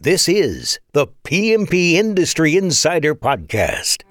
This 0.00 0.28
is 0.28 0.78
the 0.92 1.08
PMP 1.24 1.94
Industry 1.94 2.56
Insider 2.56 3.16
Podcast. 3.16 4.04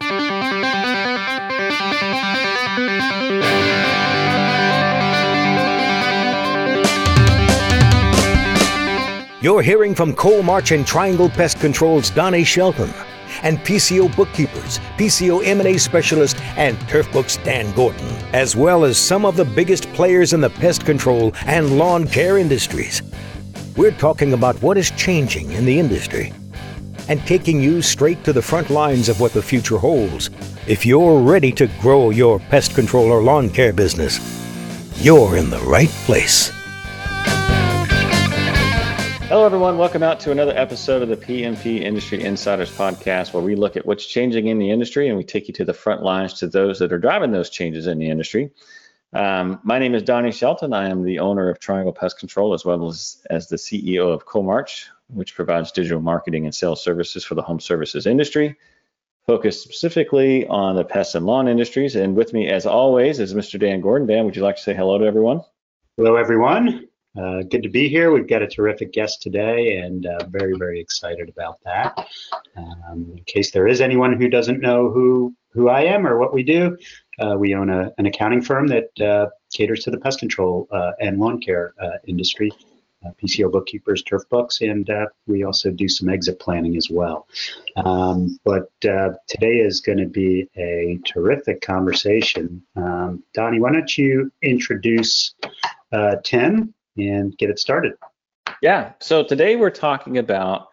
You're 9.41 9.61
hearing 9.61 9.95
from 9.95 10.13
Coalmarch 10.13 10.75
and 10.75 10.85
Triangle 10.85 11.29
Pest 11.29 11.61
Control's 11.61 12.09
Donnie 12.09 12.43
Shelton 12.43 12.93
and 13.43 13.57
PCO 13.59 14.13
bookkeepers, 14.13 14.79
PCO 14.97 15.41
M&A 15.45 15.77
specialist, 15.77 16.35
and 16.57 16.77
Turf 16.89 17.09
Books 17.13 17.37
Dan 17.37 17.73
Gordon, 17.75 18.07
as 18.33 18.57
well 18.57 18.83
as 18.83 18.97
some 18.97 19.25
of 19.25 19.37
the 19.37 19.45
biggest 19.45 19.89
players 19.93 20.33
in 20.33 20.41
the 20.41 20.49
pest 20.49 20.85
control 20.85 21.33
and 21.45 21.77
lawn 21.77 22.05
care 22.05 22.37
industries. 22.37 23.01
We're 23.77 23.91
talking 23.91 24.33
about 24.33 24.59
what 24.63 24.75
is 24.75 24.89
changing 24.89 25.51
in 25.51 25.63
the 25.63 25.77
industry 25.77 26.33
and 27.09 27.21
taking 27.27 27.61
you 27.61 27.83
straight 27.83 28.23
to 28.23 28.33
the 28.33 28.41
front 28.41 28.71
lines 28.71 29.07
of 29.07 29.19
what 29.19 29.33
the 29.33 29.41
future 29.43 29.77
holds. 29.77 30.31
If 30.65 30.83
you're 30.83 31.21
ready 31.21 31.51
to 31.51 31.67
grow 31.79 32.09
your 32.09 32.39
pest 32.39 32.73
control 32.73 33.11
or 33.11 33.21
lawn 33.21 33.51
care 33.51 33.71
business, 33.71 34.17
you're 34.95 35.37
in 35.37 35.51
the 35.51 35.59
right 35.59 35.89
place. 36.07 36.51
Hello, 39.29 39.45
everyone. 39.45 39.77
Welcome 39.77 40.01
out 40.01 40.19
to 40.21 40.31
another 40.31 40.57
episode 40.57 41.03
of 41.03 41.09
the 41.09 41.17
PMP 41.17 41.81
Industry 41.81 42.23
Insiders 42.23 42.71
Podcast, 42.71 43.31
where 43.31 43.43
we 43.43 43.53
look 43.53 43.77
at 43.77 43.85
what's 43.85 44.07
changing 44.07 44.47
in 44.47 44.57
the 44.57 44.71
industry 44.71 45.07
and 45.07 45.15
we 45.15 45.23
take 45.23 45.47
you 45.47 45.53
to 45.53 45.65
the 45.65 45.73
front 45.75 46.01
lines 46.01 46.33
to 46.39 46.47
those 46.47 46.79
that 46.79 46.91
are 46.91 46.97
driving 46.97 47.29
those 47.29 47.51
changes 47.51 47.85
in 47.85 47.99
the 47.99 48.09
industry. 48.09 48.49
Um, 49.13 49.59
my 49.63 49.79
name 49.79 49.95
is 49.95 50.03
Donnie 50.03 50.31
Shelton. 50.31 50.73
I 50.73 50.89
am 50.89 51.03
the 51.03 51.19
owner 51.19 51.49
of 51.49 51.59
Triangle 51.59 51.93
Pest 51.93 52.19
Control 52.19 52.53
as 52.53 52.65
well 52.65 52.87
as, 52.87 53.25
as 53.29 53.47
the 53.47 53.55
CEO 53.55 54.13
of 54.13 54.25
Coalmarch, 54.25 54.87
which 55.07 55.33
provides 55.33 55.71
digital 55.71 56.01
marketing 56.01 56.45
and 56.45 56.53
sales 56.53 56.83
services 56.83 57.23
for 57.23 57.35
the 57.35 57.41
home 57.41 57.59
services 57.59 58.05
industry, 58.05 58.57
focused 59.25 59.63
specifically 59.63 60.45
on 60.47 60.75
the 60.75 60.83
pest 60.83 61.15
and 61.15 61.25
lawn 61.25 61.47
industries. 61.47 61.95
And 61.95 62.15
with 62.15 62.33
me, 62.33 62.49
as 62.49 62.65
always, 62.65 63.19
is 63.19 63.33
Mr. 63.33 63.57
Dan 63.57 63.79
Gordon. 63.79 64.07
Dan, 64.07 64.25
would 64.25 64.35
you 64.35 64.43
like 64.43 64.57
to 64.57 64.61
say 64.61 64.73
hello 64.73 64.97
to 64.97 65.05
everyone? 65.05 65.41
Hello, 65.95 66.17
everyone. 66.17 66.87
Uh, 67.17 67.41
good 67.49 67.63
to 67.63 67.69
be 67.69 67.87
here. 67.87 68.11
We've 68.11 68.27
got 68.27 68.43
a 68.43 68.47
terrific 68.47 68.91
guest 68.91 69.21
today 69.23 69.77
and 69.77 70.05
uh, 70.05 70.25
very, 70.27 70.53
very 70.55 70.79
excited 70.79 71.29
about 71.29 71.59
that. 71.63 72.07
Um, 72.55 73.13
in 73.17 73.23
case 73.23 73.51
there 73.51 73.67
is 73.67 73.81
anyone 73.81 74.19
who 74.19 74.29
doesn't 74.29 74.59
know 74.59 74.91
who, 74.91 75.33
who 75.51 75.69
I 75.69 75.85
am 75.85 76.05
or 76.05 76.19
what 76.19 76.33
we 76.33 76.43
do, 76.43 76.77
uh, 77.19 77.35
we 77.37 77.55
own 77.55 77.69
a, 77.69 77.91
an 77.97 78.05
accounting 78.05 78.41
firm 78.41 78.67
that 78.67 78.89
uh, 79.01 79.27
caters 79.51 79.83
to 79.83 79.91
the 79.91 79.97
pest 79.97 80.19
control 80.19 80.67
uh, 80.71 80.91
and 80.99 81.19
lawn 81.19 81.39
care 81.39 81.73
uh, 81.81 81.97
industry. 82.07 82.51
PCO 83.23 83.49
bookkeepers, 83.49 84.03
turf 84.03 84.23
books, 84.29 84.59
and 84.59 84.89
we 85.27 85.43
also 85.43 85.71
do 85.71 85.87
some 85.87 86.09
exit 86.09 86.41
planning 86.41 86.75
as 86.75 86.89
well. 86.89 87.25
Um, 87.77 88.37
but 88.43 88.69
today 88.81 89.59
is 89.59 89.79
going 89.79 89.99
to 89.99 90.07
be 90.07 90.49
a 90.57 90.99
terrific 91.05 91.61
conversation. 91.61 92.63
Um, 92.75 93.23
Donnie, 93.33 93.61
why 93.61 93.71
don't 93.71 93.97
you 93.97 94.29
introduce 94.41 95.35
Tim 96.23 96.73
and 96.97 97.37
get 97.37 97.49
it 97.49 97.59
started? 97.59 97.93
Yeah. 98.61 98.91
So 98.99 99.23
today 99.23 99.55
we're 99.55 99.69
talking 99.69 100.17
about 100.17 100.67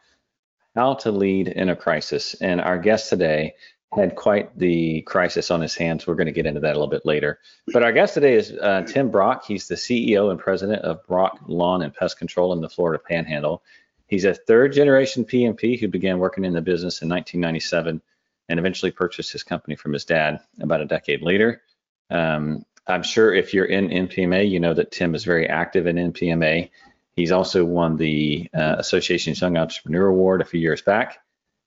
how 0.75 0.95
to 0.95 1.13
lead 1.13 1.49
in 1.49 1.69
a 1.69 1.77
crisis, 1.77 2.35
and 2.41 2.61
our 2.61 2.79
guest 2.79 3.11
today 3.11 3.55
had 3.95 4.17
quite 4.17 4.57
the 4.59 5.03
crisis 5.03 5.51
on 5.51 5.61
his 5.61 5.75
hands. 5.75 6.07
We're 6.07 6.15
going 6.15 6.27
to 6.27 6.33
get 6.33 6.47
into 6.47 6.61
that 6.61 6.73
a 6.73 6.79
little 6.79 6.89
bit 6.89 7.07
later. 7.07 7.39
But 7.73 7.83
our 7.83 7.93
guest 7.93 8.15
today 8.15 8.35
is 8.35 8.53
uh, 8.53 8.83
Tim 8.83 9.11
Brock. 9.11 9.45
He's 9.47 9.69
the 9.69 9.77
CEO 9.77 10.31
and 10.31 10.39
president 10.39 10.83
of 10.83 11.07
Brock 11.07 11.41
Lawn 11.47 11.83
and 11.83 11.95
Pest 11.95 12.19
Control 12.19 12.53
in 12.53 12.61
the 12.61 12.69
Florida 12.69 13.03
Panhandle. 13.07 13.63
He's 14.07 14.25
a 14.25 14.35
third 14.35 14.73
generation 14.73 15.25
PMP 15.25 15.79
who 15.79 15.89
began 15.89 16.19
working 16.19 16.45
in 16.45 16.53
the 16.53 16.61
business 16.61 17.03
in 17.03 17.09
1997 17.09 18.03
and 18.49 18.59
eventually 18.59 18.91
purchased 18.91 19.33
his 19.33 19.43
company 19.43 19.77
from 19.77 19.93
his 19.93 20.05
dad 20.05 20.41
about 20.61 20.81
a 20.81 20.87
decade 20.87 21.23
later. 21.23 21.63
Um, 22.11 22.65
I'm 22.87 23.03
sure 23.03 23.33
if 23.33 23.55
you're 23.55 23.65
in 23.65 23.89
NPMA, 23.89 24.49
you 24.51 24.61
know 24.61 24.75
that 24.75 24.93
Tim 24.93 25.15
is 25.15 25.25
very 25.25 25.49
active 25.49 25.87
in 25.87 25.97
NPMA. 25.97 26.71
He's 27.17 27.33
also 27.33 27.65
won 27.65 27.97
the 27.97 28.51
uh, 28.53 28.77
Association's 28.79 29.41
Young 29.41 29.57
Entrepreneur 29.57 30.07
Award 30.07 30.43
a 30.43 30.45
few 30.45 30.61
years 30.61 30.83
back. 30.83 31.19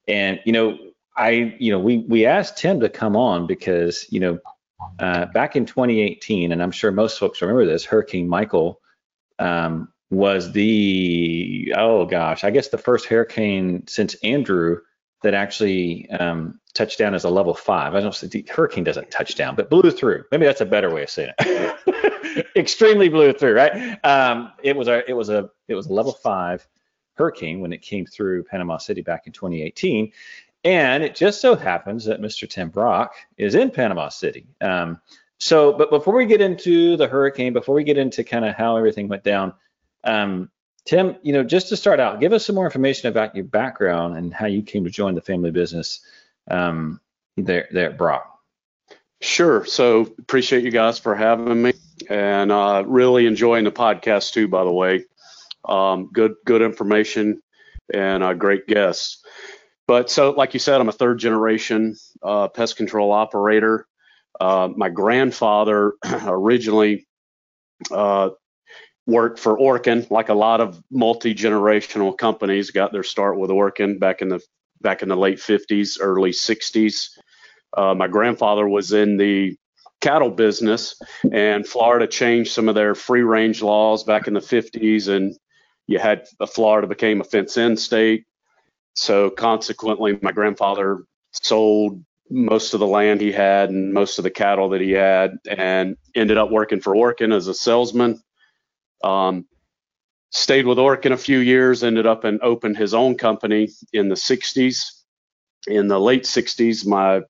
And, 0.06 0.40
you 0.44 0.52
know, 0.52 0.78
I, 1.18 1.56
you 1.58 1.72
know, 1.72 1.80
we 1.80 1.98
we 1.98 2.26
asked 2.26 2.58
Tim 2.58 2.80
to 2.80 2.88
come 2.88 3.16
on 3.16 3.46
because, 3.46 4.06
you 4.10 4.20
know, 4.20 4.38
uh, 4.98 5.26
back 5.26 5.56
in 5.56 5.66
2018, 5.66 6.52
and 6.52 6.62
I'm 6.62 6.70
sure 6.70 6.92
most 6.92 7.18
folks 7.18 7.42
remember 7.42 7.66
this, 7.66 7.84
Hurricane 7.84 8.28
Michael 8.28 8.80
um, 9.38 9.92
was 10.10 10.52
the 10.52 11.74
oh 11.76 12.06
gosh, 12.06 12.44
I 12.44 12.50
guess 12.50 12.68
the 12.68 12.78
first 12.78 13.06
hurricane 13.06 13.86
since 13.88 14.14
Andrew 14.22 14.78
that 15.22 15.34
actually 15.34 16.08
um, 16.10 16.60
touched 16.74 16.98
down 16.98 17.14
as 17.14 17.24
a 17.24 17.30
level 17.30 17.54
five. 17.54 17.96
I 17.96 18.00
don't 18.00 18.14
say 18.14 18.44
hurricane 18.48 18.84
doesn't 18.84 19.10
touch 19.10 19.34
down, 19.34 19.56
but 19.56 19.68
blew 19.68 19.90
through. 19.90 20.24
Maybe 20.30 20.46
that's 20.46 20.60
a 20.60 20.66
better 20.66 20.94
way 20.94 21.02
of 21.02 21.10
saying 21.10 21.32
it. 21.40 22.46
Extremely 22.56 23.08
blew 23.08 23.32
through, 23.32 23.54
right? 23.54 23.98
Um, 24.04 24.52
it 24.62 24.76
was 24.76 24.86
a 24.86 25.08
it 25.10 25.14
was 25.14 25.28
a 25.28 25.50
it 25.66 25.74
was 25.74 25.86
a 25.86 25.92
level 25.92 26.12
five 26.12 26.66
hurricane 27.14 27.60
when 27.60 27.72
it 27.72 27.82
came 27.82 28.06
through 28.06 28.44
Panama 28.44 28.78
City 28.78 29.02
back 29.02 29.26
in 29.26 29.32
2018, 29.32 30.12
and 30.64 31.02
it 31.04 31.14
just 31.14 31.40
so 31.40 31.54
happens 31.54 32.04
that 32.06 32.20
Mr. 32.20 32.48
Tim 32.48 32.68
Brock 32.70 33.14
is 33.36 33.54
in 33.54 33.70
Panama 33.70 34.08
City. 34.08 34.46
Um, 34.60 35.00
so, 35.38 35.72
but 35.72 35.90
before 35.90 36.16
we 36.16 36.26
get 36.26 36.40
into 36.40 36.96
the 36.96 37.06
hurricane, 37.06 37.52
before 37.52 37.74
we 37.74 37.84
get 37.84 37.98
into 37.98 38.24
kind 38.24 38.44
of 38.44 38.54
how 38.54 38.76
everything 38.76 39.08
went 39.08 39.22
down, 39.22 39.54
um, 40.04 40.50
Tim, 40.84 41.16
you 41.22 41.32
know, 41.32 41.44
just 41.44 41.68
to 41.68 41.76
start 41.76 42.00
out, 42.00 42.18
give 42.18 42.32
us 42.32 42.46
some 42.46 42.54
more 42.54 42.64
information 42.64 43.08
about 43.08 43.34
your 43.34 43.44
background 43.44 44.16
and 44.16 44.32
how 44.32 44.46
you 44.46 44.62
came 44.62 44.84
to 44.84 44.90
join 44.90 45.14
the 45.14 45.20
family 45.20 45.50
business 45.50 46.00
um, 46.50 47.00
there, 47.36 47.68
there 47.70 47.90
at 47.90 47.98
Brock. 47.98 48.38
Sure. 49.20 49.64
So 49.64 50.12
appreciate 50.18 50.64
you 50.64 50.70
guys 50.70 50.98
for 50.98 51.14
having 51.14 51.60
me, 51.60 51.72
and 52.08 52.50
uh, 52.50 52.84
really 52.86 53.26
enjoying 53.26 53.64
the 53.64 53.72
podcast 53.72 54.32
too. 54.32 54.48
By 54.48 54.64
the 54.64 54.72
way, 54.72 55.04
um, 55.64 56.10
good 56.12 56.36
good 56.44 56.62
information 56.62 57.42
and 57.92 58.22
a 58.22 58.34
great 58.34 58.66
guest. 58.66 59.26
But 59.88 60.10
so, 60.10 60.32
like 60.32 60.52
you 60.52 60.60
said, 60.60 60.80
I'm 60.80 60.90
a 60.90 60.92
third 60.92 61.18
generation 61.18 61.96
uh, 62.22 62.48
pest 62.48 62.76
control 62.76 63.10
operator. 63.10 63.86
Uh, 64.38 64.68
my 64.76 64.90
grandfather 64.90 65.94
originally 66.26 67.08
uh, 67.90 68.30
worked 69.06 69.38
for 69.38 69.58
Orkin, 69.58 70.08
like 70.10 70.28
a 70.28 70.34
lot 70.34 70.60
of 70.60 70.80
multi 70.90 71.34
generational 71.34 72.16
companies, 72.16 72.70
got 72.70 72.92
their 72.92 73.02
start 73.02 73.38
with 73.38 73.50
Orkin 73.50 73.98
back 73.98 74.20
in 74.20 74.28
the 74.28 74.40
back 74.82 75.02
in 75.02 75.08
the 75.08 75.16
late 75.16 75.38
50s, 75.38 75.96
early 76.00 76.30
60s. 76.32 77.08
Uh, 77.76 77.94
my 77.94 78.08
grandfather 78.08 78.68
was 78.68 78.92
in 78.92 79.16
the 79.16 79.56
cattle 80.02 80.30
business, 80.30 81.00
and 81.32 81.66
Florida 81.66 82.06
changed 82.06 82.52
some 82.52 82.68
of 82.68 82.74
their 82.74 82.94
free 82.94 83.22
range 83.22 83.62
laws 83.62 84.04
back 84.04 84.28
in 84.28 84.34
the 84.34 84.40
50s, 84.40 85.08
and 85.08 85.34
you 85.86 85.98
had 85.98 86.26
uh, 86.40 86.46
Florida 86.46 86.86
became 86.86 87.22
a 87.22 87.24
fence-in 87.24 87.78
state. 87.78 88.26
So 88.98 89.30
consequently, 89.30 90.18
my 90.22 90.32
grandfather 90.32 91.04
sold 91.30 92.04
most 92.30 92.74
of 92.74 92.80
the 92.80 92.86
land 92.86 93.20
he 93.20 93.30
had 93.30 93.70
and 93.70 93.94
most 93.94 94.18
of 94.18 94.24
the 94.24 94.30
cattle 94.30 94.70
that 94.70 94.80
he 94.80 94.90
had, 94.90 95.38
and 95.48 95.96
ended 96.16 96.36
up 96.36 96.50
working 96.50 96.80
for 96.80 96.94
Orkin 96.94 97.32
as 97.32 97.46
a 97.46 97.54
salesman. 97.54 98.20
Um, 99.04 99.46
stayed 100.30 100.66
with 100.66 100.78
Orkin 100.78 101.12
a 101.12 101.16
few 101.16 101.38
years, 101.38 101.84
ended 101.84 102.06
up 102.06 102.24
and 102.24 102.40
opened 102.42 102.76
his 102.76 102.92
own 102.92 103.14
company 103.16 103.68
in 103.92 104.08
the 104.08 104.16
60s. 104.16 105.04
In 105.68 105.86
the 105.86 106.00
late 106.00 106.24
60s, 106.24 106.84
my 106.84 107.22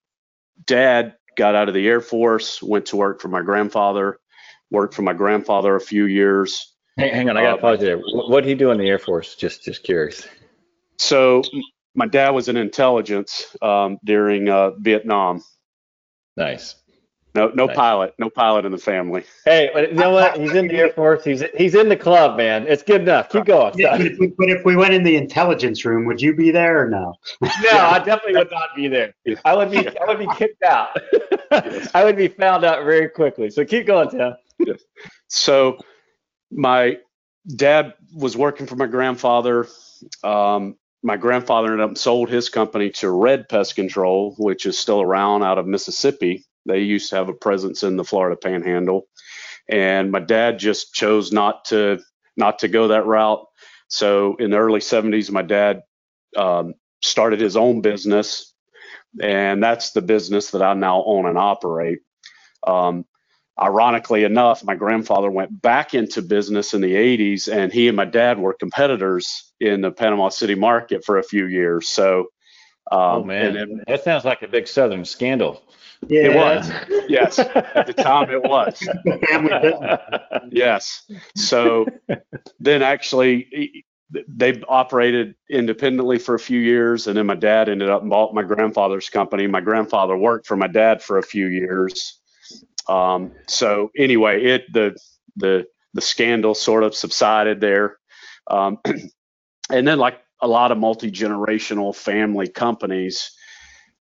dad 0.65 1.17
got 1.37 1.55
out 1.55 1.69
of 1.69 1.75
the 1.75 1.87
Air 1.87 2.01
Force, 2.01 2.63
went 2.63 2.87
to 2.87 2.97
work 2.97 3.21
for 3.21 3.29
my 3.29 3.43
grandfather, 3.43 4.19
worked 4.71 4.95
for 4.95 5.03
my 5.03 5.13
grandfather 5.13 5.77
a 5.77 5.81
few 5.81 6.07
years. 6.07 6.73
Hang, 6.97 7.13
hang 7.13 7.29
on, 7.29 7.37
I 7.37 7.43
got 7.43 7.51
to 7.53 7.59
uh, 7.59 7.61
pause 7.61 7.81
there. 7.81 7.99
What 7.99 8.41
did 8.41 8.49
he 8.49 8.55
do 8.55 8.71
in 8.71 8.79
the 8.79 8.89
Air 8.89 8.99
Force? 8.99 9.35
Just, 9.35 9.65
just 9.65 9.85
curious. 9.85 10.27
So 10.99 11.43
my 11.95 12.07
dad 12.07 12.31
was 12.31 12.49
in 12.49 12.57
intelligence 12.57 13.57
um, 13.63 13.99
during 14.05 14.49
uh, 14.49 14.71
Vietnam. 14.79 15.43
Nice. 16.37 16.77
No, 17.35 17.49
no 17.55 17.67
nice. 17.67 17.77
pilot, 17.77 18.15
no 18.19 18.31
pilot 18.31 18.65
in 18.65 18.73
the 18.73 18.79
family. 18.79 19.23
Hey, 19.45 19.71
you 19.77 19.95
know 19.95 20.11
what? 20.11 20.37
He's 20.39 20.55
in 20.55 20.67
the 20.67 20.75
Air 20.75 20.91
Force. 20.91 21.25
He's 21.25 21.45
he's 21.57 21.75
in 21.75 21.89
the 21.89 21.97
club, 21.97 22.37
man. 22.37 22.67
It's 22.67 22.83
good 22.83 23.03
enough. 23.03 23.29
Keep 23.29 23.45
going. 23.45 23.75
Yeah, 23.77 23.97
but, 23.97 24.07
if 24.07 24.19
we, 24.19 24.29
but 24.29 24.49
if 24.49 24.65
we 24.65 24.77
went 24.77 24.95
in 24.95 25.05
the 25.05 25.15
intelligence 25.15 25.85
room, 25.85 26.05
would 26.07 26.21
you 26.21 26.35
be 26.35 26.51
there 26.51 26.85
or 26.85 26.89
no? 26.89 27.15
No, 27.41 27.71
I 27.71 27.99
definitely 27.99 28.39
would 28.39 28.51
not 28.51 28.71
be 28.75 28.89
there. 28.89 29.15
I 29.45 29.55
would 29.55 29.71
be 29.71 29.87
I 29.87 30.05
would 30.07 30.19
be 30.19 30.27
kicked 30.37 30.65
out. 30.65 30.99
I 31.95 32.03
would 32.03 32.17
be 32.17 32.29
found 32.29 32.65
out 32.65 32.85
very 32.85 33.09
quickly. 33.09 33.51
So 33.51 33.65
keep 33.65 33.87
going, 33.87 34.09
Tim. 34.11 34.35
So 35.29 35.79
my 36.51 36.99
dad 37.55 37.95
was 38.15 38.37
working 38.37 38.67
for 38.67 38.77
my 38.77 38.87
grandfather. 38.87 39.69
Um, 40.25 40.77
my 41.03 41.17
grandfather 41.17 41.73
ended 41.73 41.91
up 41.91 41.99
sold 41.99 42.29
his 42.29 42.49
company 42.49 42.91
to 42.91 43.11
Redd 43.11 43.49
Pest 43.49 43.77
Control, 43.77 44.35
which 44.39 44.67
is 44.67 44.79
still 44.79 45.01
around 45.01 45.43
out 45.43 45.59
of 45.59 45.67
Mississippi. 45.67 46.45
They 46.67 46.81
used 46.81 47.11
to 47.11 47.17
have 47.17 47.29
a 47.29 47.35
presence 47.35 47.83
in 47.83 47.97
the 47.97 48.05
Florida 48.05 48.37
Panhandle, 48.37 49.07
and 49.69 50.11
my 50.11 50.21
dad 50.21 50.59
just 50.59 50.93
chose 50.93 51.33
not 51.33 51.67
to 51.67 52.01
not 52.37 52.61
to 52.61 52.69
go 52.69 52.89
that 52.89 53.07
route. 53.07 53.45
So 53.89 54.37
in 54.37 54.51
the 54.51 54.59
early 54.59 54.81
70s, 54.81 55.31
my 55.31 55.43
dad 55.43 55.83
um, 56.37 56.75
started 57.03 57.41
his 57.41 57.57
own 57.57 57.81
business, 57.81 58.53
and 59.23 59.63
that's 59.63 59.93
the 59.93 60.03
business 60.03 60.51
that 60.51 60.63
I 60.63 60.75
now 60.75 61.03
own 61.05 61.27
and 61.27 61.39
operate. 61.39 62.01
Um, 62.67 63.05
ironically 63.61 64.25
enough, 64.25 64.65
my 64.65 64.75
grandfather 64.75 65.31
went 65.31 65.61
back 65.63 65.95
into 65.95 66.23
business 66.23 66.75
in 66.75 66.81
the 66.81 66.95
80s, 66.95 67.53
and 67.53 67.73
he 67.73 67.89
and 67.89 67.97
my 67.97 68.05
dad 68.05 68.39
were 68.39 68.55
competitors 68.55 69.53
in 69.61 69.81
the 69.81 69.91
Panama 69.91 70.29
City 70.29 70.55
market 70.55 71.05
for 71.05 71.19
a 71.19 71.23
few 71.23 71.47
years. 71.47 71.89
So, 71.89 72.29
um, 72.91 73.01
oh 73.01 73.25
man, 73.25 73.55
then, 73.55 73.83
that 73.87 74.05
sounds 74.05 74.25
like 74.25 74.43
a 74.43 74.49
big 74.49 74.69
Southern 74.69 75.05
scandal. 75.05 75.63
Yeah. 76.07 76.23
It 76.23 76.35
was. 76.35 76.71
yes. 77.09 77.39
At 77.39 77.87
the 77.87 77.93
time, 77.93 78.31
it 78.31 78.43
was. 78.43 78.81
yes. 80.51 81.11
So 81.35 81.87
then 82.61 82.83
actually, 82.83 83.85
they 84.29 84.63
operated 84.69 85.35
independently 85.51 86.19
for 86.19 86.35
a 86.35 86.39
few 86.39 86.61
years, 86.61 87.07
and 87.07 87.17
then 87.17 87.27
my 87.27 87.35
dad 87.35 87.69
ended 87.69 87.91
up 87.91 88.03
and 88.03 88.11
bought 88.11 88.35
my 88.35 88.43
grandfather's 88.43 89.09
company. 89.09 89.47
My 89.47 89.61
grandfather 89.61 90.17
worked 90.17 90.47
for 90.47 90.57
my 90.57 90.69
dad 90.69 91.03
for 91.03 91.19
a 91.19 91.23
few 91.23 91.47
years, 91.47 92.21
um, 92.89 93.33
so 93.47 93.91
anyway, 93.97 94.43
it 94.45 94.73
the 94.73 94.97
the 95.37 95.67
the 95.95 96.01
scandal 96.01 96.55
sort 96.55 96.85
of 96.85 96.95
subsided 96.95 97.61
there, 97.61 97.99
um, 98.51 98.79
and 99.71 99.87
then 99.87 99.99
like 99.99 100.21
a 100.41 100.49
lot 100.49 100.73
of 100.73 100.79
multi 100.79 101.11
generational 101.11 101.95
family 101.95 102.49
companies, 102.49 103.31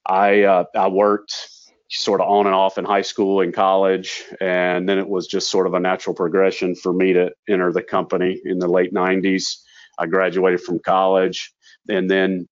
I 0.05 0.43
uh, 0.43 0.63
I 0.75 0.87
worked 0.87 1.35
sort 1.89 2.21
of 2.21 2.27
on 2.27 2.45
and 2.45 2.55
off 2.55 2.77
in 2.77 2.85
high 2.85 3.01
school 3.01 3.41
and 3.41 3.53
college, 3.53 4.23
and 4.41 4.87
then 4.87 4.97
it 4.97 5.07
was 5.07 5.27
just 5.27 5.49
sort 5.49 5.67
of 5.67 5.73
a 5.73 5.79
natural 5.79 6.15
progression 6.15 6.75
for 6.75 6.93
me 6.93 7.13
to 7.13 7.31
enter 7.47 7.71
the 7.71 7.83
company 7.83 8.39
in 8.45 8.59
the 8.59 8.67
late 8.67 8.93
90s. 8.93 9.57
I 9.97 10.05
graduated 10.05 10.61
from 10.61 10.79
college, 10.79 11.53
and 11.89 12.09
then 12.09 12.47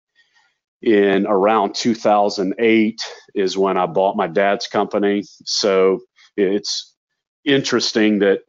in 0.81 1.25
around 1.25 1.75
2008 1.75 2.99
is 3.33 3.57
when 3.57 3.77
I 3.77 3.85
bought 3.85 4.15
my 4.15 4.27
dad's 4.27 4.67
company. 4.67 5.23
So 5.45 6.01
it's 6.37 6.93
interesting 7.43 8.19
that 8.19 8.41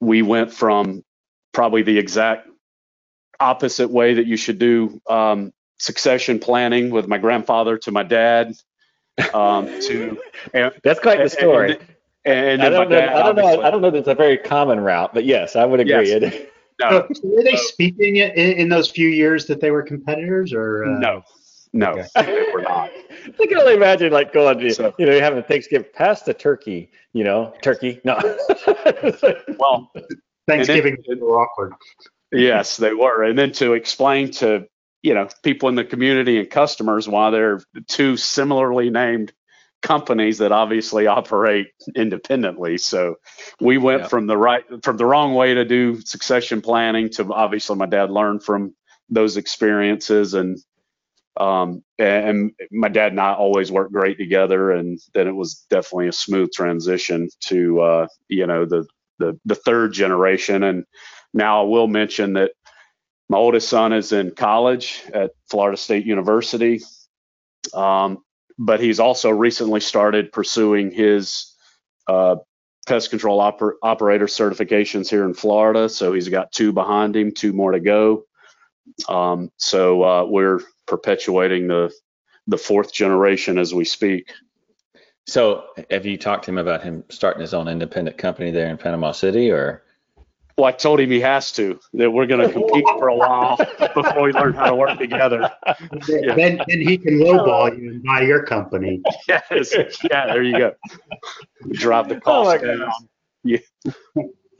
we 0.00 0.22
went 0.22 0.52
from 0.52 1.04
probably 1.52 1.82
the 1.82 1.98
exact 1.98 2.48
opposite 3.38 3.90
way 3.90 4.14
that 4.14 4.26
you 4.26 4.36
should 4.36 4.58
do 4.58 5.00
um, 5.08 5.52
succession 5.78 6.38
planning 6.38 6.90
with 6.90 7.08
my 7.08 7.18
grandfather 7.18 7.78
to 7.78 7.90
my 7.90 8.02
dad 8.02 8.54
um, 9.34 9.66
to 9.80 10.20
and, 10.54 10.72
that's 10.82 11.00
quite 11.00 11.22
the 11.22 11.28
story. 11.28 11.78
And, 12.24 12.60
and, 12.60 12.62
I 12.62 12.68
don't 12.68 12.90
know. 12.90 12.98
I 12.98 13.22
don't 13.22 13.36
know. 13.36 13.62
I 13.62 13.70
don't 13.70 13.80
know. 13.80 13.90
That's 13.90 14.08
a 14.08 14.14
very 14.14 14.36
common 14.36 14.80
route, 14.80 15.14
but 15.14 15.24
yes, 15.24 15.56
I 15.56 15.64
would 15.64 15.80
agree. 15.80 16.08
Yes. 16.08 16.34
No. 16.80 17.06
So 17.12 17.20
were 17.24 17.42
they 17.42 17.56
speaking 17.56 18.16
in, 18.16 18.30
in, 18.30 18.68
those 18.70 18.90
few 18.90 19.08
years 19.08 19.44
that 19.48 19.60
they 19.60 19.70
were 19.70 19.82
competitors, 19.82 20.54
or 20.54 20.86
uh... 20.86 20.98
no? 20.98 21.22
No, 21.72 21.90
okay. 21.90 22.44
we're 22.52 22.62
not. 22.62 22.90
I 23.40 23.46
can 23.46 23.58
only 23.58 23.74
imagine 23.74 24.12
like 24.12 24.32
going, 24.32 24.70
so, 24.70 24.94
you 24.98 25.06
know, 25.06 25.12
you're 25.12 25.22
having 25.22 25.42
Thanksgiving 25.42 25.88
past 25.92 26.26
the 26.26 26.34
turkey, 26.34 26.90
you 27.12 27.24
know, 27.24 27.54
turkey. 27.62 28.00
No. 28.04 28.18
well, 29.58 29.92
Thanksgiving 30.48 30.96
is 31.04 31.20
awkward. 31.20 31.74
Yes, 32.32 32.76
they 32.76 32.92
were. 32.92 33.22
And 33.22 33.38
then 33.38 33.52
to 33.52 33.74
explain 33.74 34.30
to, 34.32 34.66
you 35.02 35.14
know, 35.14 35.28
people 35.42 35.68
in 35.68 35.74
the 35.74 35.84
community 35.84 36.38
and 36.38 36.50
customers 36.50 37.08
why 37.08 37.30
they're 37.30 37.60
two 37.86 38.16
similarly 38.16 38.90
named 38.90 39.32
companies 39.82 40.38
that 40.38 40.52
obviously 40.52 41.06
operate 41.06 41.68
independently. 41.94 42.78
So 42.78 43.16
we 43.60 43.78
went 43.78 44.10
from 44.10 44.26
the 44.26 44.36
right 44.36 44.64
from 44.82 44.96
the 44.98 45.06
wrong 45.06 45.34
way 45.34 45.54
to 45.54 45.64
do 45.64 46.00
succession 46.02 46.60
planning 46.60 47.08
to 47.10 47.32
obviously 47.32 47.76
my 47.76 47.86
dad 47.86 48.10
learned 48.10 48.42
from 48.42 48.74
those 49.08 49.36
experiences 49.36 50.34
and 50.34 50.58
um, 51.36 51.82
and 51.98 52.52
my 52.70 52.88
dad 52.88 53.12
and 53.12 53.20
I 53.20 53.34
always 53.34 53.70
worked 53.70 53.92
great 53.92 54.18
together, 54.18 54.72
and 54.72 54.98
then 55.14 55.28
it 55.28 55.34
was 55.34 55.66
definitely 55.70 56.08
a 56.08 56.12
smooth 56.12 56.50
transition 56.52 57.28
to 57.46 57.80
uh, 57.80 58.06
you 58.28 58.46
know 58.46 58.66
the, 58.66 58.86
the 59.18 59.38
the 59.44 59.54
third 59.54 59.92
generation. 59.92 60.62
And 60.62 60.84
now 61.32 61.62
I 61.62 61.66
will 61.66 61.86
mention 61.86 62.34
that 62.34 62.52
my 63.28 63.38
oldest 63.38 63.68
son 63.68 63.92
is 63.92 64.12
in 64.12 64.32
college 64.32 65.02
at 65.14 65.30
Florida 65.48 65.76
State 65.76 66.04
University, 66.04 66.80
um, 67.74 68.18
but 68.58 68.80
he's 68.80 68.98
also 68.98 69.30
recently 69.30 69.80
started 69.80 70.32
pursuing 70.32 70.90
his 70.90 71.54
uh, 72.08 72.36
pest 72.88 73.10
control 73.10 73.40
oper- 73.40 73.74
operator 73.82 74.26
certifications 74.26 75.08
here 75.08 75.24
in 75.24 75.34
Florida. 75.34 75.88
So 75.88 76.12
he's 76.12 76.28
got 76.28 76.50
two 76.50 76.72
behind 76.72 77.14
him, 77.14 77.32
two 77.32 77.52
more 77.52 77.70
to 77.70 77.80
go. 77.80 78.24
Um, 79.08 79.50
so 79.56 80.02
uh, 80.02 80.24
we're 80.24 80.60
perpetuating 80.86 81.68
the 81.68 81.92
the 82.46 82.58
fourth 82.58 82.92
generation 82.92 83.58
as 83.58 83.74
we 83.74 83.84
speak. 83.84 84.32
So, 85.26 85.64
have 85.90 86.06
you 86.06 86.18
talked 86.18 86.44
to 86.46 86.50
him 86.50 86.58
about 86.58 86.82
him 86.82 87.04
starting 87.08 87.40
his 87.40 87.54
own 87.54 87.68
independent 87.68 88.18
company 88.18 88.50
there 88.50 88.68
in 88.68 88.76
Panama 88.76 89.12
City, 89.12 89.50
or? 89.50 89.84
Well, 90.58 90.66
I 90.66 90.72
told 90.72 90.98
him 91.00 91.10
he 91.10 91.20
has 91.20 91.52
to. 91.52 91.78
That 91.94 92.10
we're 92.10 92.26
going 92.26 92.46
to 92.46 92.52
compete 92.52 92.84
for 92.98 93.08
a 93.08 93.14
while 93.14 93.56
before 93.94 94.22
we 94.22 94.32
learn 94.32 94.54
how 94.54 94.66
to 94.66 94.74
work 94.74 94.98
together. 94.98 95.50
Yeah. 96.08 96.34
Then, 96.34 96.60
then 96.66 96.80
he 96.80 96.98
can 96.98 97.18
lowball 97.18 97.78
you 97.78 97.90
and 97.90 98.02
buy 98.02 98.22
your 98.22 98.42
company. 98.42 99.00
yes. 99.28 99.72
Yeah. 100.10 100.26
There 100.26 100.42
you 100.42 100.58
go. 100.58 100.74
Drop 101.72 102.08
the 102.08 102.20
cost 102.20 102.62
oh 102.62 102.66
down. 102.66 102.90
Yeah 103.44 103.58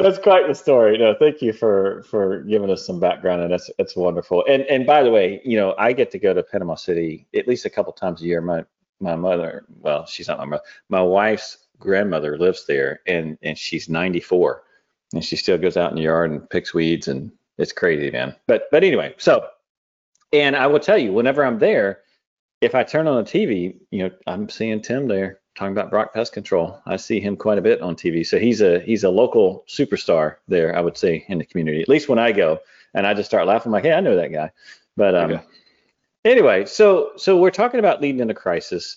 that's 0.03 0.19
quite 0.19 0.47
the 0.47 0.55
story. 0.55 0.99
No, 0.99 1.15
thank 1.19 1.43
you 1.43 1.53
for 1.53 2.03
for 2.05 2.43
giving 2.43 2.71
us 2.71 2.87
some 2.87 3.01
background, 3.01 3.43
and 3.43 3.53
that's 3.53 3.71
that's 3.79 3.97
wonderful. 3.97 4.45
And 4.49 4.63
and 4.65 4.87
by 4.87 5.03
the 5.03 5.11
way, 5.11 5.41
you 5.45 5.57
know, 5.57 5.75
I 5.79 5.93
get 5.93 6.11
to 6.13 6.19
go 6.19 6.35
to 6.35 6.43
Panama 6.43 6.75
City 6.75 7.27
at 7.35 7.49
least 7.49 7.65
a 7.65 7.71
couple 7.71 7.93
times 7.93 8.23
a 8.23 8.25
year. 8.25 8.41
My 8.41 8.65
my 9.01 9.17
mother, 9.17 9.65
well, 9.81 10.07
she's 10.07 10.29
not 10.29 10.39
my 10.39 10.45
mother. 10.45 10.63
My 10.89 11.03
wife's 11.03 11.59
grandmother 11.79 12.39
lives 12.39 12.67
there, 12.67 13.01
and 13.07 13.39
and 13.43 13.57
she's 13.59 13.89
94, 13.89 14.63
and 15.15 15.25
she 15.25 15.37
still 15.37 15.59
goes 15.59 15.77
out 15.77 15.91
in 15.91 15.97
the 15.97 16.03
yard 16.03 16.31
and 16.31 16.49
picks 16.51 16.75
weeds, 16.75 17.09
and 17.09 17.33
it's 17.59 17.73
crazy, 17.73 18.11
man. 18.11 18.37
But 18.47 18.65
but 18.71 18.85
anyway, 18.85 19.15
so, 19.19 19.47
and 20.33 20.57
I 20.57 20.67
will 20.67 20.81
tell 20.81 20.99
you, 20.99 21.13
whenever 21.13 21.45
I'm 21.45 21.59
there, 21.59 22.01
if 22.61 22.75
I 22.75 22.85
turn 22.85 23.09
on 23.09 23.25
the 23.25 23.31
TV, 23.31 23.77
you 23.91 24.05
know, 24.05 24.11
I'm 24.27 24.49
seeing 24.49 24.83
Tim 24.83 25.09
there 25.09 25.40
talking 25.61 25.73
about 25.73 25.91
Brock 25.91 26.15
Pest 26.15 26.33
Control. 26.33 26.81
I 26.87 26.97
see 26.97 27.21
him 27.21 27.37
quite 27.37 27.59
a 27.59 27.61
bit 27.61 27.83
on 27.83 27.95
TV. 27.95 28.27
So 28.27 28.39
he's 28.39 28.63
a 28.63 28.81
he's 28.81 29.05
a 29.05 29.11
local 29.11 29.63
superstar 29.69 30.37
there, 30.49 30.75
I 30.75 30.81
would 30.81 30.97
say, 30.97 31.27
in 31.29 31.37
the 31.37 31.45
community. 31.45 31.83
At 31.83 31.89
least 31.89 32.09
when 32.09 32.19
I 32.19 32.33
go, 32.33 32.61
and 32.95 33.07
I 33.07 33.13
just 33.13 33.29
start 33.29 33.47
laughing, 33.47 33.69
I'm 33.69 33.73
like, 33.73 33.85
hey, 33.85 33.93
I 33.93 34.01
know 34.01 34.17
that 34.17 34.33
guy. 34.33 34.53
But 34.97 35.15
um, 35.15 35.33
okay. 35.33 35.43
anyway, 36.25 36.65
so 36.65 37.11
so 37.17 37.37
we're 37.37 37.51
talking 37.51 37.79
about 37.79 38.01
leading 38.01 38.23
into 38.23 38.33
crisis, 38.33 38.97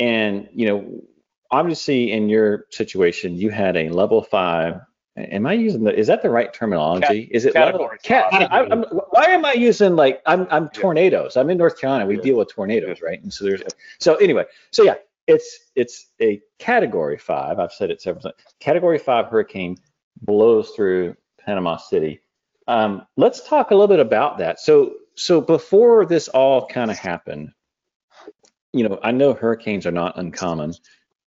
and 0.00 0.48
you 0.54 0.66
know, 0.66 1.02
obviously 1.50 2.10
in 2.10 2.30
your 2.30 2.64
situation, 2.70 3.36
you 3.36 3.50
had 3.50 3.76
a 3.76 3.90
level 3.90 4.22
five. 4.22 4.80
Am 5.18 5.46
I 5.46 5.52
using 5.52 5.84
the? 5.84 5.94
Is 5.94 6.06
that 6.06 6.22
the 6.22 6.30
right 6.30 6.54
terminology? 6.54 7.26
Cat, 7.26 7.34
is 7.34 7.44
it 7.44 7.54
level? 7.54 7.90
Cat, 8.02 8.32
I, 8.32 8.60
I'm, 8.60 8.82
why 9.10 9.26
am 9.26 9.44
I 9.44 9.52
using 9.52 9.94
like 9.94 10.22
I'm 10.24 10.46
I'm 10.50 10.70
tornadoes? 10.70 11.36
I'm 11.36 11.50
in 11.50 11.58
North 11.58 11.78
Carolina. 11.78 12.06
We 12.06 12.16
yeah. 12.16 12.22
deal 12.22 12.36
with 12.36 12.48
tornadoes, 12.48 13.02
right? 13.02 13.22
And 13.22 13.30
so 13.30 13.44
there's 13.44 13.60
so 13.98 14.14
anyway. 14.14 14.46
So 14.70 14.84
yeah, 14.84 14.94
it's 15.28 15.70
it's 15.76 16.06
a 16.20 16.40
category 16.58 17.18
five. 17.18 17.58
I've 17.60 17.72
said 17.72 17.90
it 17.90 18.00
several 18.00 18.22
times. 18.22 18.34
Category 18.58 18.98
five 18.98 19.26
hurricane 19.26 19.76
blows 20.22 20.70
through 20.70 21.14
Panama 21.38 21.76
City. 21.76 22.20
Um, 22.66 23.06
let's 23.16 23.46
talk 23.46 23.70
a 23.70 23.74
little 23.74 23.86
bit 23.86 24.00
about 24.00 24.38
that. 24.38 24.58
So 24.58 24.94
so 25.14 25.40
before 25.40 26.06
this 26.06 26.28
all 26.28 26.66
kind 26.66 26.90
of 26.90 26.98
happened, 26.98 27.50
you 28.72 28.88
know, 28.88 28.98
I 29.02 29.12
know 29.12 29.34
hurricanes 29.34 29.86
are 29.86 29.92
not 29.92 30.18
uncommon 30.18 30.74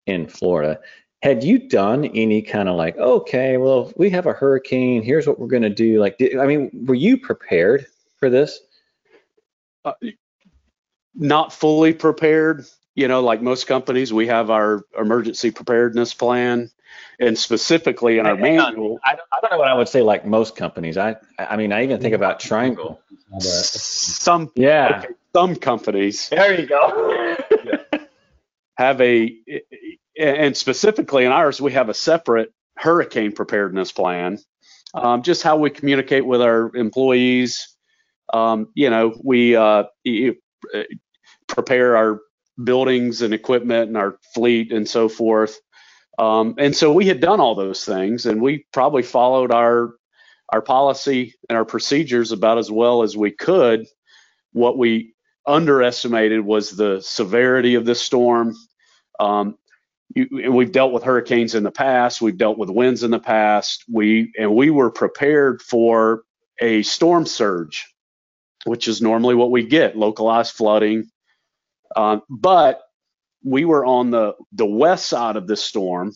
in 0.07 0.27
Florida. 0.27 0.79
Had 1.21 1.43
you 1.43 1.59
done 1.69 2.05
any 2.05 2.41
kind 2.41 2.67
of 2.67 2.75
like, 2.75 2.97
okay, 2.97 3.57
well, 3.57 3.93
we 3.95 4.09
have 4.09 4.25
a 4.25 4.33
hurricane. 4.33 5.03
Here's 5.03 5.27
what 5.27 5.39
we're 5.39 5.47
going 5.47 5.61
to 5.61 5.69
do. 5.69 5.99
Like, 5.99 6.17
did, 6.17 6.39
I 6.39 6.47
mean, 6.47 6.71
were 6.87 6.95
you 6.95 7.19
prepared 7.19 7.85
for 8.17 8.31
this? 8.31 8.59
Uh, 9.85 9.93
not 11.13 11.53
fully 11.53 11.93
prepared 11.93 12.65
you 12.95 13.07
know, 13.07 13.21
like 13.21 13.41
most 13.41 13.67
companies, 13.67 14.11
we 14.11 14.27
have 14.27 14.49
our 14.49 14.83
emergency 14.97 15.51
preparedness 15.51 16.13
plan, 16.13 16.69
and 17.19 17.37
specifically 17.37 18.19
in 18.19 18.25
our 18.25 18.35
manual. 18.35 18.99
I 19.05 19.15
don't, 19.15 19.27
I 19.31 19.37
don't 19.41 19.51
know 19.51 19.57
what 19.57 19.67
I 19.67 19.73
would 19.73 19.87
say. 19.87 20.01
Like 20.01 20.25
most 20.25 20.55
companies, 20.55 20.97
I 20.97 21.15
I 21.37 21.55
mean, 21.57 21.71
I 21.71 21.83
even 21.83 22.01
think 22.01 22.15
about 22.15 22.39
Triangle. 22.39 23.01
Some 23.39 24.51
yeah, 24.55 25.03
okay, 25.03 25.13
some 25.33 25.55
companies. 25.55 26.29
There 26.29 26.59
you 26.59 26.67
go. 26.67 27.37
have 28.77 28.99
a 28.99 29.37
and 30.19 30.57
specifically 30.57 31.25
in 31.25 31.31
ours, 31.31 31.61
we 31.61 31.71
have 31.73 31.89
a 31.89 31.93
separate 31.93 32.53
hurricane 32.77 33.31
preparedness 33.31 33.91
plan. 33.91 34.39
Um, 34.93 35.21
just 35.21 35.41
how 35.41 35.55
we 35.55 35.69
communicate 35.69 36.25
with 36.25 36.41
our 36.41 36.75
employees. 36.75 37.75
Um, 38.33 38.69
you 38.73 38.89
know, 38.89 39.17
we 39.23 39.55
uh, 39.55 39.83
prepare 41.47 41.95
our 41.95 42.19
buildings 42.65 43.21
and 43.23 43.33
equipment 43.33 43.89
and 43.89 43.97
our 43.97 44.17
fleet 44.33 44.71
and 44.73 44.87
so 44.89 45.09
forth. 45.09 45.59
Um, 46.19 46.55
and 46.59 46.75
so 46.75 46.93
we 46.93 47.07
had 47.07 47.21
done 47.21 47.39
all 47.41 47.55
those 47.55 47.85
things, 47.85 48.25
and 48.27 48.41
we 48.41 48.65
probably 48.73 49.03
followed 49.03 49.51
our 49.51 49.93
our 50.53 50.61
policy 50.61 51.35
and 51.49 51.57
our 51.57 51.65
procedures 51.65 52.31
about 52.31 52.57
as 52.59 52.71
well 52.71 53.03
as 53.03 53.17
we 53.17 53.31
could. 53.31 53.87
what 54.53 54.77
we 54.77 55.13
underestimated 55.47 56.41
was 56.41 56.71
the 56.71 57.01
severity 57.01 57.75
of 57.75 57.85
this 57.85 58.01
storm. 58.01 58.55
Um, 59.19 59.57
you, 60.15 60.51
we've 60.51 60.71
dealt 60.71 60.93
with 60.93 61.03
hurricanes 61.03 61.55
in 61.55 61.63
the 61.63 61.71
past. 61.71 62.21
We've 62.21 62.37
dealt 62.37 62.57
with 62.57 62.69
winds 62.69 63.03
in 63.03 63.11
the 63.11 63.19
past. 63.19 63.85
We 63.91 64.33
and 64.39 64.55
we 64.55 64.69
were 64.71 64.91
prepared 64.91 65.61
for 65.61 66.23
a 66.61 66.83
storm 66.83 67.25
surge, 67.25 67.87
which 68.65 68.87
is 68.87 69.01
normally 69.01 69.35
what 69.35 69.51
we 69.51 69.65
get, 69.67 69.97
localized 69.97 70.55
flooding. 70.55 71.09
Um, 71.95 72.21
but 72.29 72.81
we 73.43 73.65
were 73.65 73.85
on 73.85 74.11
the 74.11 74.33
the 74.53 74.65
west 74.65 75.07
side 75.07 75.35
of 75.35 75.47
this 75.47 75.63
storm. 75.63 76.13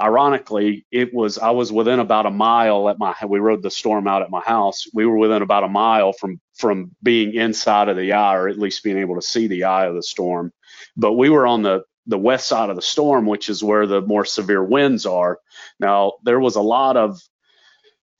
Ironically, 0.00 0.86
it 0.90 1.14
was 1.14 1.38
I 1.38 1.50
was 1.50 1.72
within 1.72 2.00
about 2.00 2.26
a 2.26 2.30
mile 2.30 2.88
at 2.88 2.98
my 2.98 3.14
we 3.26 3.38
rode 3.38 3.62
the 3.62 3.70
storm 3.70 4.08
out 4.08 4.22
at 4.22 4.30
my 4.30 4.40
house. 4.40 4.84
We 4.92 5.06
were 5.06 5.18
within 5.18 5.42
about 5.42 5.64
a 5.64 5.68
mile 5.68 6.12
from 6.12 6.40
from 6.56 6.92
being 7.02 7.34
inside 7.34 7.88
of 7.88 7.96
the 7.96 8.12
eye 8.12 8.34
or 8.36 8.48
at 8.48 8.58
least 8.58 8.82
being 8.82 8.98
able 8.98 9.16
to 9.16 9.22
see 9.22 9.46
the 9.46 9.64
eye 9.64 9.86
of 9.86 9.94
the 9.94 10.02
storm. 10.02 10.52
But 10.96 11.12
we 11.12 11.28
were 11.28 11.46
on 11.46 11.62
the 11.62 11.84
the 12.06 12.18
west 12.18 12.48
side 12.48 12.70
of 12.70 12.76
the 12.76 12.82
storm, 12.82 13.26
which 13.26 13.48
is 13.48 13.62
where 13.62 13.86
the 13.86 14.00
more 14.00 14.24
severe 14.24 14.64
winds 14.64 15.06
are. 15.06 15.38
Now, 15.78 16.14
there 16.24 16.40
was 16.40 16.56
a 16.56 16.60
lot 16.62 16.96
of 16.96 17.20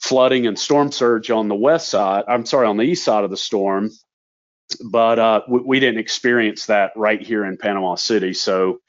flooding 0.00 0.46
and 0.46 0.58
storm 0.58 0.92
surge 0.92 1.30
on 1.30 1.48
the 1.48 1.54
west 1.54 1.88
side. 1.88 2.24
I'm 2.28 2.46
sorry, 2.46 2.66
on 2.66 2.76
the 2.76 2.84
east 2.84 3.04
side 3.04 3.24
of 3.24 3.30
the 3.30 3.36
storm, 3.36 3.90
but 4.76 5.18
uh, 5.18 5.42
we, 5.48 5.60
we, 5.60 5.80
didn't 5.80 6.00
experience 6.00 6.66
that 6.66 6.92
right 6.96 7.20
here 7.20 7.44
in 7.44 7.56
Panama 7.56 7.94
City. 7.94 8.32
So, 8.32 8.80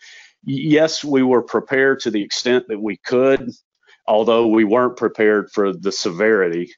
yes, 0.43 1.03
we 1.03 1.23
were 1.23 1.41
prepared 1.41 1.99
to 2.01 2.11
the 2.11 2.21
extent 2.21 2.67
that 2.67 2.81
we 2.81 2.97
could, 2.97 3.51
although 4.07 4.47
we 4.47 4.63
weren't 4.63 4.97
prepared 4.97 5.51
for 5.51 5.73
the 5.73 5.91
severity. 5.91 6.73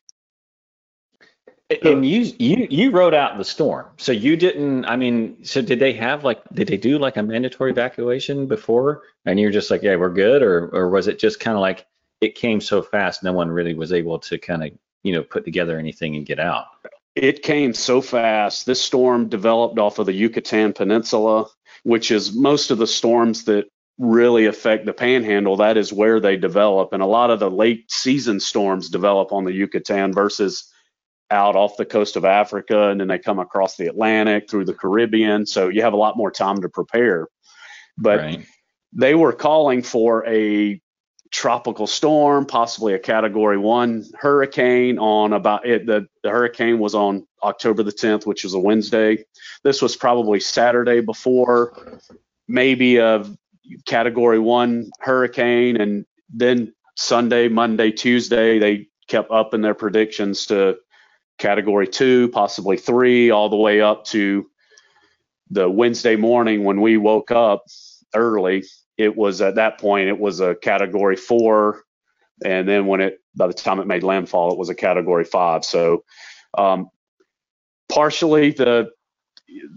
And 1.81 2.05
you 2.05 2.31
you 2.37 2.67
you 2.69 2.91
rode 2.91 3.15
out 3.15 3.39
the 3.39 3.43
storm, 3.43 3.87
so 3.97 4.11
you 4.11 4.37
didn't. 4.37 4.85
I 4.85 4.95
mean, 4.95 5.43
so 5.43 5.63
did 5.63 5.79
they 5.79 5.93
have 5.93 6.23
like 6.23 6.43
did 6.53 6.67
they 6.67 6.77
do 6.77 6.99
like 6.99 7.17
a 7.17 7.23
mandatory 7.23 7.71
evacuation 7.71 8.45
before, 8.45 9.01
and 9.25 9.39
you're 9.39 9.49
just 9.49 9.71
like, 9.71 9.81
yeah, 9.81 9.95
we're 9.95 10.13
good, 10.13 10.43
or 10.43 10.69
or 10.75 10.89
was 10.89 11.07
it 11.07 11.17
just 11.17 11.39
kind 11.39 11.57
of 11.57 11.61
like 11.61 11.87
it 12.21 12.35
came 12.35 12.61
so 12.61 12.83
fast, 12.83 13.23
no 13.23 13.33
one 13.33 13.49
really 13.49 13.73
was 13.73 13.91
able 13.91 14.19
to 14.19 14.37
kind 14.37 14.63
of 14.63 14.69
you 15.01 15.13
know 15.13 15.23
put 15.23 15.43
together 15.43 15.79
anything 15.79 16.15
and 16.15 16.27
get 16.27 16.39
out? 16.39 16.67
It 17.15 17.43
came 17.43 17.73
so 17.73 18.01
fast. 18.01 18.65
This 18.65 18.81
storm 18.81 19.29
developed 19.29 19.79
off 19.79 19.99
of 19.99 20.05
the 20.05 20.13
Yucatan 20.13 20.73
Peninsula, 20.73 21.47
which 21.83 22.11
is 22.11 22.35
most 22.35 22.71
of 22.71 22.77
the 22.77 22.87
storms 22.87 23.45
that 23.45 23.65
really 23.97 24.45
affect 24.45 24.85
the 24.85 24.93
panhandle. 24.93 25.55
That 25.55 25.77
is 25.77 25.93
where 25.93 26.19
they 26.19 26.35
develop, 26.35 26.91
and 26.91 27.01
a 27.01 27.07
lot 27.07 27.31
of 27.31 27.39
the 27.39 27.49
late 27.49 27.89
season 27.89 28.39
storms 28.39 28.89
develop 28.89 29.31
on 29.31 29.45
the 29.45 29.53
Yucatan 29.53 30.13
versus 30.13 30.69
out 31.31 31.55
off 31.55 31.77
the 31.77 31.85
coast 31.85 32.15
of 32.15 32.25
Africa 32.25 32.89
and 32.89 32.99
then 32.99 33.07
they 33.07 33.17
come 33.17 33.39
across 33.39 33.77
the 33.77 33.87
Atlantic 33.87 34.49
through 34.49 34.65
the 34.65 34.73
Caribbean. 34.73 35.45
So 35.45 35.69
you 35.69 35.81
have 35.81 35.93
a 35.93 35.97
lot 35.97 36.17
more 36.17 36.31
time 36.31 36.61
to 36.61 36.69
prepare. 36.69 37.27
But 37.97 38.19
right. 38.19 38.45
they 38.93 39.15
were 39.15 39.33
calling 39.33 39.81
for 39.81 40.25
a 40.27 40.79
tropical 41.31 41.87
storm, 41.87 42.45
possibly 42.45 42.93
a 42.93 42.99
category 42.99 43.57
one 43.57 44.05
hurricane 44.15 44.99
on 44.99 45.33
about 45.33 45.65
it. 45.65 45.85
The, 45.85 46.07
the 46.23 46.29
hurricane 46.29 46.79
was 46.79 46.95
on 46.95 47.27
October 47.43 47.83
the 47.83 47.91
10th, 47.91 48.25
which 48.25 48.43
was 48.43 48.53
a 48.53 48.59
Wednesday. 48.59 49.25
This 49.63 49.81
was 49.81 49.95
probably 49.95 50.39
Saturday 50.39 51.01
before, 51.01 51.99
maybe 52.47 52.97
a 52.97 53.25
category 53.85 54.39
one 54.39 54.89
hurricane. 54.99 55.77
And 55.77 56.05
then 56.33 56.73
Sunday, 56.95 57.47
Monday, 57.47 57.91
Tuesday, 57.91 58.59
they 58.59 58.87
kept 59.07 59.31
up 59.31 59.53
in 59.53 59.61
their 59.61 59.73
predictions 59.73 60.45
to 60.47 60.77
category 61.37 61.87
two, 61.87 62.29
possibly 62.29 62.77
three, 62.77 63.29
all 63.29 63.49
the 63.49 63.55
way 63.55 63.81
up 63.81 64.05
to 64.05 64.49
the 65.49 65.69
Wednesday 65.69 66.15
morning 66.15 66.63
when 66.63 66.81
we 66.81 66.97
woke 66.97 67.31
up 67.31 67.65
early. 68.13 68.63
It 68.97 69.15
was 69.15 69.41
at 69.41 69.55
that 69.55 69.79
point, 69.79 70.07
it 70.07 70.19
was 70.19 70.39
a 70.39 70.55
category 70.55 71.15
four. 71.15 71.83
And 72.43 72.67
then 72.67 72.85
when 72.87 73.01
it, 73.01 73.19
by 73.35 73.47
the 73.47 73.53
time 73.53 73.79
it 73.79 73.87
made 73.87 74.03
landfall, 74.03 74.51
it 74.51 74.57
was 74.57 74.69
a 74.69 74.75
category 74.75 75.23
five. 75.23 75.63
So, 75.65 76.03
um, 76.57 76.89
partially 77.89 78.51
the, 78.51 78.91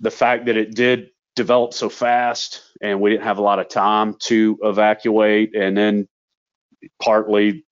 the 0.01 0.11
fact 0.11 0.47
that 0.47 0.57
it 0.57 0.75
did 0.75 1.11
develop 1.37 1.73
so 1.73 1.89
fast 1.89 2.63
and 2.83 3.01
we 3.01 3.11
didn't 3.11 3.25
have 3.25 3.39
a 3.39 3.43
lot 3.43 3.59
of 3.59 3.69
time 3.69 4.15
to 4.21 4.59
evacuate. 4.63 5.55
And 5.55 5.77
then 5.77 6.09
partly 7.01 7.65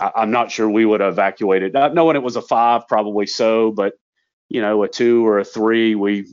I, 0.00 0.22
am 0.22 0.30
not 0.30 0.50
sure 0.50 0.68
we 0.68 0.84
would 0.84 1.00
have 1.00 1.14
evacuated. 1.14 1.72
Not 1.72 1.94
knowing 1.94 2.16
it 2.16 2.22
was 2.22 2.36
a 2.36 2.42
five, 2.42 2.86
probably 2.88 3.26
so, 3.26 3.72
but 3.72 3.94
you 4.48 4.60
know, 4.60 4.82
a 4.82 4.88
two 4.88 5.26
or 5.26 5.38
a 5.38 5.44
three, 5.44 5.94
we 5.94 6.26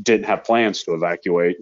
didn't 0.00 0.26
have 0.26 0.44
plans 0.44 0.82
to 0.84 0.94
evacuate. 0.94 1.56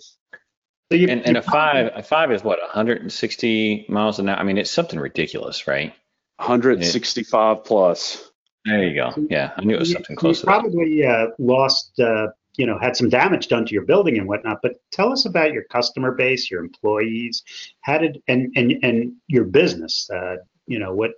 So 0.91 0.97
you, 0.97 1.09
and, 1.09 1.27
and 1.27 1.37
a 1.37 1.43
five, 1.43 1.91
a 1.95 2.03
five 2.03 2.31
is 2.31 2.45
what 2.45 2.61
160 2.61 3.87
miles 3.89 4.19
an 4.21 4.29
hour. 4.29 4.37
I 4.37 4.45
mean, 4.45 4.57
it's 4.57 4.71
something 4.71 5.01
ridiculous, 5.01 5.67
right? 5.67 5.93
165 6.37 7.57
it, 7.57 7.65
plus. 7.65 8.31
There 8.65 8.85
you 8.85 8.95
go. 8.95 9.13
Yeah, 9.29 9.53
I 9.57 9.65
knew 9.65 9.75
it 9.75 9.81
was 9.81 9.93
something 9.93 10.17
close. 10.17 10.43
You 10.43 10.47
probably 10.47 11.05
uh, 11.05 11.29
lost, 11.39 11.99
uh, 11.99 12.29
you 12.57 12.67
know, 12.67 12.79
had 12.79 12.97
some 12.97 13.09
damage 13.09 13.49
done 13.49 13.65
to 13.67 13.73
your 13.73 13.85
building 13.85 14.17
and 14.19 14.29
whatnot. 14.29 14.61
But 14.63 14.75
tell 14.93 15.13
us 15.13 15.25
about 15.25 15.53
your 15.53 15.65
customer 15.65 16.13
base, 16.13 16.51
your 16.51 16.63
employees. 16.63 17.43
How 17.81 17.99
did 17.99 18.23
and 18.29 18.53
and 18.57 18.75
and 18.83 19.13
your 19.27 19.45
business? 19.45 20.09
Uh, 20.09 20.37
you 20.67 20.79
know, 20.79 20.95
what 20.95 21.13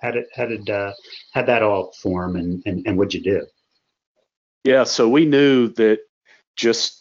how 0.00 0.10
did 0.12 0.26
how 0.34 0.46
did 0.46 0.68
uh, 0.68 0.92
how 1.32 1.42
that 1.42 1.62
all 1.62 1.92
form 2.00 2.36
and, 2.36 2.62
and 2.66 2.86
and 2.86 2.98
what'd 2.98 3.14
you 3.14 3.22
do? 3.22 3.46
Yeah, 4.64 4.84
so 4.84 5.08
we 5.08 5.26
knew 5.26 5.68
that 5.68 6.00
just 6.56 6.99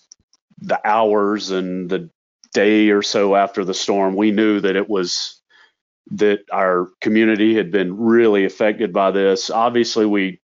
the 0.61 0.79
hours 0.87 1.51
and 1.51 1.89
the 1.89 2.09
day 2.53 2.89
or 2.89 3.01
so 3.01 3.35
after 3.35 3.63
the 3.63 3.73
storm, 3.73 4.15
we 4.15 4.31
knew 4.31 4.59
that 4.59 4.75
it 4.75 4.89
was 4.89 5.41
that 6.11 6.39
our 6.51 6.89
community 7.01 7.55
had 7.55 7.71
been 7.71 7.95
really 7.95 8.45
affected 8.45 8.91
by 8.91 9.11
this. 9.11 9.49
Obviously, 9.49 10.05
we 10.05 10.41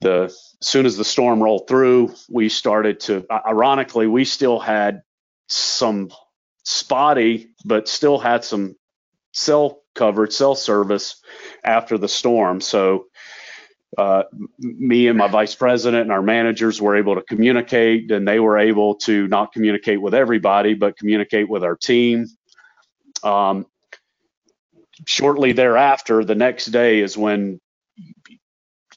the 0.00 0.24
as 0.60 0.66
soon 0.66 0.86
as 0.86 0.96
the 0.96 1.04
storm 1.04 1.42
rolled 1.42 1.68
through, 1.68 2.14
we 2.28 2.48
started 2.48 3.00
to 3.00 3.24
ironically, 3.30 4.06
we 4.06 4.24
still 4.24 4.58
had 4.58 5.02
some 5.48 6.10
spotty, 6.64 7.50
but 7.64 7.88
still 7.88 8.18
had 8.18 8.44
some 8.44 8.74
cell 9.32 9.82
coverage, 9.94 10.32
cell 10.32 10.54
service 10.54 11.22
after 11.64 11.98
the 11.98 12.08
storm. 12.08 12.60
So 12.60 13.06
uh, 13.98 14.22
me 14.58 15.08
and 15.08 15.18
my 15.18 15.26
vice 15.26 15.56
president 15.56 16.02
and 16.02 16.12
our 16.12 16.22
managers 16.22 16.80
were 16.80 16.96
able 16.96 17.16
to 17.16 17.22
communicate, 17.22 18.12
and 18.12 18.26
they 18.26 18.38
were 18.38 18.56
able 18.56 18.94
to 18.94 19.26
not 19.26 19.52
communicate 19.52 20.00
with 20.00 20.14
everybody, 20.14 20.74
but 20.74 20.96
communicate 20.96 21.48
with 21.48 21.64
our 21.64 21.74
team. 21.74 22.26
Um, 23.24 23.66
shortly 25.06 25.50
thereafter, 25.50 26.24
the 26.24 26.36
next 26.36 26.66
day 26.66 27.00
is 27.00 27.18
when 27.18 27.60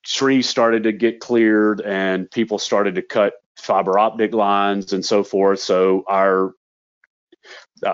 trees 0.03 0.47
started 0.47 0.83
to 0.83 0.91
get 0.91 1.19
cleared 1.19 1.81
and 1.81 2.29
people 2.29 2.59
started 2.59 2.95
to 2.95 3.01
cut 3.01 3.33
fiber 3.57 3.97
optic 3.97 4.35
lines 4.35 4.93
and 4.93 5.03
so 5.03 5.23
forth. 5.23 5.59
So 5.59 6.03
our 6.07 6.53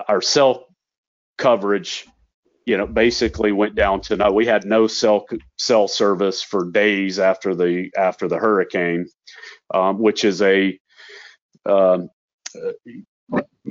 our 0.08 0.20
cell 0.20 0.66
coverage 1.38 2.06
you 2.68 2.76
know, 2.76 2.86
basically 2.86 3.50
went 3.50 3.74
down 3.74 4.02
to 4.02 4.16
no. 4.16 4.30
We 4.30 4.44
had 4.44 4.66
no 4.66 4.86
cell 4.86 5.26
cell 5.56 5.88
service 5.88 6.42
for 6.42 6.70
days 6.70 7.18
after 7.18 7.54
the 7.54 7.90
after 7.96 8.28
the 8.28 8.36
hurricane, 8.36 9.06
um, 9.72 9.98
which 9.98 10.22
is 10.22 10.42
a 10.42 10.78
uh, 11.64 12.00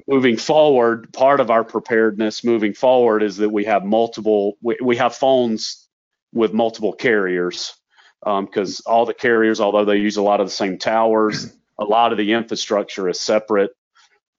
moving 0.08 0.38
forward. 0.38 1.14
Part 1.14 1.40
of 1.40 1.52
our 1.52 1.64
preparedness 1.64 2.44
moving 2.44 2.74
forward 2.74 3.22
is 3.22 3.38
that 3.38 3.50
we 3.50 3.66
have 3.66 3.86
multiple. 3.86 4.58
We, 4.64 4.78
we 4.84 4.98
have 4.98 5.16
phones 5.16 5.88
with 6.34 6.52
multiple 6.54 6.94
carriers 6.94 7.76
because 8.24 8.82
um, 8.86 8.92
all 8.92 9.06
the 9.06 9.14
carriers, 9.14 9.60
although 9.60 9.86
they 9.86 9.98
use 9.98 10.18
a 10.18 10.24
lot 10.24 10.42
of 10.42 10.48
the 10.48 10.52
same 10.52 10.80
towers, 10.80 11.56
a 11.78 11.86
lot 11.86 12.12
of 12.12 12.18
the 12.18 12.34
infrastructure 12.34 13.08
is 13.08 13.20
separate. 13.20 13.72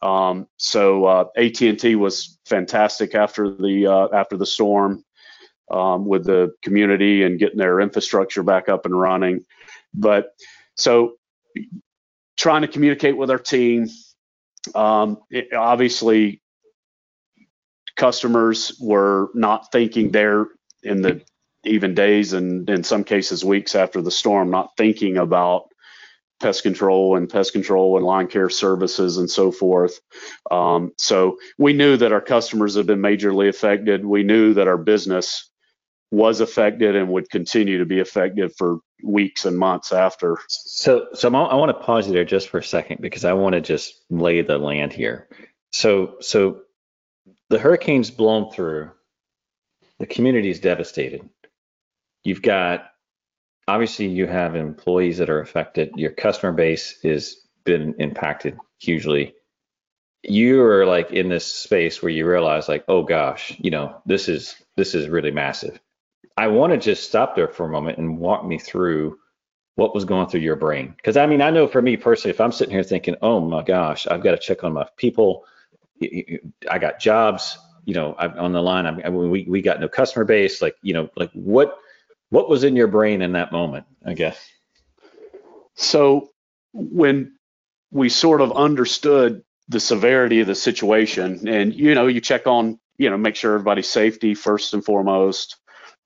Um, 0.00 0.47
so 0.57 1.05
uh, 1.05 1.25
AT&T 1.37 1.97
was 1.97 2.38
fantastic 2.47 3.14
after 3.14 3.50
the 3.50 3.87
uh, 3.87 4.09
after 4.17 4.37
the 4.37 4.47
storm 4.47 5.05
um, 5.71 6.07
with 6.07 6.25
the 6.25 6.55
community 6.62 7.25
and 7.25 7.38
getting 7.38 7.59
their 7.59 7.81
infrastructure 7.81 8.43
back 8.43 8.69
up 8.69 8.87
and 8.87 8.99
running. 8.99 9.45
But 9.93 10.35
so 10.76 11.14
trying 12.37 12.62
to 12.62 12.69
communicate 12.69 13.17
with 13.17 13.31
our 13.31 13.38
team. 13.38 13.88
Um, 14.75 15.19
it, 15.31 15.52
obviously, 15.52 16.40
customers 17.97 18.78
were 18.81 19.31
not 19.35 19.73
thinking 19.73 20.11
there 20.12 20.47
in 20.83 21.02
the 21.02 21.21
even 21.64 21.95
days 21.95 22.33
and 22.33 22.71
in 22.71 22.85
some 22.85 23.02
cases 23.02 23.45
weeks 23.45 23.75
after 23.75 24.00
the 24.00 24.11
storm, 24.11 24.50
not 24.50 24.76
thinking 24.76 25.17
about 25.19 25.69
pest 26.40 26.62
control 26.62 27.16
and 27.16 27.28
pest 27.28 27.52
control 27.52 27.97
and 27.97 28.07
lawn 28.07 28.28
care 28.28 28.49
services 28.49 29.16
and 29.16 29.30
so 29.30 29.50
forth. 29.50 30.00
Um, 30.50 30.92
so 30.97 31.38
we 31.59 31.73
knew 31.73 31.97
that 31.97 32.12
our 32.12 32.21
customers 32.21 32.75
had 32.76 32.87
been 32.87 33.00
majorly 33.00 33.49
affected. 33.49 34.04
We 34.04 34.23
knew 34.23 34.54
that 34.54 34.68
our 34.68 34.78
business 34.78 35.50
was 36.11 36.40
affected 36.40 36.97
and 36.97 37.09
would 37.09 37.28
continue 37.28 37.78
to 37.78 37.85
be 37.85 38.00
affected 38.00 38.52
for 38.57 38.78
weeks 39.02 39.45
and 39.45 39.59
months 39.59 39.92
after. 39.92 40.38
So, 40.49 41.09
so 41.12 41.28
I 41.28 41.54
want 41.54 41.76
to 41.76 41.85
pause 41.85 42.07
you 42.07 42.14
there 42.14 42.25
just 42.25 42.49
for 42.49 42.59
a 42.59 42.64
second 42.64 43.00
because 43.00 43.25
I 43.25 43.35
want 43.35 43.54
to 43.54 43.61
just 43.61 43.95
lay 44.09 44.40
the 44.42 44.59
land 44.59 44.92
here. 44.92 45.28
So, 45.73 46.16
so 46.21 46.62
the 47.50 47.59
hurricane's 47.59 48.11
blown 48.11 48.50
through, 48.50 48.90
the 49.99 50.07
community 50.07 50.49
is 50.49 50.61
devastated. 50.61 51.28
You've 52.25 52.42
got 52.42 52.90
obviously 53.68 54.06
you 54.06 54.26
have 54.26 54.56
employees 54.56 55.18
that 55.18 55.30
are 55.30 55.40
affected. 55.40 55.92
Your 55.94 56.10
customer 56.10 56.52
base 56.52 57.00
has 57.02 57.37
been 57.64 57.94
impacted 57.98 58.56
hugely. 58.78 59.34
You 60.22 60.62
are 60.62 60.87
like 60.87 61.12
in 61.12 61.28
this 61.28 61.46
space 61.46 62.02
where 62.02 62.10
you 62.10 62.26
realize 62.26 62.66
like, 62.68 62.84
oh 62.88 63.02
gosh, 63.02 63.54
you 63.58 63.70
know, 63.70 64.00
this 64.06 64.28
is 64.28 64.56
this 64.76 64.94
is 64.94 65.08
really 65.08 65.30
massive. 65.30 65.78
I 66.37 66.48
want 66.48 66.72
to 66.72 66.78
just 66.78 67.04
stop 67.04 67.37
there 67.37 67.48
for 67.48 67.66
a 67.66 67.70
moment 67.70 67.98
and 67.98 68.18
walk 68.18 68.44
me 68.44 68.58
through 68.58 69.18
what 69.75 69.94
was 69.94 70.04
going 70.04 70.28
through 70.28 70.40
your 70.40 70.56
brain. 70.56 70.94
Because 70.96 71.16
I 71.16 71.26
mean, 71.26 71.42
I 71.42 71.50
know 71.50 71.68
for 71.68 71.82
me 71.82 71.96
personally, 71.96 72.34
if 72.34 72.40
I'm 72.40 72.52
sitting 72.52 72.75
here 72.75 72.82
thinking, 72.82 73.16
oh 73.22 73.38
my 73.38 73.62
gosh, 73.62 74.06
I've 74.06 74.22
got 74.22 74.32
to 74.32 74.38
check 74.38 74.64
on 74.64 74.72
my 74.72 74.87
people, 74.96 75.44
I 76.70 76.78
got 76.78 76.98
jobs, 76.98 77.58
you 77.84 77.94
know, 77.94 78.14
I'm 78.18 78.37
on 78.38 78.52
the 78.52 78.62
line. 78.62 78.87
I 78.87 79.10
mean, 79.10 79.30
we 79.30 79.44
we 79.44 79.60
got 79.60 79.80
no 79.80 79.88
customer 79.88 80.25
base. 80.25 80.62
Like, 80.62 80.76
you 80.82 80.94
know, 80.94 81.10
like 81.16 81.30
what 81.32 81.78
what 82.30 82.49
was 82.49 82.64
in 82.64 82.76
your 82.76 82.88
brain 82.88 83.23
in 83.23 83.32
that 83.32 83.52
moment? 83.52 83.87
I 84.04 84.14
guess. 84.14 84.38
So 85.75 86.30
when 86.73 87.37
we 87.90 88.08
sort 88.08 88.40
of 88.40 88.52
understood 88.52 89.42
the 89.68 89.80
severity 89.80 90.40
of 90.40 90.47
the 90.47 90.54
situation, 90.54 91.47
and 91.49 91.75
you 91.75 91.94
know, 91.94 92.06
you 92.06 92.20
check 92.20 92.47
on, 92.47 92.78
you 92.99 93.11
know, 93.11 93.16
make 93.16 93.37
sure 93.37 93.54
everybody's 93.54 93.88
safety 93.88 94.35
first 94.35 94.75
and 94.75 94.85
foremost. 94.85 95.56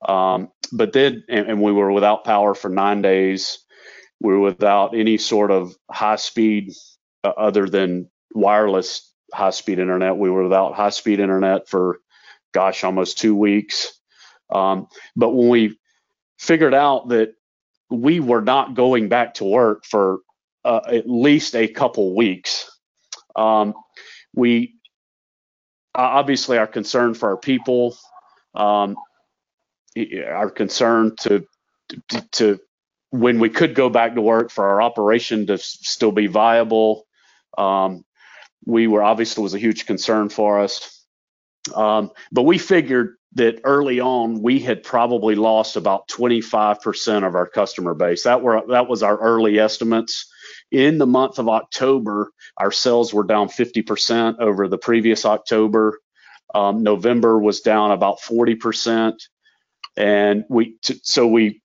Um, 0.06 0.50
but 0.72 0.92
then, 0.92 1.24
and, 1.28 1.48
and, 1.48 1.62
we 1.62 1.72
were 1.72 1.92
without 1.92 2.24
power 2.24 2.54
for 2.54 2.68
nine 2.68 3.02
days. 3.02 3.58
We 4.20 4.32
were 4.32 4.40
without 4.40 4.96
any 4.96 5.16
sort 5.16 5.50
of 5.50 5.74
high 5.90 6.16
speed 6.16 6.72
uh, 7.22 7.28
other 7.28 7.68
than 7.68 8.10
wireless 8.34 9.12
high 9.32 9.50
speed 9.50 9.78
internet. 9.78 10.16
We 10.16 10.30
were 10.30 10.42
without 10.44 10.74
high 10.74 10.90
speed 10.90 11.20
internet 11.20 11.68
for, 11.68 12.00
gosh, 12.52 12.84
almost 12.84 13.18
two 13.18 13.36
weeks. 13.36 13.92
Um, 14.52 14.88
but 15.14 15.30
when 15.30 15.48
we 15.48 15.78
figured 16.42 16.74
out 16.74 17.08
that 17.08 17.34
we 17.88 18.18
were 18.18 18.40
not 18.40 18.74
going 18.74 19.08
back 19.08 19.34
to 19.34 19.44
work 19.44 19.84
for 19.84 20.18
uh, 20.64 20.80
at 20.88 21.08
least 21.08 21.54
a 21.54 21.68
couple 21.68 22.16
weeks, 22.16 22.68
um, 23.36 23.74
we 24.34 24.74
obviously 25.94 26.58
are 26.58 26.66
concerned 26.66 27.16
for 27.16 27.30
our 27.30 27.36
people. 27.36 27.96
Um, 28.54 28.96
our 29.96 30.50
concern 30.50 31.14
to, 31.20 31.46
to, 32.08 32.20
to 32.32 32.60
when 33.10 33.38
we 33.38 33.48
could 33.48 33.74
go 33.74 33.88
back 33.88 34.14
to 34.14 34.20
work 34.20 34.50
for 34.50 34.66
our 34.66 34.82
operation 34.82 35.46
to 35.46 35.58
still 35.58 36.12
be 36.12 36.26
viable. 36.26 37.06
Um, 37.56 38.04
we 38.64 38.88
were 38.88 39.02
obviously 39.02 39.42
was 39.42 39.54
a 39.54 39.58
huge 39.58 39.86
concern 39.86 40.28
for 40.28 40.60
us, 40.60 41.04
um, 41.74 42.10
but 42.32 42.42
we 42.42 42.58
figured 42.58 43.16
that 43.34 43.60
early 43.64 44.00
on 44.00 44.42
we 44.42 44.60
had 44.60 44.82
probably 44.82 45.34
lost 45.34 45.76
about 45.76 46.08
25% 46.08 47.26
of 47.26 47.34
our 47.34 47.46
customer 47.48 47.94
base. 47.94 48.24
That 48.24 48.42
were 48.42 48.62
that 48.70 48.88
was 48.88 49.02
our 49.02 49.18
early 49.18 49.58
estimates. 49.58 50.30
In 50.70 50.98
the 50.98 51.06
month 51.06 51.38
of 51.38 51.48
October, 51.48 52.30
our 52.58 52.72
sales 52.72 53.12
were 53.14 53.24
down 53.24 53.48
50% 53.48 54.38
over 54.40 54.68
the 54.68 54.78
previous 54.78 55.24
October. 55.26 55.98
Um, 56.54 56.82
November 56.82 57.38
was 57.38 57.60
down 57.60 57.90
about 57.92 58.20
40% 58.20 59.14
and 59.96 60.44
we 60.50 60.76
t- 60.82 61.00
so 61.04 61.28
we 61.28 61.62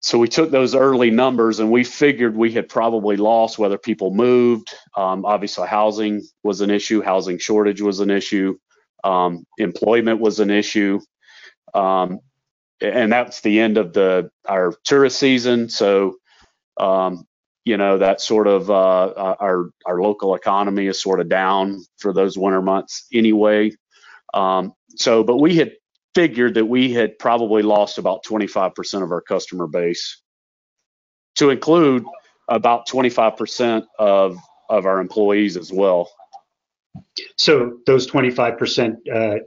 so 0.00 0.18
we 0.18 0.28
took 0.28 0.50
those 0.50 0.74
early 0.74 1.10
numbers 1.10 1.60
and 1.60 1.70
we 1.70 1.84
figured 1.84 2.36
we 2.36 2.52
had 2.52 2.68
probably 2.68 3.16
lost 3.16 3.58
whether 3.58 3.78
people 3.78 4.14
moved. 4.14 4.68
Um, 4.96 5.24
obviously, 5.24 5.68
housing 5.68 6.22
was 6.44 6.60
an 6.62 6.70
issue. 6.70 7.02
Housing 7.02 7.38
shortage 7.38 7.82
was 7.82 8.00
an 8.00 8.10
issue. 8.10 8.56
Um, 9.04 9.46
employment 9.58 10.20
was 10.20 10.40
an 10.40 10.50
issue. 10.50 11.00
Um, 11.74 12.20
and 12.80 13.12
that's 13.12 13.40
the 13.40 13.60
end 13.60 13.78
of 13.78 13.92
the 13.92 14.30
our 14.48 14.74
tourist 14.84 15.18
season. 15.18 15.68
So, 15.68 16.16
um, 16.78 17.26
you 17.64 17.76
know, 17.76 17.98
that 17.98 18.20
sort 18.20 18.46
of 18.46 18.70
uh, 18.70 19.36
our 19.40 19.70
our 19.86 20.00
local 20.02 20.34
economy 20.34 20.86
is 20.86 21.00
sort 21.00 21.20
of 21.20 21.28
down 21.28 21.82
for 21.98 22.12
those 22.12 22.36
winter 22.36 22.62
months 22.62 23.06
anyway. 23.12 23.72
Um, 24.34 24.74
so, 24.96 25.22
but 25.22 25.36
we 25.38 25.56
had 25.56 25.72
figured 26.14 26.54
that 26.54 26.66
we 26.66 26.92
had 26.92 27.18
probably 27.18 27.62
lost 27.62 27.98
about 27.98 28.24
25% 28.24 29.02
of 29.02 29.10
our 29.10 29.20
customer 29.20 29.66
base 29.66 30.20
to 31.36 31.50
include 31.50 32.04
about 32.48 32.86
25% 32.88 33.84
of 33.98 34.36
of 34.68 34.86
our 34.86 35.00
employees 35.00 35.56
as 35.56 35.72
well. 35.72 36.10
So 37.36 37.78
those 37.86 38.10
25% 38.10 38.96
uh, 39.12 39.38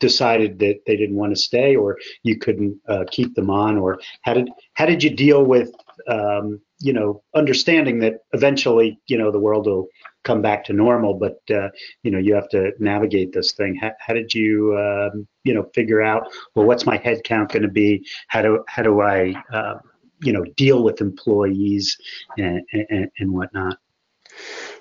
decided 0.00 0.58
that 0.60 0.80
they 0.86 0.96
didn't 0.96 1.16
want 1.16 1.34
to 1.34 1.40
stay, 1.40 1.76
or 1.76 1.98
you 2.22 2.38
couldn't 2.38 2.78
uh, 2.88 3.04
keep 3.10 3.34
them 3.34 3.50
on, 3.50 3.76
or 3.76 3.98
how 4.22 4.34
did 4.34 4.48
how 4.74 4.86
did 4.86 5.02
you 5.02 5.10
deal 5.10 5.44
with 5.44 5.70
um, 6.08 6.60
you 6.78 6.92
know 6.92 7.22
understanding 7.34 7.98
that 8.00 8.20
eventually 8.32 8.98
you 9.06 9.18
know 9.18 9.30
the 9.30 9.38
world 9.38 9.66
will 9.66 9.88
come 10.24 10.42
back 10.42 10.64
to 10.64 10.72
normal, 10.72 11.14
but 11.14 11.38
uh, 11.50 11.68
you 12.02 12.10
know 12.10 12.18
you 12.18 12.34
have 12.34 12.48
to 12.50 12.72
navigate 12.78 13.32
this 13.32 13.52
thing. 13.52 13.74
How, 13.74 13.92
how 13.98 14.14
did 14.14 14.32
you 14.32 14.76
um, 14.78 15.26
you 15.44 15.54
know 15.54 15.64
figure 15.74 16.02
out 16.02 16.28
well 16.54 16.66
what's 16.66 16.86
my 16.86 16.96
head 16.96 17.22
count 17.24 17.52
going 17.52 17.62
to 17.62 17.68
be? 17.68 18.06
How 18.28 18.42
do 18.42 18.64
how 18.68 18.82
do 18.82 19.00
I 19.00 19.34
uh, 19.52 19.78
you 20.22 20.32
know 20.32 20.44
deal 20.56 20.82
with 20.82 21.00
employees 21.00 21.96
and, 22.36 22.62
and, 22.72 23.10
and 23.18 23.32
whatnot? 23.32 23.78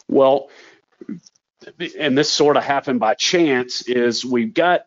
Well, 0.07 0.49
and 1.99 2.17
this 2.17 2.31
sort 2.31 2.57
of 2.57 2.63
happened 2.63 2.99
by 2.99 3.13
chance. 3.15 3.81
Is 3.83 4.25
we 4.25 4.45
got 4.45 4.83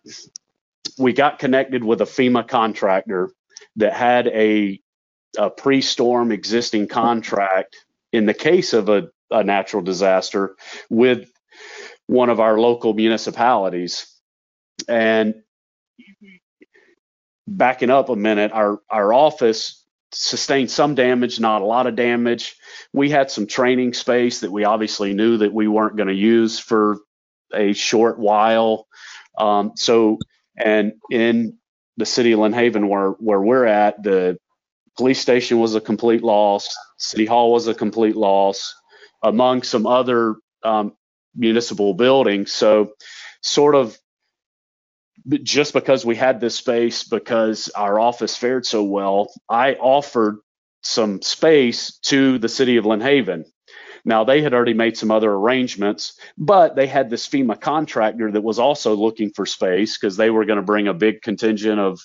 we 0.98 1.12
got 1.12 1.38
connected 1.38 1.84
with 1.84 2.00
a 2.00 2.06
FEMA 2.06 2.46
contractor 2.46 3.30
that 3.76 3.92
had 3.92 4.26
a 4.28 4.80
a 5.38 5.50
pre-storm 5.50 6.32
existing 6.32 6.88
contract 6.88 7.76
in 8.12 8.26
the 8.26 8.34
case 8.34 8.72
of 8.72 8.88
a 8.88 9.10
a 9.30 9.44
natural 9.44 9.82
disaster 9.82 10.56
with 10.88 11.30
one 12.06 12.28
of 12.28 12.40
our 12.40 12.58
local 12.58 12.92
municipalities. 12.94 14.06
And 14.88 15.34
backing 17.46 17.90
up 17.90 18.08
a 18.08 18.16
minute, 18.16 18.52
our, 18.52 18.80
our 18.90 19.12
office 19.12 19.84
sustained 20.12 20.70
some 20.70 20.94
damage, 20.94 21.40
not 21.40 21.62
a 21.62 21.66
lot 21.66 21.86
of 21.86 21.96
damage. 21.96 22.56
We 22.92 23.10
had 23.10 23.30
some 23.30 23.46
training 23.46 23.94
space 23.94 24.40
that 24.40 24.50
we 24.50 24.64
obviously 24.64 25.14
knew 25.14 25.38
that 25.38 25.52
we 25.52 25.68
weren't 25.68 25.96
going 25.96 26.08
to 26.08 26.14
use 26.14 26.58
for 26.58 26.98
a 27.52 27.72
short 27.72 28.18
while. 28.18 28.86
Um, 29.38 29.72
so, 29.76 30.18
and 30.56 30.94
in 31.10 31.58
the 31.96 32.06
city 32.06 32.32
of 32.32 32.40
Lynn 32.40 32.52
Haven, 32.52 32.88
where 32.88 33.10
where 33.10 33.40
we're 33.40 33.66
at, 33.66 34.02
the 34.02 34.38
police 34.96 35.20
station 35.20 35.58
was 35.58 35.74
a 35.74 35.80
complete 35.80 36.22
loss. 36.22 36.74
City 36.98 37.26
Hall 37.26 37.52
was 37.52 37.68
a 37.68 37.74
complete 37.74 38.16
loss 38.16 38.74
among 39.22 39.62
some 39.62 39.86
other 39.86 40.36
um, 40.62 40.96
municipal 41.34 41.94
buildings. 41.94 42.52
So, 42.52 42.92
sort 43.42 43.74
of 43.74 43.96
just 45.42 45.72
because 45.72 46.04
we 46.04 46.16
had 46.16 46.40
this 46.40 46.56
space, 46.56 47.04
because 47.04 47.68
our 47.70 47.98
office 48.00 48.36
fared 48.36 48.66
so 48.66 48.82
well, 48.82 49.32
I 49.48 49.74
offered 49.74 50.38
some 50.82 51.20
space 51.22 51.98
to 51.98 52.38
the 52.38 52.48
city 52.48 52.76
of 52.76 52.86
Lynn 52.86 53.00
Haven. 53.00 53.44
Now, 54.04 54.24
they 54.24 54.40
had 54.40 54.54
already 54.54 54.74
made 54.74 54.96
some 54.96 55.10
other 55.10 55.30
arrangements, 55.30 56.18
but 56.38 56.74
they 56.74 56.86
had 56.86 57.10
this 57.10 57.28
FEMA 57.28 57.60
contractor 57.60 58.30
that 58.32 58.42
was 58.42 58.58
also 58.58 58.94
looking 58.94 59.30
for 59.30 59.44
space 59.44 59.98
because 59.98 60.16
they 60.16 60.30
were 60.30 60.46
going 60.46 60.56
to 60.56 60.62
bring 60.62 60.88
a 60.88 60.94
big 60.94 61.20
contingent 61.20 61.78
of 61.78 62.00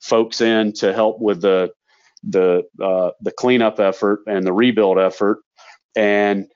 folks 0.00 0.40
in 0.40 0.72
to 0.74 0.92
help 0.92 1.20
with 1.20 1.40
the 1.40 1.70
the 2.26 2.62
uh, 2.82 3.10
the 3.20 3.32
cleanup 3.32 3.78
effort 3.78 4.20
and 4.26 4.46
the 4.46 4.52
rebuild 4.52 4.98
effort. 4.98 5.40
And 5.94 6.46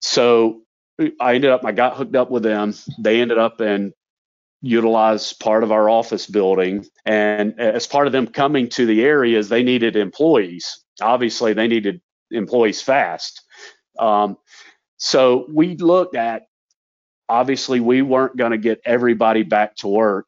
so 0.00 0.62
I 1.20 1.34
ended 1.34 1.50
up, 1.50 1.64
I 1.64 1.72
got 1.72 1.96
hooked 1.96 2.16
up 2.16 2.30
with 2.30 2.42
them. 2.42 2.74
They 2.98 3.20
ended 3.20 3.38
up 3.38 3.60
and 3.60 3.92
utilized 4.62 5.38
part 5.40 5.62
of 5.62 5.72
our 5.72 5.88
office 5.88 6.26
building. 6.26 6.84
And 7.04 7.58
as 7.60 7.86
part 7.86 8.06
of 8.06 8.12
them 8.12 8.26
coming 8.26 8.68
to 8.70 8.86
the 8.86 9.04
areas, 9.04 9.48
they 9.48 9.62
needed 9.62 9.96
employees. 9.96 10.84
Obviously, 11.00 11.52
they 11.52 11.68
needed 11.68 12.00
employees 12.30 12.82
fast. 12.82 13.42
Um, 13.98 14.36
so 14.96 15.46
we 15.52 15.76
looked 15.76 16.16
at, 16.16 16.42
obviously, 17.28 17.80
we 17.80 18.02
weren't 18.02 18.36
going 18.36 18.52
to 18.52 18.58
get 18.58 18.80
everybody 18.84 19.42
back 19.42 19.76
to 19.76 19.88
work 19.88 20.26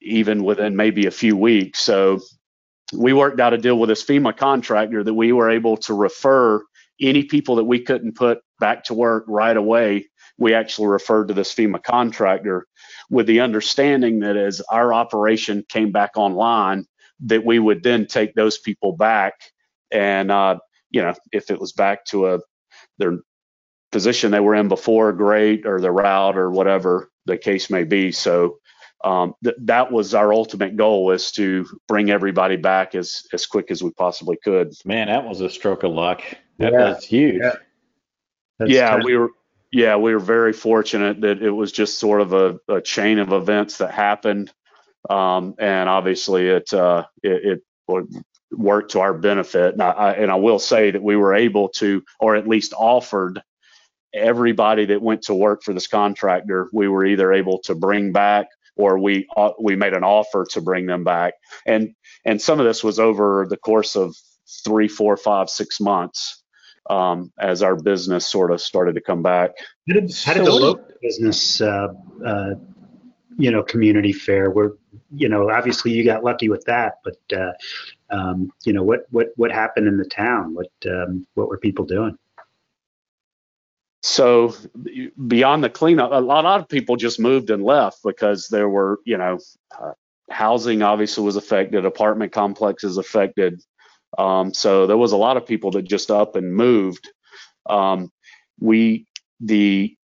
even 0.00 0.44
within 0.44 0.76
maybe 0.76 1.06
a 1.06 1.10
few 1.10 1.36
weeks. 1.36 1.80
So 1.80 2.20
we 2.92 3.12
worked 3.12 3.40
out 3.40 3.54
a 3.54 3.58
deal 3.58 3.78
with 3.78 3.88
this 3.88 4.04
FEMA 4.04 4.36
contractor 4.36 5.02
that 5.02 5.14
we 5.14 5.32
were 5.32 5.50
able 5.50 5.76
to 5.78 5.94
refer 5.94 6.62
any 7.00 7.24
people 7.24 7.56
that 7.56 7.64
we 7.64 7.80
couldn't 7.80 8.14
put 8.14 8.40
back 8.60 8.84
to 8.84 8.94
work 8.94 9.24
right 9.26 9.56
away, 9.56 10.06
we 10.38 10.54
actually 10.54 10.88
referred 10.88 11.28
to 11.28 11.34
this 11.34 11.54
FEMA 11.54 11.82
contractor 11.82 12.66
with 13.10 13.26
the 13.26 13.40
understanding 13.40 14.20
that 14.20 14.36
as 14.36 14.60
our 14.70 14.92
operation 14.92 15.64
came 15.68 15.92
back 15.92 16.12
online, 16.16 16.86
that 17.20 17.44
we 17.44 17.58
would 17.58 17.82
then 17.82 18.06
take 18.06 18.34
those 18.34 18.58
people 18.58 18.92
back 18.92 19.34
and 19.90 20.30
uh, 20.30 20.58
you 20.90 21.02
know 21.02 21.14
if 21.32 21.50
it 21.50 21.60
was 21.60 21.72
back 21.72 22.04
to 22.06 22.34
a 22.34 22.38
their 22.98 23.18
position 23.92 24.30
they 24.30 24.40
were 24.40 24.54
in 24.54 24.68
before 24.68 25.12
great 25.12 25.66
or 25.66 25.80
the 25.80 25.90
route 25.90 26.36
or 26.36 26.50
whatever 26.50 27.10
the 27.26 27.38
case 27.38 27.70
may 27.70 27.84
be. 27.84 28.10
So 28.10 28.58
um, 29.04 29.34
th- 29.44 29.56
that 29.62 29.92
was 29.92 30.14
our 30.14 30.32
ultimate 30.32 30.76
goal 30.76 31.04
was 31.04 31.30
to 31.32 31.66
bring 31.86 32.10
everybody 32.10 32.56
back 32.56 32.94
as 32.94 33.22
as 33.32 33.46
quick 33.46 33.70
as 33.70 33.82
we 33.82 33.90
possibly 33.92 34.36
could. 34.42 34.72
Man 34.84 35.08
that 35.08 35.24
was 35.24 35.40
a 35.40 35.48
stroke 35.48 35.84
of 35.84 35.92
luck. 35.92 36.22
That 36.58 36.72
yeah. 36.72 36.94
was 36.94 37.04
huge. 37.04 37.40
Yeah, 37.40 38.66
yeah 38.66 39.00
we 39.04 39.16
were 39.16 39.30
yeah 39.74 39.96
we 39.96 40.14
were 40.14 40.20
very 40.20 40.52
fortunate 40.52 41.20
that 41.20 41.42
it 41.42 41.50
was 41.50 41.72
just 41.72 41.98
sort 41.98 42.20
of 42.20 42.32
a, 42.32 42.58
a 42.68 42.80
chain 42.80 43.18
of 43.18 43.32
events 43.32 43.78
that 43.78 43.90
happened 43.90 44.52
um, 45.10 45.54
and 45.58 45.88
obviously 45.88 46.48
it, 46.48 46.72
uh, 46.72 47.04
it, 47.22 47.60
it 47.88 48.24
worked 48.50 48.92
to 48.92 49.00
our 49.00 49.14
benefit. 49.14 49.74
And 49.74 49.82
I, 49.82 50.12
and 50.12 50.30
I 50.30 50.36
will 50.36 50.58
say 50.58 50.90
that 50.90 51.02
we 51.02 51.16
were 51.16 51.34
able 51.34 51.68
to, 51.70 52.02
or 52.20 52.36
at 52.36 52.48
least 52.48 52.72
offered 52.76 53.42
everybody 54.12 54.86
that 54.86 55.02
went 55.02 55.22
to 55.22 55.34
work 55.34 55.62
for 55.62 55.74
this 55.74 55.88
contractor, 55.88 56.68
we 56.72 56.88
were 56.88 57.04
either 57.04 57.32
able 57.32 57.58
to 57.60 57.74
bring 57.74 58.12
back 58.12 58.46
or 58.76 58.98
we 58.98 59.26
uh, 59.36 59.52
we 59.60 59.76
made 59.76 59.92
an 59.92 60.02
offer 60.04 60.44
to 60.50 60.60
bring 60.60 60.86
them 60.86 61.04
back. 61.04 61.34
And 61.66 61.94
and 62.24 62.40
some 62.40 62.58
of 62.60 62.66
this 62.66 62.82
was 62.82 62.98
over 62.98 63.46
the 63.48 63.56
course 63.56 63.96
of 63.96 64.16
three, 64.64 64.88
four, 64.88 65.16
five, 65.16 65.48
six 65.48 65.80
months 65.80 66.43
um, 66.90 67.32
as 67.38 67.62
our 67.62 67.76
business 67.76 68.26
sort 68.26 68.50
of 68.50 68.60
started 68.60 68.94
to 68.94 69.00
come 69.00 69.22
back. 69.22 69.52
How 69.88 69.94
did, 69.94 70.14
how 70.24 70.34
did 70.34 70.46
the 70.46 70.52
local 70.52 70.86
business, 71.02 71.60
uh, 71.60 71.88
uh, 72.24 72.54
you 73.38 73.50
know, 73.50 73.62
community 73.62 74.12
fare? 74.12 74.50
Where 74.50 74.72
you 75.14 75.28
know, 75.28 75.50
obviously 75.50 75.92
you 75.92 76.04
got 76.04 76.24
lucky 76.24 76.48
with 76.48 76.64
that, 76.64 76.98
but 77.04 77.18
uh, 77.36 77.52
um, 78.10 78.52
you 78.64 78.72
know, 78.72 78.82
what 78.82 79.06
what 79.10 79.28
what 79.36 79.50
happened 79.50 79.88
in 79.88 79.96
the 79.96 80.04
town? 80.04 80.54
What 80.54 80.70
um, 80.86 81.26
what 81.34 81.48
were 81.48 81.58
people 81.58 81.84
doing? 81.84 82.18
So 84.04 84.54
beyond 85.26 85.64
the 85.64 85.70
cleanup, 85.70 86.12
a 86.12 86.20
lot, 86.20 86.44
a 86.44 86.48
lot 86.48 86.60
of 86.60 86.68
people 86.68 86.96
just 86.96 87.18
moved 87.18 87.48
and 87.48 87.64
left 87.64 88.00
because 88.04 88.48
there 88.48 88.68
were, 88.68 89.00
you 89.06 89.16
know, 89.16 89.38
uh, 89.80 89.92
housing 90.28 90.82
obviously 90.82 91.24
was 91.24 91.36
affected, 91.36 91.86
apartment 91.86 92.30
complexes 92.30 92.98
affected. 92.98 93.62
Um, 94.16 94.54
so 94.54 94.86
there 94.86 94.96
was 94.96 95.12
a 95.12 95.16
lot 95.16 95.36
of 95.36 95.46
people 95.46 95.70
that 95.72 95.82
just 95.82 96.10
up 96.10 96.36
and 96.36 96.54
moved. 96.54 97.10
Um, 97.66 98.12
we 98.60 99.06
the 99.40 99.96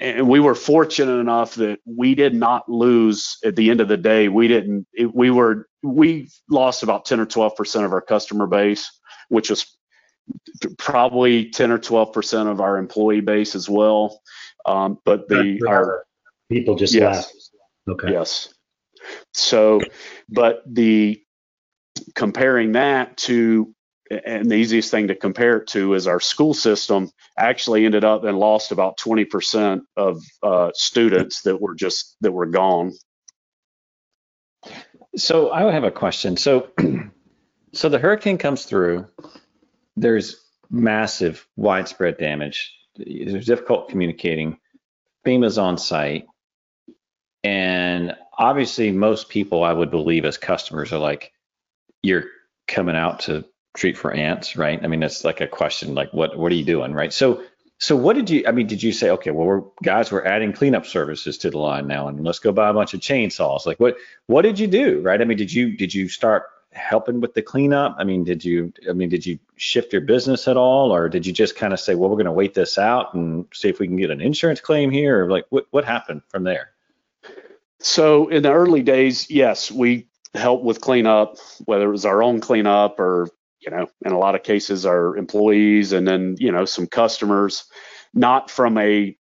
and 0.00 0.28
we 0.28 0.40
were 0.40 0.54
fortunate 0.54 1.18
enough 1.18 1.54
that 1.56 1.78
we 1.84 2.14
did 2.14 2.34
not 2.34 2.68
lose 2.68 3.38
at 3.44 3.56
the 3.56 3.70
end 3.70 3.80
of 3.80 3.88
the 3.88 3.96
day. 3.96 4.28
We 4.28 4.48
didn't, 4.48 4.86
it, 4.92 5.14
we 5.14 5.30
were, 5.30 5.68
we 5.82 6.28
lost 6.48 6.82
about 6.82 7.04
10 7.04 7.20
or 7.20 7.26
12% 7.26 7.84
of 7.84 7.92
our 7.92 8.00
customer 8.00 8.46
base, 8.46 8.90
which 9.28 9.50
was 9.50 9.76
probably 10.78 11.50
10 11.50 11.70
or 11.70 11.78
12% 11.78 12.50
of 12.50 12.60
our 12.60 12.78
employee 12.78 13.20
base 13.20 13.54
as 13.54 13.68
well. 13.68 14.20
Um, 14.66 14.98
but 15.04 15.28
the, 15.28 15.62
our 15.66 16.04
people 16.50 16.76
just 16.76 16.94
yes, 16.94 17.16
left. 17.16 17.34
Okay. 17.88 18.12
Yes. 18.12 18.52
So, 19.32 19.80
but 20.28 20.62
the, 20.66 21.22
comparing 22.14 22.72
that 22.72 23.16
to 23.18 23.74
and 24.10 24.50
the 24.50 24.56
easiest 24.56 24.90
thing 24.90 25.08
to 25.08 25.14
compare 25.14 25.58
it 25.58 25.68
to 25.68 25.94
is 25.94 26.08
our 26.08 26.18
school 26.18 26.52
system 26.52 27.10
actually 27.38 27.84
ended 27.84 28.04
up 28.04 28.24
and 28.24 28.38
lost 28.38 28.72
about 28.72 28.98
20% 28.98 29.82
of 29.96 30.20
uh, 30.42 30.70
students 30.74 31.42
that 31.42 31.60
were 31.60 31.74
just 31.74 32.16
that 32.20 32.32
were 32.32 32.46
gone. 32.46 32.92
So 35.16 35.50
I 35.52 35.70
have 35.72 35.84
a 35.84 35.90
question. 35.92 36.36
So, 36.36 36.70
so 37.72 37.88
the 37.88 37.98
hurricane 37.98 38.38
comes 38.38 38.64
through. 38.64 39.06
There's 39.96 40.36
massive, 40.70 41.46
widespread 41.56 42.18
damage. 42.18 42.74
There's 42.96 43.46
difficult 43.46 43.90
communicating. 43.90 44.58
FEMA's 45.24 45.58
on 45.58 45.78
site, 45.78 46.26
and 47.44 48.16
obviously, 48.36 48.90
most 48.90 49.28
people 49.28 49.62
I 49.62 49.72
would 49.72 49.90
believe 49.90 50.24
as 50.24 50.38
customers 50.38 50.92
are 50.92 50.98
like, 50.98 51.32
"You're 52.02 52.24
coming 52.66 52.96
out 52.96 53.20
to 53.20 53.44
treat 53.76 53.96
for 53.96 54.12
ants, 54.12 54.56
right? 54.56 54.82
I 54.82 54.86
mean, 54.86 55.02
it's 55.02 55.24
like 55.24 55.40
a 55.40 55.46
question, 55.46 55.94
like 55.94 56.12
what 56.12 56.36
what 56.36 56.52
are 56.52 56.56
you 56.56 56.64
doing, 56.64 56.92
right? 56.92 57.12
So 57.12 57.42
so 57.80 57.96
what 57.96 58.14
did 58.14 58.28
you? 58.28 58.44
I 58.46 58.52
mean, 58.52 58.66
did 58.66 58.82
you 58.82 58.92
say, 58.92 59.08
okay, 59.08 59.30
well, 59.30 59.46
we're 59.46 59.62
guys, 59.82 60.12
we're 60.12 60.24
adding 60.26 60.52
cleanup 60.52 60.84
services 60.84 61.38
to 61.38 61.50
the 61.50 61.56
line 61.56 61.86
now, 61.86 62.08
and 62.08 62.22
let's 62.22 62.38
go 62.38 62.52
buy 62.52 62.68
a 62.68 62.74
bunch 62.74 62.92
of 62.92 63.00
chainsaws. 63.00 63.64
Like, 63.64 63.80
what 63.80 63.96
what 64.26 64.42
did 64.42 64.58
you 64.58 64.66
do, 64.66 65.00
right? 65.00 65.20
I 65.20 65.24
mean, 65.24 65.38
did 65.38 65.50
you 65.50 65.76
did 65.76 65.94
you 65.94 66.06
start 66.08 66.44
helping 66.72 67.20
with 67.22 67.32
the 67.32 67.40
cleanup? 67.40 67.96
I 67.98 68.04
mean, 68.04 68.22
did 68.22 68.44
you 68.44 68.70
I 68.86 68.92
mean, 68.92 69.08
did 69.08 69.24
you 69.24 69.38
shift 69.56 69.94
your 69.94 70.02
business 70.02 70.46
at 70.46 70.58
all, 70.58 70.94
or 70.94 71.08
did 71.08 71.26
you 71.26 71.32
just 71.32 71.56
kind 71.56 71.72
of 71.72 71.80
say, 71.80 71.94
well, 71.94 72.10
we're 72.10 72.16
going 72.16 72.26
to 72.26 72.32
wait 72.32 72.52
this 72.52 72.76
out 72.76 73.14
and 73.14 73.46
see 73.54 73.70
if 73.70 73.80
we 73.80 73.86
can 73.86 73.96
get 73.96 74.10
an 74.10 74.20
insurance 74.20 74.60
claim 74.60 74.90
here, 74.90 75.24
or 75.24 75.30
like 75.30 75.46
what 75.48 75.64
what 75.70 75.86
happened 75.86 76.20
from 76.28 76.44
there? 76.44 76.72
So 77.78 78.28
in 78.28 78.42
the 78.42 78.52
early 78.52 78.82
days, 78.82 79.30
yes, 79.30 79.70
we 79.70 80.09
helped 80.34 80.64
with 80.64 80.80
cleanup, 80.80 81.36
whether 81.64 81.88
it 81.88 81.92
was 81.92 82.06
our 82.06 82.22
own 82.22 82.40
cleanup 82.40 83.00
or 83.00 83.28
you 83.60 83.70
know, 83.70 83.88
in 84.04 84.12
a 84.12 84.18
lot 84.18 84.34
of 84.34 84.42
cases, 84.42 84.86
our 84.86 85.16
employees 85.16 85.92
and 85.92 86.08
then, 86.08 86.36
you 86.38 86.50
know, 86.50 86.64
some 86.64 86.86
customers, 86.86 87.64
not 88.14 88.50
from 88.50 88.78
a 88.78 89.16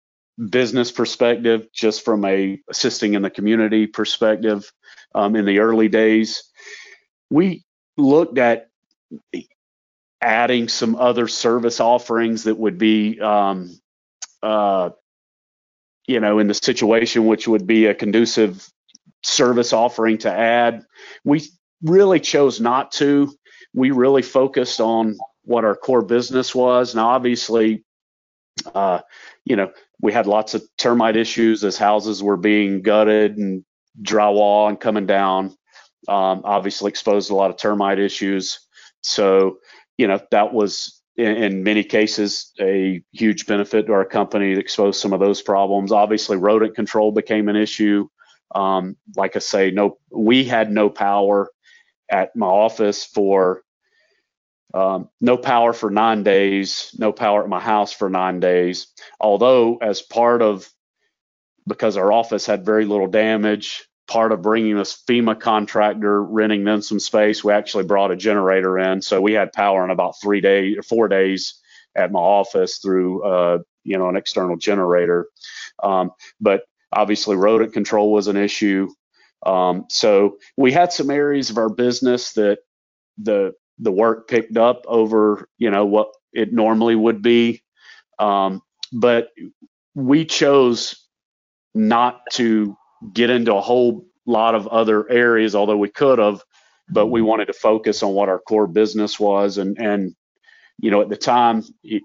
business 0.48 0.92
perspective, 0.92 1.66
just 1.72 2.04
from 2.04 2.24
a 2.24 2.60
assisting 2.70 3.14
in 3.14 3.22
the 3.22 3.30
community 3.30 3.86
perspective. 3.86 4.70
Um, 5.14 5.34
in 5.34 5.44
the 5.44 5.58
early 5.58 5.88
days, 5.88 6.44
we 7.30 7.64
looked 7.96 8.38
at 8.38 8.68
adding 10.20 10.68
some 10.68 10.94
other 10.94 11.26
service 11.26 11.80
offerings 11.80 12.44
that 12.44 12.56
would 12.56 12.78
be, 12.78 13.20
um, 13.20 13.80
uh, 14.42 14.90
you 16.06 16.20
know, 16.20 16.38
in 16.38 16.46
the 16.46 16.54
situation, 16.54 17.26
which 17.26 17.48
would 17.48 17.66
be 17.66 17.86
a 17.86 17.94
conducive 17.94 18.68
service 19.28 19.72
offering 19.72 20.18
to 20.18 20.30
add. 20.30 20.84
We 21.24 21.42
really 21.82 22.20
chose 22.20 22.60
not 22.60 22.92
to 22.92 23.32
we 23.74 23.90
really 23.90 24.22
focused 24.22 24.80
on 24.80 25.16
what 25.44 25.64
our 25.64 25.76
core 25.76 26.02
business 26.02 26.54
was. 26.54 26.94
Now, 26.94 27.08
obviously, 27.08 27.84
uh, 28.74 29.00
you 29.44 29.56
know, 29.56 29.70
we 30.00 30.12
had 30.12 30.26
lots 30.26 30.54
of 30.54 30.62
termite 30.76 31.16
issues 31.16 31.64
as 31.64 31.78
houses 31.78 32.22
were 32.22 32.36
being 32.36 32.82
gutted 32.82 33.36
and 33.36 33.64
drywall 34.00 34.68
and 34.68 34.80
coming 34.80 35.06
down. 35.06 35.56
Um, 36.08 36.42
obviously, 36.44 36.88
exposed 36.88 37.30
a 37.30 37.34
lot 37.34 37.50
of 37.50 37.56
termite 37.56 37.98
issues. 37.98 38.60
So, 39.02 39.58
you 39.96 40.06
know, 40.06 40.20
that 40.30 40.52
was 40.52 41.00
in, 41.16 41.36
in, 41.36 41.62
many 41.62 41.84
cases 41.84 42.52
a 42.60 43.02
huge 43.12 43.46
benefit 43.46 43.86
to 43.86 43.92
our 43.92 44.04
company 44.04 44.54
to 44.54 44.60
expose 44.60 44.98
some 45.00 45.12
of 45.12 45.20
those 45.20 45.42
problems. 45.42 45.92
Obviously, 45.92 46.36
rodent 46.36 46.74
control 46.74 47.12
became 47.12 47.48
an 47.48 47.56
issue. 47.56 48.08
Um, 48.54 48.96
like 49.16 49.36
I 49.36 49.40
say, 49.40 49.70
no, 49.70 49.98
we 50.10 50.44
had 50.44 50.70
no 50.70 50.88
power 50.90 51.50
at 52.10 52.34
my 52.34 52.46
office 52.46 53.04
for 53.04 53.62
um, 54.74 55.08
no 55.20 55.36
power 55.36 55.72
for 55.72 55.90
nine 55.90 56.22
days, 56.22 56.94
no 56.98 57.12
power 57.12 57.42
at 57.42 57.48
my 57.48 57.60
house 57.60 57.92
for 57.92 58.10
nine 58.10 58.40
days. 58.40 58.88
Although, 59.20 59.78
as 59.78 60.02
part 60.02 60.42
of 60.42 60.68
because 61.66 61.96
our 61.96 62.12
office 62.12 62.46
had 62.46 62.64
very 62.64 62.84
little 62.84 63.08
damage, 63.08 63.86
part 64.06 64.32
of 64.32 64.42
bringing 64.42 64.76
this 64.76 65.02
FEMA 65.06 65.38
contractor, 65.38 66.22
renting 66.22 66.64
them 66.64 66.80
some 66.82 67.00
space, 67.00 67.44
we 67.44 67.52
actually 67.52 67.84
brought 67.84 68.10
a 68.10 68.16
generator 68.16 68.78
in, 68.78 69.02
so 69.02 69.20
we 69.20 69.32
had 69.32 69.52
power 69.52 69.84
in 69.84 69.90
about 69.90 70.20
three 70.20 70.40
days 70.40 70.78
or 70.78 70.82
four 70.82 71.08
days 71.08 71.60
at 71.94 72.12
my 72.12 72.20
office 72.20 72.78
through 72.78 73.22
uh, 73.22 73.58
you 73.84 73.98
know 73.98 74.08
an 74.08 74.16
external 74.16 74.56
generator. 74.56 75.28
Um, 75.82 76.10
but 76.40 76.62
obviously, 76.92 77.36
rodent 77.36 77.72
control 77.72 78.12
was 78.12 78.28
an 78.28 78.36
issue. 78.36 78.88
Um, 79.44 79.84
so 79.88 80.38
we 80.56 80.72
had 80.72 80.92
some 80.92 81.10
areas 81.10 81.50
of 81.50 81.58
our 81.58 81.68
business 81.68 82.32
that 82.32 82.58
the 83.18 83.52
the 83.78 83.92
work 83.92 84.28
picked 84.28 84.56
up 84.56 84.84
over 84.88 85.48
you 85.58 85.70
know 85.70 85.86
what 85.86 86.08
it 86.32 86.52
normally 86.52 86.96
would 86.96 87.22
be, 87.22 87.62
um, 88.18 88.62
but 88.92 89.28
we 89.94 90.24
chose 90.24 91.06
not 91.74 92.20
to 92.32 92.76
get 93.12 93.30
into 93.30 93.54
a 93.54 93.60
whole 93.60 94.06
lot 94.26 94.54
of 94.54 94.66
other 94.68 95.08
areas, 95.10 95.54
although 95.54 95.76
we 95.76 95.88
could 95.90 96.18
have. 96.18 96.42
But 96.90 97.08
we 97.08 97.20
wanted 97.20 97.46
to 97.46 97.52
focus 97.52 98.02
on 98.02 98.14
what 98.14 98.30
our 98.30 98.38
core 98.38 98.66
business 98.66 99.20
was, 99.20 99.58
and 99.58 99.78
and 99.78 100.14
you 100.78 100.90
know 100.90 101.02
at 101.02 101.10
the 101.10 101.16
time 101.16 101.62
it, 101.84 102.02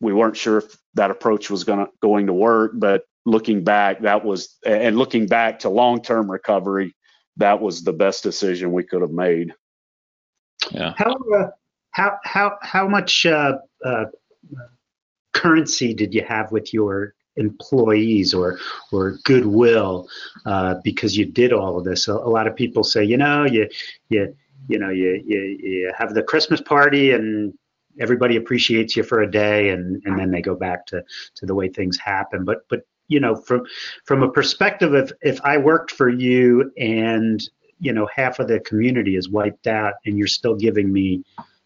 we 0.00 0.12
weren't 0.12 0.36
sure 0.36 0.58
if 0.58 0.76
that 0.94 1.10
approach 1.10 1.50
was 1.50 1.64
to 1.64 1.88
going 2.00 2.26
to 2.26 2.32
work, 2.32 2.72
but 2.74 3.04
looking 3.26 3.64
back, 3.64 4.00
that 4.02 4.24
was 4.24 4.56
and 4.64 4.96
looking 4.96 5.26
back 5.26 5.60
to 5.60 5.68
long-term 5.68 6.30
recovery, 6.30 6.94
that 7.36 7.60
was 7.60 7.82
the 7.82 7.92
best 7.92 8.22
decision 8.22 8.72
we 8.72 8.84
could 8.84 9.02
have 9.02 9.10
made. 9.10 9.52
Yeah. 10.70 10.94
How 10.96 11.16
uh, 11.34 11.50
how 11.92 12.18
how 12.24 12.58
how 12.62 12.88
much 12.88 13.26
uh, 13.26 13.58
uh, 13.84 14.04
currency 15.32 15.94
did 15.94 16.14
you 16.14 16.24
have 16.24 16.52
with 16.52 16.72
your 16.72 17.14
employees 17.36 18.34
or 18.34 18.58
or 18.92 19.18
goodwill 19.24 20.08
uh, 20.46 20.76
because 20.84 21.16
you 21.16 21.26
did 21.26 21.52
all 21.52 21.78
of 21.78 21.84
this? 21.84 22.08
A, 22.08 22.12
a, 22.12 22.30
lot 22.30 22.46
of 22.46 22.54
people 22.54 22.84
say, 22.84 23.04
you 23.04 23.16
know, 23.16 23.44
you 23.44 23.68
you 24.08 24.34
you 24.68 24.78
know 24.78 24.90
you, 24.90 25.22
you 25.26 25.40
you 25.60 25.92
have 25.96 26.14
the 26.14 26.22
Christmas 26.22 26.60
party 26.60 27.12
and 27.12 27.54
everybody 27.98 28.36
appreciates 28.36 28.96
you 28.96 29.02
for 29.02 29.22
a 29.22 29.30
day 29.30 29.70
and 29.70 30.02
and 30.04 30.18
then 30.18 30.30
they 30.30 30.42
go 30.42 30.54
back 30.54 30.86
to 30.86 31.02
to 31.36 31.46
the 31.46 31.54
way 31.54 31.68
things 31.68 31.98
happen. 31.98 32.44
But 32.44 32.60
but 32.68 32.82
you 33.10 33.20
know 33.20 33.36
from 33.36 33.66
from 34.06 34.22
a 34.22 34.30
perspective 34.30 34.94
of 34.94 35.12
if 35.20 35.38
I 35.42 35.58
worked 35.58 35.90
for 35.90 36.08
you 36.08 36.72
and 36.78 37.42
you 37.78 37.92
know 37.92 38.08
half 38.14 38.38
of 38.38 38.48
the 38.48 38.60
community 38.60 39.16
is 39.16 39.28
wiped 39.28 39.66
out 39.66 39.94
and 40.06 40.16
you're 40.16 40.26
still 40.26 40.54
giving 40.54 40.90
me 40.90 41.22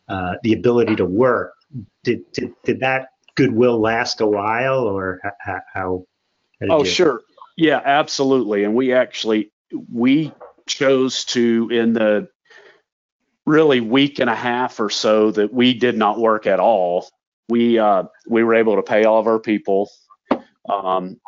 uh, 0.09 0.35
the 0.43 0.55
ability 0.55 0.97
to 0.97 1.05
work 1.05 1.55
did, 2.03 2.21
did 2.33 2.53
did 2.65 2.81
that 2.81 3.11
goodwill 3.37 3.79
last 3.81 4.21
a 4.21 4.27
while 4.27 4.81
or 4.81 5.21
how, 5.39 5.61
how 5.73 6.07
oh 6.71 6.79
you... 6.81 6.85
sure. 6.85 7.21
Yeah 7.57 7.81
absolutely. 7.85 8.65
And 8.65 8.75
we 8.75 8.93
actually 8.93 9.53
we 9.93 10.33
chose 10.67 11.25
to 11.27 11.69
in 11.71 11.93
the 11.93 12.29
really 13.45 13.81
week 13.81 14.19
and 14.19 14.31
a 14.31 14.35
half 14.35 14.81
or 14.81 14.89
so 14.89 15.31
that 15.33 15.53
we 15.53 15.75
did 15.75 15.97
not 15.97 16.19
work 16.19 16.47
at 16.47 16.59
all 16.59 17.09
we 17.49 17.79
uh, 17.79 18.05
we 18.27 18.43
were 18.43 18.55
able 18.55 18.77
to 18.77 18.83
pay 18.83 19.05
all 19.05 19.19
of 19.19 19.27
our 19.27 19.39
people 19.39 19.91
um, 20.69 21.21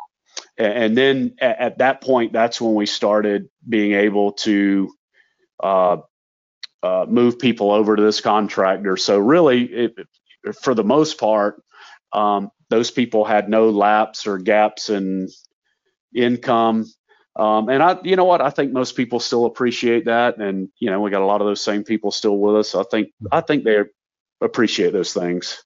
and 0.57 0.97
then 0.97 1.35
at, 1.39 1.59
at, 1.59 1.77
that 1.77 2.01
point 2.01 2.33
that's 2.33 2.59
when 2.59 2.73
we 2.73 2.85
started 2.85 3.49
being 3.67 3.93
able 3.93 4.31
to 4.33 4.91
uh, 5.63 5.97
uh, 6.83 7.05
move 7.07 7.39
people 7.39 7.71
over 7.71 7.95
to 7.95 8.01
this 8.01 8.21
contractor 8.21 8.97
so 8.97 9.17
really 9.17 9.63
it, 9.63 9.95
for 10.61 10.73
the 10.73 10.83
most 10.83 11.19
part 11.19 11.61
um, 12.13 12.49
those 12.69 12.91
people 12.91 13.25
had 13.25 13.49
no 13.49 13.69
lapse 13.69 14.27
or 14.27 14.37
gaps 14.37 14.89
in 14.89 15.27
income 16.15 16.85
um, 17.37 17.69
and 17.69 17.83
I, 17.83 17.97
you 18.03 18.15
know 18.15 18.25
what, 18.25 18.41
I 18.41 18.49
think 18.49 18.73
most 18.73 18.95
people 18.95 19.19
still 19.19 19.45
appreciate 19.45 20.05
that, 20.05 20.39
and 20.39 20.69
you 20.79 20.89
know, 20.89 20.99
we 21.01 21.11
got 21.11 21.21
a 21.21 21.25
lot 21.25 21.39
of 21.39 21.45
those 21.45 21.61
same 21.61 21.83
people 21.83 22.09
still 22.09 22.35
with 22.35 22.55
us. 22.55 22.73
I 22.73 22.81
think, 22.81 23.09
I 23.31 23.41
think 23.41 23.63
they 23.63 23.77
appreciate 24.41 24.91
those 24.91 25.13
things. 25.13 25.63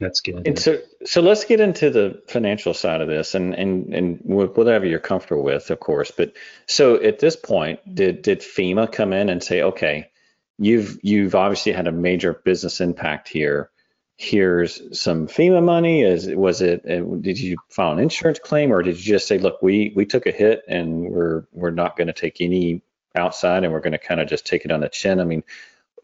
That's 0.00 0.20
good. 0.20 0.46
And 0.46 0.58
so, 0.58 0.80
so 1.04 1.22
let's 1.22 1.44
get 1.44 1.60
into 1.60 1.90
the 1.90 2.22
financial 2.28 2.74
side 2.74 3.00
of 3.00 3.08
this, 3.08 3.34
and 3.34 3.54
and 3.54 3.94
and 3.94 4.20
whatever 4.24 4.86
you're 4.86 4.98
comfortable 4.98 5.44
with, 5.44 5.70
of 5.70 5.78
course. 5.78 6.10
But 6.10 6.32
so 6.66 7.00
at 7.00 7.20
this 7.20 7.36
point, 7.36 7.80
did 7.94 8.22
did 8.22 8.40
FEMA 8.40 8.90
come 8.90 9.12
in 9.12 9.28
and 9.28 9.42
say, 9.42 9.62
okay, 9.62 10.10
you've 10.58 10.98
you've 11.02 11.34
obviously 11.34 11.72
had 11.72 11.86
a 11.86 11.92
major 11.92 12.32
business 12.32 12.80
impact 12.80 13.28
here. 13.28 13.70
Here's 14.16 14.98
some 14.98 15.28
FEMA 15.28 15.62
money. 15.62 16.02
Is 16.02 16.26
was 16.26 16.60
it? 16.60 16.84
Uh, 16.84 17.16
did 17.20 17.38
you 17.38 17.56
file 17.70 17.92
an 17.92 18.00
insurance 18.00 18.40
claim, 18.40 18.72
or 18.72 18.82
did 18.82 18.96
you 18.96 19.14
just 19.14 19.28
say, 19.28 19.38
look, 19.38 19.62
we 19.62 19.92
we 19.94 20.06
took 20.06 20.26
a 20.26 20.32
hit, 20.32 20.64
and 20.66 21.08
we're 21.08 21.44
we're 21.52 21.70
not 21.70 21.96
going 21.96 22.08
to 22.08 22.12
take 22.12 22.40
any 22.40 22.82
outside, 23.14 23.62
and 23.62 23.72
we're 23.72 23.80
going 23.80 23.92
to 23.92 23.98
kind 23.98 24.20
of 24.20 24.28
just 24.28 24.44
take 24.44 24.64
it 24.64 24.72
on 24.72 24.80
the 24.80 24.88
chin? 24.88 25.20
I 25.20 25.24
mean, 25.24 25.44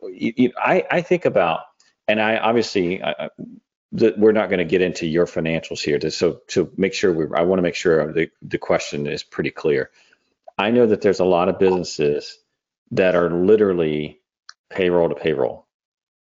you, 0.03 0.33
you, 0.37 0.53
I 0.57 0.87
I 0.91 1.03
think 1.03 1.25
about 1.25 1.61
and 2.11 2.21
I 2.21 2.39
obviously 2.39 3.03
I, 3.03 3.31
that 3.93 4.19
we're 4.19 4.33
not 4.33 4.49
going 4.49 4.59
to 4.59 4.65
get 4.65 4.83
into 4.83 5.07
your 5.07 5.27
financials 5.27 5.83
here. 5.83 5.99
To, 5.99 6.11
so 6.11 6.41
to 6.49 6.71
make 6.77 6.95
sure 6.95 7.13
we, 7.13 7.25
I 7.37 7.43
want 7.43 7.59
to 7.59 7.63
make 7.63 7.75
sure 7.75 8.13
the, 8.13 8.31
the 8.43 8.59
question 8.59 9.07
is 9.07 9.23
pretty 9.23 9.51
clear. 9.51 9.91
I 10.57 10.71
know 10.71 10.87
that 10.87 11.01
there's 11.01 11.21
a 11.21 11.25
lot 11.25 11.49
of 11.49 11.59
businesses 11.59 12.39
that 12.93 13.15
are 13.15 13.31
literally 13.31 14.21
payroll 14.69 15.09
to 15.09 15.15
payroll. 15.15 15.67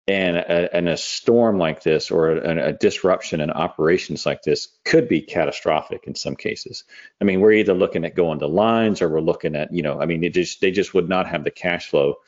And 0.08 0.36
a, 0.36 0.76
and 0.76 0.88
a 0.88 0.96
storm 0.96 1.58
like 1.58 1.82
this 1.82 2.12
or 2.12 2.30
a, 2.30 2.68
a, 2.68 2.72
disruption 2.74 3.40
in 3.40 3.50
operations 3.50 4.24
like 4.24 4.42
this 4.42 4.68
could 4.84 5.08
be 5.08 5.20
catastrophic 5.20 6.04
in 6.06 6.14
some 6.14 6.36
cases. 6.36 6.84
I 7.20 7.24
mean, 7.24 7.40
we're 7.40 7.54
either 7.54 7.74
looking 7.74 8.04
at 8.04 8.14
going 8.14 8.38
to 8.38 8.46
lines 8.46 9.02
or 9.02 9.08
we're 9.08 9.20
looking 9.20 9.56
at, 9.56 9.74
you 9.74 9.82
know, 9.82 10.00
I 10.00 10.06
mean, 10.06 10.22
it 10.22 10.32
just 10.32 10.60
they 10.60 10.70
just 10.70 10.94
would 10.94 11.08
not 11.08 11.26
have 11.26 11.42
the 11.42 11.50
cash 11.50 11.90
flow 11.90 12.18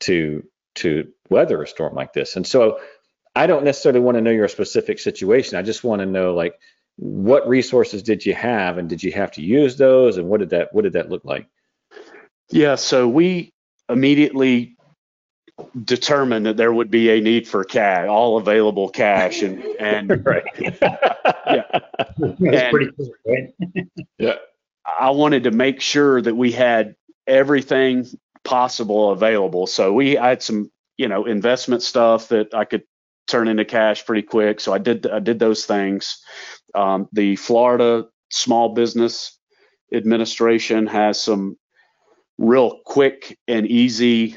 to 0.00 0.44
to 0.76 1.12
weather 1.28 1.62
a 1.62 1.66
storm 1.68 1.94
like 1.94 2.12
this. 2.12 2.34
And 2.34 2.44
so 2.44 2.80
I 3.34 3.46
don't 3.46 3.64
necessarily 3.64 4.00
want 4.00 4.16
to 4.16 4.20
know 4.20 4.30
your 4.30 4.48
specific 4.48 4.98
situation. 4.98 5.58
I 5.58 5.62
just 5.62 5.84
want 5.84 6.00
to 6.00 6.06
know 6.06 6.34
like 6.34 6.58
what 6.96 7.48
resources 7.48 8.02
did 8.02 8.26
you 8.26 8.34
have 8.34 8.78
and 8.78 8.88
did 8.88 9.02
you 9.02 9.12
have 9.12 9.30
to 9.32 9.42
use 9.42 9.76
those 9.76 10.16
and 10.16 10.28
what 10.28 10.40
did 10.40 10.50
that 10.50 10.72
what 10.72 10.82
did 10.82 10.94
that 10.94 11.08
look 11.08 11.24
like? 11.24 11.46
Yeah, 12.50 12.76
so 12.76 13.06
we 13.06 13.52
immediately 13.88 14.76
determined 15.84 16.46
that 16.46 16.56
there 16.56 16.72
would 16.72 16.90
be 16.90 17.10
a 17.10 17.20
need 17.20 17.46
for 17.46 17.64
cash, 17.64 18.08
all 18.08 18.38
available 18.38 18.88
cash, 18.88 19.42
and 19.42 19.62
and 19.78 20.24
right, 20.26 20.44
yeah, 20.58 21.64
that's 21.68 22.40
and, 22.40 22.70
pretty 22.70 22.90
cool, 22.96 23.10
right? 23.26 23.54
yeah, 24.18 24.36
I 24.98 25.10
wanted 25.10 25.44
to 25.44 25.50
make 25.50 25.80
sure 25.80 26.22
that 26.22 26.34
we 26.34 26.52
had 26.52 26.96
everything 27.26 28.06
possible 28.44 29.10
available. 29.10 29.66
So 29.66 29.92
we 29.92 30.14
had 30.14 30.42
some, 30.42 30.70
you 30.96 31.08
know, 31.08 31.26
investment 31.26 31.82
stuff 31.82 32.28
that 32.28 32.54
I 32.54 32.64
could 32.64 32.82
turn 33.28 33.48
into 33.48 33.64
cash 33.64 34.04
pretty 34.04 34.22
quick. 34.22 34.60
So 34.60 34.72
I 34.72 34.78
did 34.78 35.06
I 35.06 35.20
did 35.20 35.38
those 35.38 35.64
things. 35.64 36.20
Um, 36.74 37.08
the 37.12 37.36
Florida 37.36 38.06
Small 38.30 38.74
Business 38.74 39.38
Administration 39.92 40.86
has 40.86 41.20
some 41.20 41.56
real 42.38 42.80
quick 42.84 43.38
and 43.46 43.66
easy 43.66 44.36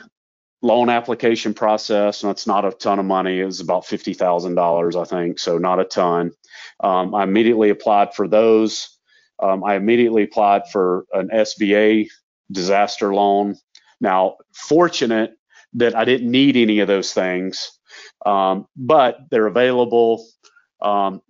loan 0.62 0.90
application 0.90 1.54
process, 1.54 2.24
and 2.24 2.32
it's 2.32 2.46
not 2.46 2.66
a 2.66 2.72
ton 2.72 3.00
of 3.00 3.06
money. 3.06 3.40
It 3.40 3.46
was 3.46 3.60
about 3.60 3.86
fifty 3.86 4.14
thousand 4.14 4.56
dollars, 4.56 4.96
I 4.96 5.06
think, 5.06 5.40
so 5.40 5.58
not 5.58 5.80
a 5.80 5.86
ton. 5.86 6.32
Um, 6.82 7.16
I 7.16 7.24
immediately 7.24 7.70
applied 7.70 8.14
for 8.14 8.28
those. 8.28 8.98
Um, 9.40 9.64
I 9.64 9.76
immediately 9.76 10.24
applied 10.24 10.70
for 10.72 11.06
an 11.14 11.30
SBA 11.34 12.10
disaster 12.52 13.14
loan. 13.14 13.56
Now, 14.00 14.38
fortunate 14.54 15.32
that 15.74 15.96
I 15.96 16.06
didn't 16.06 16.30
need 16.30 16.58
any 16.58 16.80
of 16.80 16.88
those 16.88 17.14
things 17.14 17.80
um, 18.26 18.68
but 18.76 19.20
they're 19.30 19.48
available. 19.48 20.26
Um, 20.82 21.22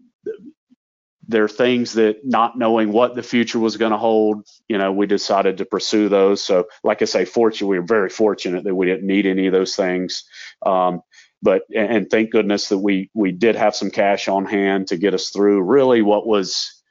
there 1.28 1.44
are 1.44 1.50
things 1.50 1.94
that 1.94 2.26
not 2.26 2.58
knowing 2.58 2.92
what 2.92 3.16
the 3.16 3.24
future 3.24 3.60
was 3.60 3.78
going 3.78 3.92
to 3.92 3.98
hold, 3.98 4.46
you 4.68 4.78
know, 4.78 4.92
we 4.92 5.06
decided 5.06 5.58
to 5.58 5.66
pursue 5.66 6.10
those. 6.10 6.44
So, 6.44 6.68
like 6.84 7.02
I 7.02 7.06
say, 7.06 7.26
fortunate, 7.26 7.68
we 7.68 7.80
were 7.80 7.86
very 7.86 8.10
fortunate 8.10 8.66
that 8.66 8.76
we 8.76 8.86
didn't 8.86 9.08
need 9.08 9.26
any 9.26 9.48
of 9.48 9.54
those 9.54 9.76
things. 9.76 10.26
Um, 10.66 11.02
but 11.42 11.64
and 11.74 12.10
thank 12.10 12.32
goodness 12.32 12.70
that 12.70 12.78
we 12.78 13.10
we 13.14 13.32
did 13.32 13.56
have 13.56 13.76
some 13.76 13.90
cash 13.90 14.28
on 14.28 14.46
hand 14.46 14.88
to 14.88 14.98
get 14.98 15.14
us 15.14 15.30
through 15.30 15.62
really 15.62 16.02
what 16.02 16.28
was, 16.28 16.84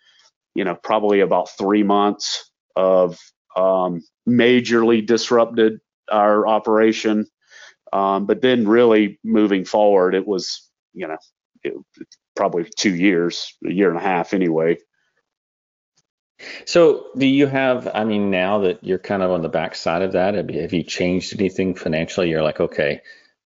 you 0.54 0.64
know, 0.64 0.74
probably 0.74 1.20
about 1.20 1.50
three 1.50 1.82
months 1.82 2.50
of 2.74 3.18
um, 3.56 4.02
majorly 4.28 5.06
disrupted 5.06 5.80
our 6.10 6.46
operation. 6.48 7.26
Um, 7.92 8.26
but 8.26 8.42
then 8.42 8.66
really 8.66 9.18
moving 9.24 9.64
forward, 9.64 10.14
it 10.14 10.26
was, 10.26 10.68
you 10.92 11.06
know, 11.06 11.18
it, 11.62 11.74
probably 12.36 12.68
two 12.76 12.94
years, 12.94 13.54
a 13.66 13.72
year 13.72 13.88
and 13.90 13.98
a 13.98 14.02
half 14.02 14.32
anyway. 14.32 14.78
So 16.64 17.06
do 17.18 17.26
you 17.26 17.46
have, 17.46 17.88
I 17.94 18.04
mean, 18.04 18.30
now 18.30 18.60
that 18.60 18.82
you're 18.82 18.98
kind 18.98 19.22
of 19.22 19.30
on 19.30 19.42
the 19.42 19.48
back 19.48 19.74
side 19.74 20.02
of 20.02 20.12
that, 20.12 20.34
have 20.34 20.72
you 20.72 20.82
changed 20.82 21.38
anything 21.38 21.74
financially? 21.74 22.30
You're 22.30 22.42
like, 22.42 22.60
okay, 22.60 23.02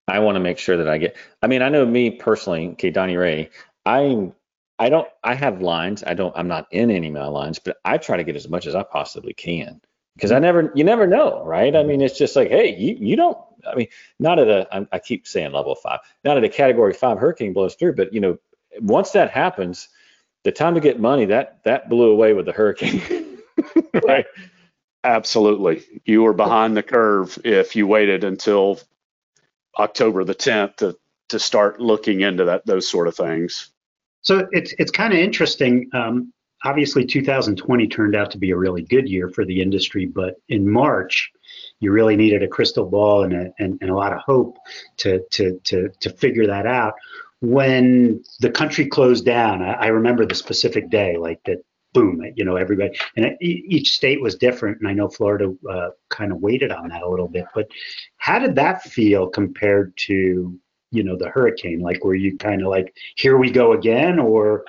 I 0.07 0.19
want 0.19 0.35
to 0.35 0.39
make 0.39 0.59
sure 0.59 0.77
that 0.77 0.87
I 0.87 0.97
get, 0.97 1.17
I 1.41 1.47
mean, 1.47 1.61
I 1.61 1.69
know 1.69 1.85
me 1.85 2.11
personally, 2.11 2.69
okay, 2.69 2.91
Donnie 2.91 3.17
Ray, 3.17 3.49
I 3.85 4.31
I 4.77 4.89
don't, 4.89 5.07
I 5.23 5.35
have 5.35 5.61
lines. 5.61 6.03
I 6.05 6.13
don't, 6.13 6.35
I'm 6.37 6.49
not 6.49 6.67
in 6.71 6.91
any 6.91 7.09
mail 7.09 7.31
lines, 7.31 7.59
but 7.59 7.77
I 7.85 7.97
try 7.97 8.17
to 8.17 8.23
get 8.23 8.35
as 8.35 8.49
much 8.49 8.67
as 8.67 8.75
I 8.75 8.83
possibly 8.83 9.33
can 9.33 9.79
because 10.15 10.31
I 10.31 10.39
never, 10.39 10.71
you 10.75 10.83
never 10.83 11.07
know, 11.07 11.43
right? 11.45 11.75
I 11.75 11.83
mean, 11.83 12.01
it's 12.01 12.17
just 12.17 12.35
like, 12.35 12.49
hey, 12.49 12.75
you, 12.75 12.97
you 12.99 13.15
don't, 13.15 13.37
I 13.69 13.75
mean, 13.75 13.87
not 14.19 14.39
at 14.39 14.47
a, 14.47 14.87
I 14.91 14.99
keep 14.99 15.27
saying 15.27 15.51
level 15.51 15.75
five, 15.75 15.99
not 16.23 16.37
at 16.37 16.43
a 16.43 16.49
category 16.49 16.93
five 16.93 17.17
hurricane 17.17 17.53
blows 17.53 17.75
through, 17.75 17.95
but 17.95 18.13
you 18.13 18.19
know, 18.19 18.37
once 18.79 19.11
that 19.11 19.31
happens, 19.31 19.89
the 20.43 20.51
time 20.51 20.75
to 20.75 20.79
get 20.79 20.99
money 20.99 21.25
that 21.25 21.63
that 21.63 21.89
blew 21.89 22.11
away 22.11 22.33
with 22.33 22.45
the 22.45 22.51
hurricane, 22.51 23.01
right? 24.05 24.25
Absolutely, 25.03 25.83
you 26.05 26.23
were 26.23 26.33
behind 26.33 26.75
the 26.75 26.83
curve 26.83 27.37
if 27.43 27.75
you 27.75 27.87
waited 27.87 28.23
until 28.23 28.79
October 29.77 30.23
the 30.23 30.35
10th 30.35 30.77
to 30.77 30.97
to 31.29 31.39
start 31.39 31.79
looking 31.79 32.21
into 32.21 32.45
that 32.45 32.65
those 32.65 32.87
sort 32.87 33.07
of 33.07 33.15
things. 33.15 33.71
So 34.21 34.47
it's 34.51 34.73
it's 34.79 34.91
kind 34.91 35.13
of 35.13 35.19
interesting. 35.19 35.89
Um, 35.93 36.33
obviously, 36.63 37.05
2020 37.05 37.87
turned 37.87 38.15
out 38.15 38.31
to 38.31 38.37
be 38.37 38.51
a 38.51 38.57
really 38.57 38.83
good 38.83 39.07
year 39.07 39.29
for 39.29 39.45
the 39.45 39.61
industry, 39.61 40.05
but 40.05 40.35
in 40.49 40.69
March, 40.69 41.31
you 41.79 41.91
really 41.91 42.15
needed 42.15 42.43
a 42.43 42.47
crystal 42.47 42.85
ball 42.85 43.23
and 43.23 43.33
a, 43.33 43.53
and, 43.59 43.77
and 43.81 43.89
a 43.89 43.95
lot 43.95 44.13
of 44.13 44.19
hope 44.19 44.57
to, 44.97 45.21
to, 45.31 45.59
to, 45.65 45.89
to 45.99 46.09
figure 46.09 46.47
that 46.47 46.65
out. 46.65 46.93
When 47.41 48.23
the 48.39 48.49
country 48.49 48.87
closed 48.87 49.25
down, 49.25 49.61
I, 49.61 49.73
I 49.73 49.87
remember 49.87 50.25
the 50.25 50.35
specific 50.35 50.89
day, 50.89 51.17
like 51.17 51.41
that 51.45 51.63
boom, 51.93 52.21
you 52.35 52.43
know, 52.43 52.55
everybody, 52.55 52.97
and 53.15 53.35
each 53.41 53.91
state 53.91 54.21
was 54.21 54.35
different. 54.35 54.79
And 54.79 54.87
I 54.87 54.93
know 54.93 55.09
Florida 55.09 55.53
uh, 55.69 55.89
kind 56.09 56.31
of 56.31 56.41
waited 56.41 56.71
on 56.71 56.89
that 56.89 57.03
a 57.03 57.09
little 57.09 57.27
bit, 57.27 57.45
but 57.55 57.67
how 58.17 58.39
did 58.39 58.55
that 58.55 58.83
feel 58.83 59.27
compared 59.27 59.95
to 60.07 60.59
you 60.91 61.03
know 61.03 61.17
the 61.17 61.29
hurricane? 61.29 61.79
Like, 61.79 62.03
were 62.03 62.15
you 62.15 62.37
kind 62.37 62.61
of 62.61 62.67
like, 62.67 62.95
here 63.15 63.37
we 63.37 63.51
go 63.51 63.73
again, 63.73 64.19
or? 64.19 64.65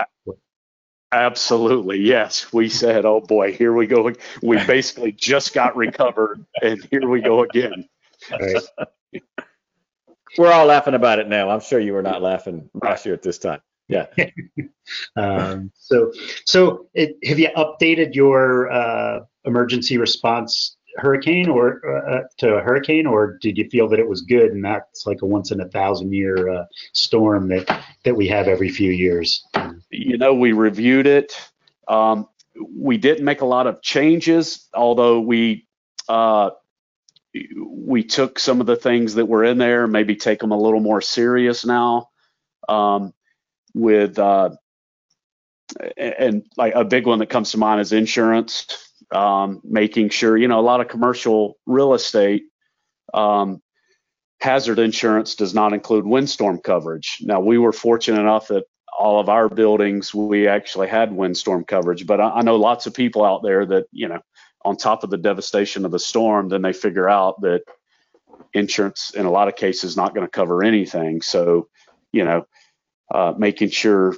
Absolutely, 1.17 1.99
yes. 2.01 2.53
We 2.53 2.69
said, 2.69 3.07
"Oh 3.07 3.23
boy, 3.23 3.55
here 3.55 3.73
we 3.73 3.87
go." 3.87 4.13
We 4.43 4.63
basically 4.67 5.13
just 5.13 5.55
got 5.55 5.75
recovered, 5.75 6.45
and 6.61 6.87
here 6.91 7.09
we 7.09 7.23
go 7.23 7.43
again. 7.43 7.89
Right. 8.31 9.23
We're 10.39 10.53
all 10.53 10.67
laughing 10.67 10.93
about 10.93 11.19
it 11.19 11.27
now. 11.27 11.49
I'm 11.49 11.61
sure 11.61 11.81
you 11.81 11.95
were 11.95 12.03
not 12.03 12.21
laughing 12.21 12.69
last 12.75 13.07
year 13.07 13.15
at 13.15 13.23
this 13.23 13.39
time. 13.39 13.61
Yeah. 13.89 14.07
um, 15.17 15.71
so, 15.75 16.13
so 16.45 16.89
it, 16.93 17.17
have 17.25 17.39
you 17.39 17.49
updated 17.57 18.15
your 18.15 18.71
uh, 18.71 19.21
emergency 19.47 19.97
response 19.97 20.77
hurricane 20.99 21.49
or 21.49 21.81
uh, 22.07 22.23
to 22.39 22.57
a 22.57 22.61
hurricane, 22.61 23.07
or 23.07 23.39
did 23.41 23.57
you 23.57 23.69
feel 23.71 23.89
that 23.89 23.99
it 23.99 24.09
was 24.09 24.23
good 24.23 24.53
and 24.53 24.65
that's 24.65 25.07
like 25.07 25.23
a 25.23 25.27
once 25.27 25.51
in 25.51 25.61
a 25.61 25.69
thousand 25.69 26.13
year 26.13 26.51
uh, 26.51 26.65
storm 26.93 27.49
that 27.49 27.83
that 28.05 28.15
we 28.15 28.29
have 28.29 28.49
every 28.49 28.69
few 28.69 28.91
years? 28.91 29.45
You 29.97 30.19
know, 30.19 30.35
we 30.35 30.53
reviewed 30.53 31.07
it. 31.07 31.33
Um, 31.89 32.29
we 32.77 32.99
didn't 32.99 33.25
make 33.25 33.41
a 33.43 33.47
lot 33.47 33.67
of 33.67 33.83
changes, 33.83 34.69
although 34.75 35.21
we 35.21 35.67
uh, 36.09 36.51
we 37.69 38.05
took 38.05 38.39
some 38.39 38.61
of 38.61 38.67
the 38.67 38.77
things 38.77 39.15
that 39.15 39.27
were 39.27 39.45
in 39.45 39.59
there, 39.59 39.87
maybe 39.87 40.17
take 40.17 40.41
them 40.41 40.53
a 40.53 40.59
little 40.59 40.81
more 40.81 41.01
serious 41.01 41.67
now. 41.67 42.09
Um, 42.69 43.13
with 43.75 44.19
uh, 44.19 44.51
and 45.97 46.45
like 46.57 46.75
a 46.75 46.85
big 46.85 47.07
one 47.07 47.19
that 47.21 47.29
comes 47.31 47.53
to 47.53 47.59
mind 47.59 47.81
is 47.81 47.93
insurance 47.93 48.67
um, 49.13 49.61
making 49.65 50.11
sure, 50.11 50.37
you 50.37 50.49
know, 50.49 50.61
a 50.61 50.63
lot 50.63 50.81
of 50.81 50.89
commercial 50.89 51.59
real 51.67 51.95
estate 51.95 52.45
um, 53.15 53.63
hazard 54.41 54.79
insurance 54.79 55.35
does 55.37 55.55
not 55.55 55.73
include 55.73 56.07
windstorm 56.07 56.59
coverage. 56.61 57.19
Now, 57.23 57.41
we 57.41 57.59
were 57.59 57.73
fortunate 57.73 58.21
enough 58.21 58.49
that 58.49 58.65
all 58.99 59.21
of 59.21 59.29
our 59.29 59.49
buildings, 59.49 60.15
we 60.15 60.49
actually 60.49 60.89
had 60.89 61.13
windstorm 61.13 61.65
coverage, 61.65 62.07
but 62.07 62.21
I, 62.21 62.31
I 62.31 62.43
know 62.43 62.57
lots 62.57 62.87
of 62.87 62.95
people 62.95 63.25
out 63.25 63.43
there 63.43 63.67
that, 63.67 63.87
you 63.93 64.09
know, 64.09 64.21
on 64.65 64.77
top 64.77 65.05
of 65.05 65.11
the 65.11 65.19
devastation 65.19 65.85
of 65.85 65.93
the 65.93 65.99
storm, 65.99 66.49
then 66.49 66.63
they 66.63 66.73
figure 66.73 67.09
out 67.09 67.41
that 67.43 67.63
insurance 68.53 69.13
in 69.15 69.27
a 69.27 69.31
lot 69.31 69.49
of 69.49 69.57
cases 69.57 69.97
not 69.97 70.15
going 70.15 70.27
to 70.27 70.31
cover 70.31 70.63
anything. 70.65 71.23
So, 71.23 71.69
you 72.13 72.25
know, 72.25 72.47
uh, 73.15 73.35
making 73.37 73.71
sure 73.71 74.17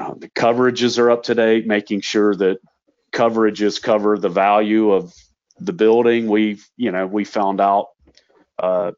uh, 0.00 0.14
the 0.16 0.28
coverages 0.30 0.98
are 0.98 1.10
up 1.10 1.24
to 1.24 1.34
date, 1.34 1.66
making 1.66 2.00
sure 2.00 2.34
that 2.34 2.58
coverages 3.12 3.80
cover 3.80 4.18
the 4.18 4.28
value 4.28 4.90
of 4.90 5.14
the 5.60 5.72
building. 5.72 6.28
We, 6.28 6.58
you 6.76 6.90
know, 6.90 7.06
we 7.06 7.24
found 7.24 7.60
out 7.60 7.88
uh, 8.58 8.92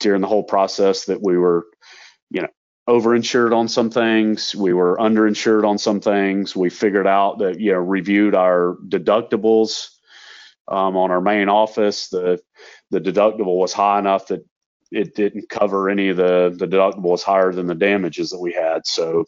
during 0.00 0.20
the 0.20 0.26
whole 0.26 0.44
process 0.44 1.06
that 1.06 1.22
we 1.22 1.38
were, 1.38 1.64
overinsured 2.88 3.54
on 3.54 3.68
some 3.68 3.90
things. 3.90 4.54
We 4.54 4.72
were 4.72 4.96
underinsured 4.98 5.66
on 5.66 5.78
some 5.78 6.00
things. 6.00 6.54
We 6.54 6.70
figured 6.70 7.06
out 7.06 7.38
that, 7.38 7.60
you 7.60 7.72
know, 7.72 7.78
reviewed 7.78 8.34
our 8.34 8.76
deductibles 8.88 9.88
um, 10.68 10.96
on 10.96 11.10
our 11.10 11.20
main 11.20 11.48
office. 11.48 12.08
The 12.08 12.40
the 12.90 13.00
deductible 13.00 13.58
was 13.58 13.72
high 13.72 13.98
enough 13.98 14.28
that 14.28 14.44
it 14.90 15.14
didn't 15.14 15.48
cover 15.48 15.88
any 15.88 16.08
of 16.10 16.16
the 16.16 16.54
the 16.56 16.66
deductible 16.66 17.10
was 17.10 17.22
higher 17.22 17.52
than 17.52 17.66
the 17.66 17.74
damages 17.74 18.30
that 18.30 18.40
we 18.40 18.52
had. 18.52 18.86
So 18.86 19.24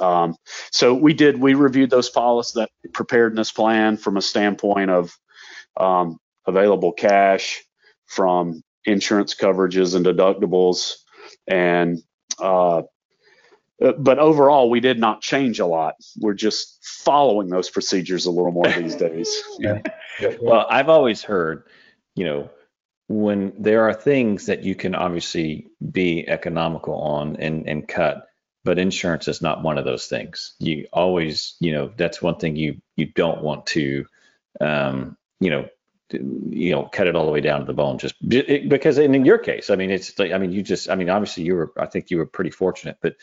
um, 0.00 0.36
so 0.70 0.94
we 0.94 1.14
did, 1.14 1.38
we 1.40 1.54
reviewed 1.54 1.90
those 1.90 2.10
policies, 2.10 2.54
that 2.54 2.70
preparedness 2.92 3.52
plan 3.52 3.96
from 3.96 4.16
a 4.16 4.22
standpoint 4.22 4.90
of 4.90 5.16
um, 5.76 6.18
available 6.46 6.92
cash, 6.92 7.62
from 8.06 8.62
insurance 8.84 9.34
coverages 9.34 9.94
and 9.94 10.04
deductibles, 10.04 10.94
and 11.46 12.02
uh, 12.38 12.82
but 13.98 14.18
overall, 14.18 14.70
we 14.70 14.80
did 14.80 14.98
not 14.98 15.20
change 15.20 15.58
a 15.58 15.66
lot. 15.66 15.94
We're 16.18 16.34
just 16.34 16.78
following 16.82 17.48
those 17.48 17.70
procedures 17.70 18.26
a 18.26 18.30
little 18.30 18.52
more 18.52 18.68
these 18.68 18.94
days. 18.94 19.42
yeah. 19.58 19.80
Well, 20.40 20.66
I've 20.70 20.88
always 20.88 21.22
heard, 21.22 21.64
you 22.14 22.24
know, 22.24 22.50
when 23.08 23.52
there 23.58 23.82
are 23.88 23.92
things 23.92 24.46
that 24.46 24.62
you 24.62 24.74
can 24.74 24.94
obviously 24.94 25.68
be 25.90 26.26
economical 26.28 26.94
on 26.94 27.36
and, 27.36 27.68
and 27.68 27.86
cut, 27.86 28.26
but 28.64 28.78
insurance 28.78 29.28
is 29.28 29.42
not 29.42 29.62
one 29.62 29.76
of 29.76 29.84
those 29.84 30.06
things. 30.06 30.54
You 30.58 30.86
always, 30.92 31.56
you 31.60 31.72
know, 31.72 31.92
that's 31.96 32.22
one 32.22 32.36
thing 32.36 32.56
you 32.56 32.80
you 32.96 33.06
don't 33.06 33.42
want 33.42 33.66
to, 33.66 34.06
um, 34.60 35.18
you 35.40 35.50
know, 35.50 35.68
you 36.50 36.70
know, 36.70 36.84
cut 36.84 37.06
it 37.06 37.16
all 37.16 37.26
the 37.26 37.32
way 37.32 37.40
down 37.40 37.60
to 37.60 37.66
the 37.66 37.72
bone. 37.72 37.98
Just 37.98 38.14
because, 38.28 38.98
in 38.98 39.24
your 39.24 39.38
case, 39.38 39.70
I 39.70 39.76
mean, 39.76 39.90
it's 39.90 40.18
like, 40.18 40.32
I 40.32 40.38
mean, 40.38 40.52
you 40.52 40.62
just, 40.62 40.88
I 40.88 40.94
mean, 40.94 41.08
obviously, 41.08 41.44
you 41.44 41.54
were, 41.54 41.72
I 41.76 41.86
think 41.86 42.10
you 42.10 42.18
were 42.18 42.26
pretty 42.26 42.50
fortunate. 42.50 42.98
But 43.00 43.16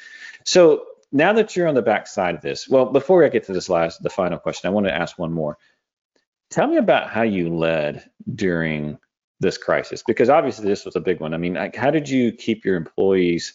so 0.45 0.85
now 1.11 1.33
that 1.33 1.55
you're 1.55 1.67
on 1.67 1.75
the 1.75 1.81
back 1.81 2.07
side 2.07 2.35
of 2.35 2.41
this, 2.41 2.67
well, 2.67 2.85
before 2.85 3.23
I 3.25 3.29
get 3.29 3.45
to 3.45 3.53
this 3.53 3.69
last, 3.69 4.01
the 4.03 4.09
final 4.09 4.39
question, 4.39 4.67
I 4.67 4.71
want 4.71 4.87
to 4.87 4.93
ask 4.93 5.17
one 5.17 5.33
more. 5.33 5.57
Tell 6.49 6.67
me 6.67 6.77
about 6.77 7.09
how 7.09 7.21
you 7.21 7.55
led 7.55 8.09
during 8.33 8.97
this 9.39 9.57
crisis, 9.57 10.03
because 10.05 10.29
obviously 10.29 10.67
this 10.67 10.85
was 10.85 10.95
a 10.95 11.01
big 11.01 11.19
one. 11.19 11.33
I 11.33 11.37
mean, 11.37 11.55
like, 11.55 11.75
how 11.75 11.91
did 11.91 12.09
you 12.09 12.31
keep 12.31 12.65
your 12.65 12.75
employees? 12.75 13.53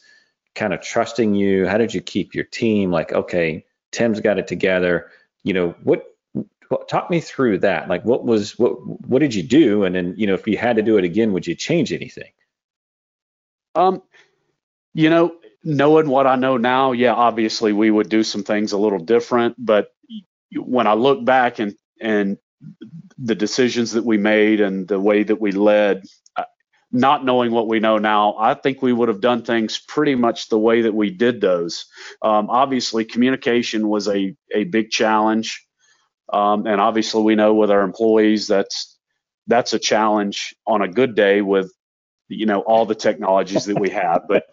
kind 0.56 0.72
of 0.72 0.80
trusting 0.80 1.34
you? 1.34 1.66
How 1.68 1.78
did 1.78 1.94
you 1.94 2.00
keep 2.00 2.34
your 2.34 2.44
team 2.44 2.90
like, 2.90 3.12
okay, 3.12 3.64
Tim's 3.92 4.20
got 4.20 4.38
it 4.38 4.48
together? 4.48 5.10
You 5.44 5.52
know, 5.52 5.74
what 5.84 6.15
talk 6.88 7.10
me 7.10 7.20
through 7.20 7.58
that. 7.60 7.88
Like 7.88 8.04
what 8.04 8.24
was 8.24 8.58
what 8.58 8.72
what 9.06 9.20
did 9.20 9.34
you 9.34 9.42
do? 9.42 9.84
And 9.84 9.94
then, 9.94 10.14
you 10.16 10.26
know, 10.26 10.34
if 10.34 10.46
you 10.46 10.56
had 10.56 10.76
to 10.76 10.82
do 10.82 10.98
it 10.98 11.04
again, 11.04 11.32
would 11.32 11.46
you 11.46 11.54
change 11.54 11.92
anything? 11.92 12.30
Um, 13.74 14.02
you 14.94 15.10
know, 15.10 15.36
knowing 15.62 16.08
what 16.08 16.26
I 16.26 16.36
know 16.36 16.56
now, 16.56 16.92
yeah, 16.92 17.12
obviously 17.12 17.72
we 17.72 17.90
would 17.90 18.08
do 18.08 18.22
some 18.22 18.42
things 18.42 18.72
a 18.72 18.78
little 18.78 18.98
different, 18.98 19.56
but 19.58 19.88
when 20.54 20.86
I 20.86 20.94
look 20.94 21.24
back 21.24 21.58
and 21.58 21.74
and 22.00 22.38
the 23.18 23.34
decisions 23.34 23.92
that 23.92 24.04
we 24.04 24.18
made 24.18 24.60
and 24.60 24.86
the 24.88 25.00
way 25.00 25.22
that 25.22 25.40
we 25.40 25.52
led, 25.52 26.02
not 26.92 27.24
knowing 27.24 27.50
what 27.50 27.68
we 27.68 27.80
know 27.80 27.98
now, 27.98 28.36
I 28.38 28.54
think 28.54 28.80
we 28.80 28.92
would 28.92 29.08
have 29.08 29.20
done 29.20 29.42
things 29.42 29.78
pretty 29.78 30.14
much 30.14 30.48
the 30.48 30.58
way 30.58 30.82
that 30.82 30.94
we 30.94 31.10
did 31.10 31.40
those. 31.40 31.86
Um, 32.22 32.48
obviously, 32.48 33.04
communication 33.04 33.88
was 33.88 34.08
a, 34.08 34.34
a 34.54 34.64
big 34.64 34.90
challenge. 34.90 35.65
Um, 36.32 36.66
and 36.66 36.80
obviously, 36.80 37.22
we 37.22 37.34
know 37.34 37.54
with 37.54 37.70
our 37.70 37.82
employees 37.82 38.46
that's 38.46 38.98
that's 39.46 39.72
a 39.72 39.78
challenge 39.78 40.54
on 40.66 40.82
a 40.82 40.88
good 40.88 41.14
day 41.14 41.40
with 41.40 41.72
you 42.28 42.46
know 42.46 42.60
all 42.60 42.84
the 42.84 42.94
technologies 42.96 43.66
that 43.66 43.78
we 43.78 43.88
have 43.88 44.22
but 44.28 44.44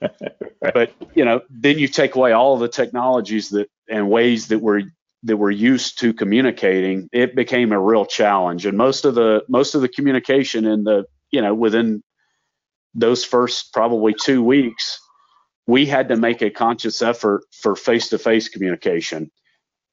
but 0.61 0.91
you 1.15 1.25
know 1.25 1.41
then 1.49 1.79
you 1.79 1.87
take 1.87 2.13
away 2.13 2.31
all 2.31 2.53
of 2.53 2.59
the 2.59 2.67
technologies 2.67 3.49
that 3.49 3.67
and 3.89 4.11
ways 4.11 4.49
that 4.49 4.59
we're 4.59 4.83
that 5.23 5.37
we're 5.37 5.49
used 5.49 5.97
to 5.97 6.13
communicating 6.13 7.09
it 7.11 7.35
became 7.35 7.71
a 7.71 7.79
real 7.79 8.05
challenge 8.05 8.67
and 8.67 8.77
most 8.77 9.05
of 9.05 9.15
the 9.15 9.43
most 9.49 9.73
of 9.73 9.81
the 9.81 9.89
communication 9.89 10.67
in 10.67 10.83
the 10.83 11.03
you 11.31 11.41
know 11.41 11.55
within 11.55 12.03
those 12.93 13.23
first 13.23 13.73
probably 13.73 14.13
two 14.13 14.43
weeks, 14.43 14.99
we 15.65 15.85
had 15.85 16.09
to 16.09 16.17
make 16.17 16.41
a 16.41 16.49
conscious 16.49 17.01
effort 17.01 17.43
for 17.51 17.75
face 17.75 18.09
to 18.09 18.17
face 18.17 18.49
communication. 18.49 19.31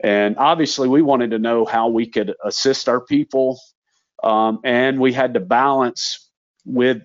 And 0.02 0.36
obviously, 0.38 0.88
we 0.88 1.02
wanted 1.02 1.32
to 1.32 1.38
know 1.38 1.64
how 1.64 1.88
we 1.88 2.06
could 2.06 2.34
assist 2.44 2.88
our 2.88 3.00
people. 3.00 3.60
Um, 4.22 4.60
and 4.64 5.00
we 5.00 5.12
had 5.12 5.34
to 5.34 5.40
balance 5.40 6.30
with 6.64 7.02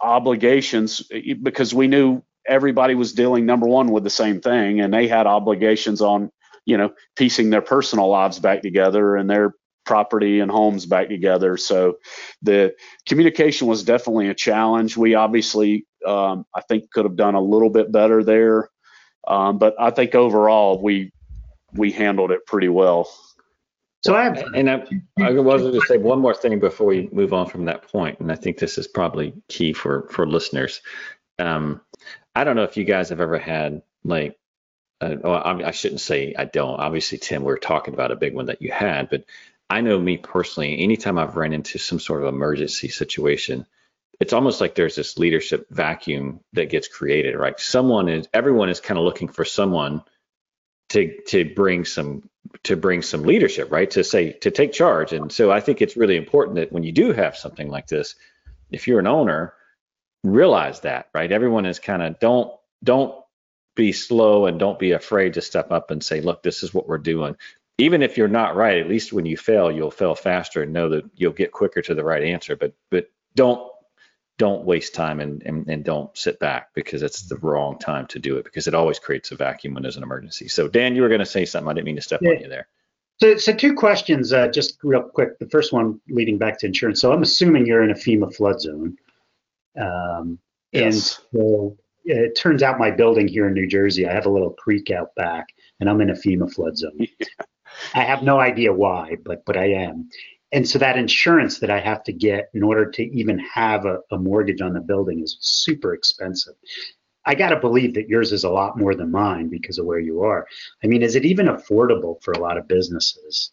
obligations 0.00 1.02
because 1.42 1.74
we 1.74 1.88
knew 1.88 2.22
everybody 2.46 2.94
was 2.94 3.12
dealing, 3.12 3.46
number 3.46 3.66
one, 3.66 3.90
with 3.90 4.04
the 4.04 4.10
same 4.10 4.40
thing. 4.40 4.80
And 4.80 4.92
they 4.92 5.08
had 5.08 5.26
obligations 5.26 6.00
on, 6.00 6.30
you 6.66 6.76
know, 6.76 6.92
piecing 7.16 7.50
their 7.50 7.62
personal 7.62 8.08
lives 8.08 8.38
back 8.38 8.62
together 8.62 9.16
and 9.16 9.28
their 9.30 9.54
property 9.84 10.40
and 10.40 10.50
homes 10.50 10.86
back 10.86 11.08
together. 11.08 11.56
So 11.56 11.98
the 12.42 12.74
communication 13.06 13.66
was 13.68 13.84
definitely 13.84 14.28
a 14.28 14.34
challenge. 14.34 14.96
We 14.96 15.14
obviously, 15.14 15.86
um, 16.06 16.46
I 16.54 16.62
think, 16.62 16.90
could 16.90 17.04
have 17.04 17.16
done 17.16 17.34
a 17.34 17.40
little 17.40 17.70
bit 17.70 17.92
better 17.92 18.24
there, 18.24 18.70
um, 19.26 19.58
but 19.58 19.74
I 19.78 19.90
think 19.90 20.14
overall 20.14 20.82
we 20.82 21.12
we 21.74 21.92
handled 21.92 22.30
it 22.30 22.46
pretty 22.46 22.68
well. 22.68 23.08
So 24.04 24.14
I 24.14 24.24
have, 24.24 24.36
and 24.54 24.70
I, 24.70 24.84
I 25.18 25.30
was 25.30 25.62
going 25.62 25.80
to 25.80 25.86
say 25.86 25.96
one 25.96 26.20
more 26.20 26.34
thing 26.34 26.60
before 26.60 26.86
we 26.86 27.08
move 27.10 27.32
on 27.32 27.48
from 27.48 27.64
that 27.66 27.88
point, 27.88 28.20
and 28.20 28.30
I 28.30 28.34
think 28.34 28.58
this 28.58 28.76
is 28.76 28.86
probably 28.86 29.34
key 29.48 29.72
for 29.72 30.08
for 30.10 30.26
listeners. 30.26 30.82
Um, 31.38 31.80
I 32.34 32.44
don't 32.44 32.56
know 32.56 32.64
if 32.64 32.76
you 32.76 32.84
guys 32.84 33.08
have 33.08 33.20
ever 33.20 33.38
had 33.38 33.82
like 34.04 34.38
uh, 35.00 35.16
well, 35.22 35.42
I, 35.42 35.68
I, 35.68 35.70
shouldn't 35.70 36.00
say 36.00 36.34
I 36.38 36.44
don't. 36.44 36.80
Obviously, 36.80 37.18
Tim, 37.18 37.44
we 37.44 37.52
are 37.52 37.56
talking 37.56 37.94
about 37.94 38.12
a 38.12 38.16
big 38.16 38.34
one 38.34 38.46
that 38.46 38.62
you 38.62 38.70
had, 38.70 39.08
but 39.10 39.24
I 39.68 39.80
know 39.80 39.98
me 39.98 40.18
personally, 40.18 40.80
anytime 40.80 41.18
I've 41.18 41.36
run 41.36 41.52
into 41.52 41.78
some 41.78 41.98
sort 41.98 42.22
of 42.22 42.28
emergency 42.28 42.88
situation, 42.88 43.66
it's 44.20 44.32
almost 44.32 44.60
like 44.60 44.74
there's 44.74 44.94
this 44.94 45.18
leadership 45.18 45.66
vacuum 45.70 46.40
that 46.52 46.70
gets 46.70 46.88
created, 46.88 47.36
right? 47.36 47.58
Someone 47.58 48.08
is, 48.08 48.28
everyone 48.32 48.68
is 48.68 48.80
kind 48.80 48.98
of 48.98 49.04
looking 49.04 49.28
for 49.28 49.44
someone 49.44 50.02
to 50.94 51.12
to 51.26 51.44
bring 51.44 51.84
some 51.84 52.28
to 52.62 52.76
bring 52.76 53.02
some 53.02 53.24
leadership, 53.24 53.70
right? 53.72 53.90
To 53.90 54.04
say 54.04 54.32
to 54.32 54.50
take 54.50 54.72
charge. 54.72 55.12
And 55.12 55.30
so 55.30 55.50
I 55.50 55.60
think 55.60 55.82
it's 55.82 55.96
really 55.96 56.16
important 56.16 56.56
that 56.56 56.72
when 56.72 56.84
you 56.84 56.92
do 56.92 57.12
have 57.12 57.36
something 57.36 57.68
like 57.68 57.88
this, 57.88 58.14
if 58.70 58.86
you're 58.86 59.00
an 59.00 59.08
owner, 59.08 59.54
realize 60.22 60.80
that, 60.80 61.08
right? 61.12 61.30
Everyone 61.30 61.66
is 61.66 61.80
kind 61.80 62.00
of 62.00 62.18
don't 62.20 62.52
don't 62.82 63.14
be 63.74 63.90
slow 63.90 64.46
and 64.46 64.60
don't 64.60 64.78
be 64.78 64.92
afraid 64.92 65.34
to 65.34 65.40
step 65.40 65.72
up 65.72 65.90
and 65.90 66.02
say, 66.02 66.20
look, 66.20 66.44
this 66.44 66.62
is 66.62 66.72
what 66.72 66.88
we're 66.88 66.98
doing. 66.98 67.34
Even 67.78 68.02
if 68.02 68.16
you're 68.16 68.28
not 68.28 68.54
right, 68.54 68.78
at 68.78 68.88
least 68.88 69.12
when 69.12 69.26
you 69.26 69.36
fail, 69.36 69.72
you'll 69.72 69.90
fail 69.90 70.14
faster 70.14 70.62
and 70.62 70.72
know 70.72 70.88
that 70.90 71.04
you'll 71.16 71.32
get 71.32 71.50
quicker 71.50 71.82
to 71.82 71.94
the 71.94 72.04
right 72.04 72.22
answer. 72.22 72.54
But 72.54 72.72
but 72.90 73.10
don't 73.34 73.68
don't 74.36 74.64
waste 74.64 74.94
time 74.94 75.20
and, 75.20 75.42
and, 75.44 75.68
and 75.68 75.84
don't 75.84 76.16
sit 76.16 76.38
back 76.40 76.74
because 76.74 77.02
it's 77.02 77.22
the 77.22 77.36
wrong 77.36 77.78
time 77.78 78.06
to 78.08 78.18
do 78.18 78.36
it 78.36 78.44
because 78.44 78.66
it 78.66 78.74
always 78.74 78.98
creates 78.98 79.30
a 79.30 79.36
vacuum 79.36 79.74
when 79.74 79.82
there's 79.82 79.96
an 79.96 80.02
emergency. 80.02 80.48
So 80.48 80.68
Dan, 80.68 80.96
you 80.96 81.02
were 81.02 81.08
going 81.08 81.20
to 81.20 81.26
say 81.26 81.44
something. 81.44 81.68
I 81.68 81.74
didn't 81.74 81.86
mean 81.86 81.96
to 81.96 82.02
step 82.02 82.20
yeah. 82.22 82.30
on 82.30 82.40
you 82.40 82.48
there. 82.48 82.68
So, 83.20 83.36
so 83.36 83.52
two 83.52 83.74
questions, 83.74 84.32
uh, 84.32 84.48
just 84.48 84.78
real 84.82 85.02
quick. 85.02 85.38
The 85.38 85.48
first 85.48 85.72
one 85.72 86.00
leading 86.08 86.36
back 86.36 86.58
to 86.58 86.66
insurance. 86.66 87.00
So 87.00 87.12
I'm 87.12 87.22
assuming 87.22 87.64
you're 87.64 87.84
in 87.84 87.90
a 87.90 87.94
FEMA 87.94 88.34
flood 88.34 88.60
zone. 88.60 88.96
Um, 89.80 90.38
yes. 90.72 90.84
And 90.84 90.94
so 91.40 91.76
it 92.04 92.36
turns 92.36 92.62
out 92.62 92.78
my 92.78 92.90
building 92.90 93.28
here 93.28 93.46
in 93.46 93.54
New 93.54 93.68
Jersey, 93.68 94.06
I 94.06 94.12
have 94.12 94.26
a 94.26 94.30
little 94.30 94.50
creek 94.50 94.90
out 94.90 95.14
back, 95.14 95.46
and 95.80 95.88
I'm 95.88 96.00
in 96.00 96.10
a 96.10 96.14
FEMA 96.14 96.52
flood 96.52 96.76
zone. 96.76 97.06
I 97.94 98.02
have 98.02 98.22
no 98.22 98.38
idea 98.38 98.72
why, 98.72 99.16
but 99.24 99.44
but 99.44 99.56
I 99.56 99.66
am. 99.66 100.08
And 100.54 100.68
so 100.68 100.78
that 100.78 100.96
insurance 100.96 101.58
that 101.58 101.70
I 101.70 101.80
have 101.80 102.04
to 102.04 102.12
get 102.12 102.48
in 102.54 102.62
order 102.62 102.88
to 102.92 103.02
even 103.02 103.40
have 103.40 103.84
a, 103.84 103.98
a 104.12 104.16
mortgage 104.16 104.60
on 104.60 104.72
the 104.72 104.80
building 104.80 105.20
is 105.20 105.36
super 105.40 105.92
expensive. 105.92 106.54
I 107.26 107.34
got 107.34 107.50
to 107.50 107.56
believe 107.56 107.94
that 107.94 108.08
yours 108.08 108.32
is 108.32 108.44
a 108.44 108.50
lot 108.50 108.78
more 108.78 108.94
than 108.94 109.10
mine 109.10 109.48
because 109.48 109.78
of 109.78 109.86
where 109.86 109.98
you 109.98 110.22
are. 110.22 110.46
I 110.82 110.86
mean, 110.86 111.02
is 111.02 111.16
it 111.16 111.24
even 111.24 111.46
affordable 111.46 112.22
for 112.22 112.32
a 112.32 112.38
lot 112.38 112.56
of 112.56 112.68
businesses, 112.68 113.50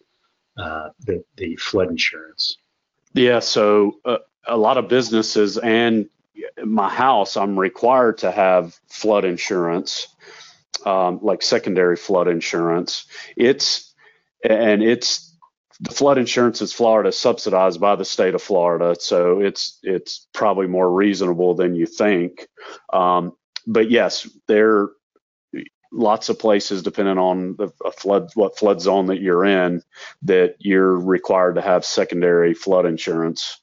uh, 0.57 0.89
the, 0.99 1.23
the 1.37 1.55
flood 1.55 1.89
insurance? 1.89 2.55
Yeah, 3.13 3.39
so 3.39 3.97
uh, 4.05 4.17
a 4.45 4.57
lot 4.57 4.77
of 4.77 4.87
businesses 4.87 5.57
and 5.57 6.07
my 6.63 6.89
house, 6.89 7.35
I'm 7.35 7.57
required 7.57 8.19
to 8.19 8.31
have 8.31 8.79
flood 8.89 9.25
insurance, 9.25 10.07
um, 10.85 11.19
like 11.23 11.41
secondary 11.41 11.95
flood 11.95 12.27
insurance. 12.27 13.05
It's 13.35 13.93
and 14.43 14.81
it's 14.81 15.30
the 15.81 15.91
flood 15.91 16.19
insurance 16.19 16.61
is 16.61 16.71
Florida 16.71 17.11
subsidized 17.11 17.81
by 17.81 17.95
the 17.95 18.05
state 18.05 18.35
of 18.35 18.41
Florida, 18.41 18.95
so 18.99 19.41
it's 19.41 19.79
it's 19.81 20.27
probably 20.33 20.67
more 20.67 20.91
reasonable 20.91 21.55
than 21.55 21.75
you 21.75 21.87
think. 21.87 22.47
Um, 22.93 23.33
but 23.65 23.89
yes, 23.89 24.29
there 24.47 24.89
lots 25.91 26.29
of 26.29 26.39
places 26.39 26.83
depending 26.83 27.17
on 27.17 27.55
the 27.57 27.69
flood 27.97 28.29
what 28.35 28.57
flood 28.57 28.79
zone 28.79 29.07
that 29.07 29.21
you're 29.21 29.43
in 29.43 29.81
that 30.21 30.55
you're 30.59 30.95
required 30.97 31.55
to 31.55 31.61
have 31.61 31.83
secondary 31.83 32.53
flood 32.53 32.85
insurance. 32.85 33.59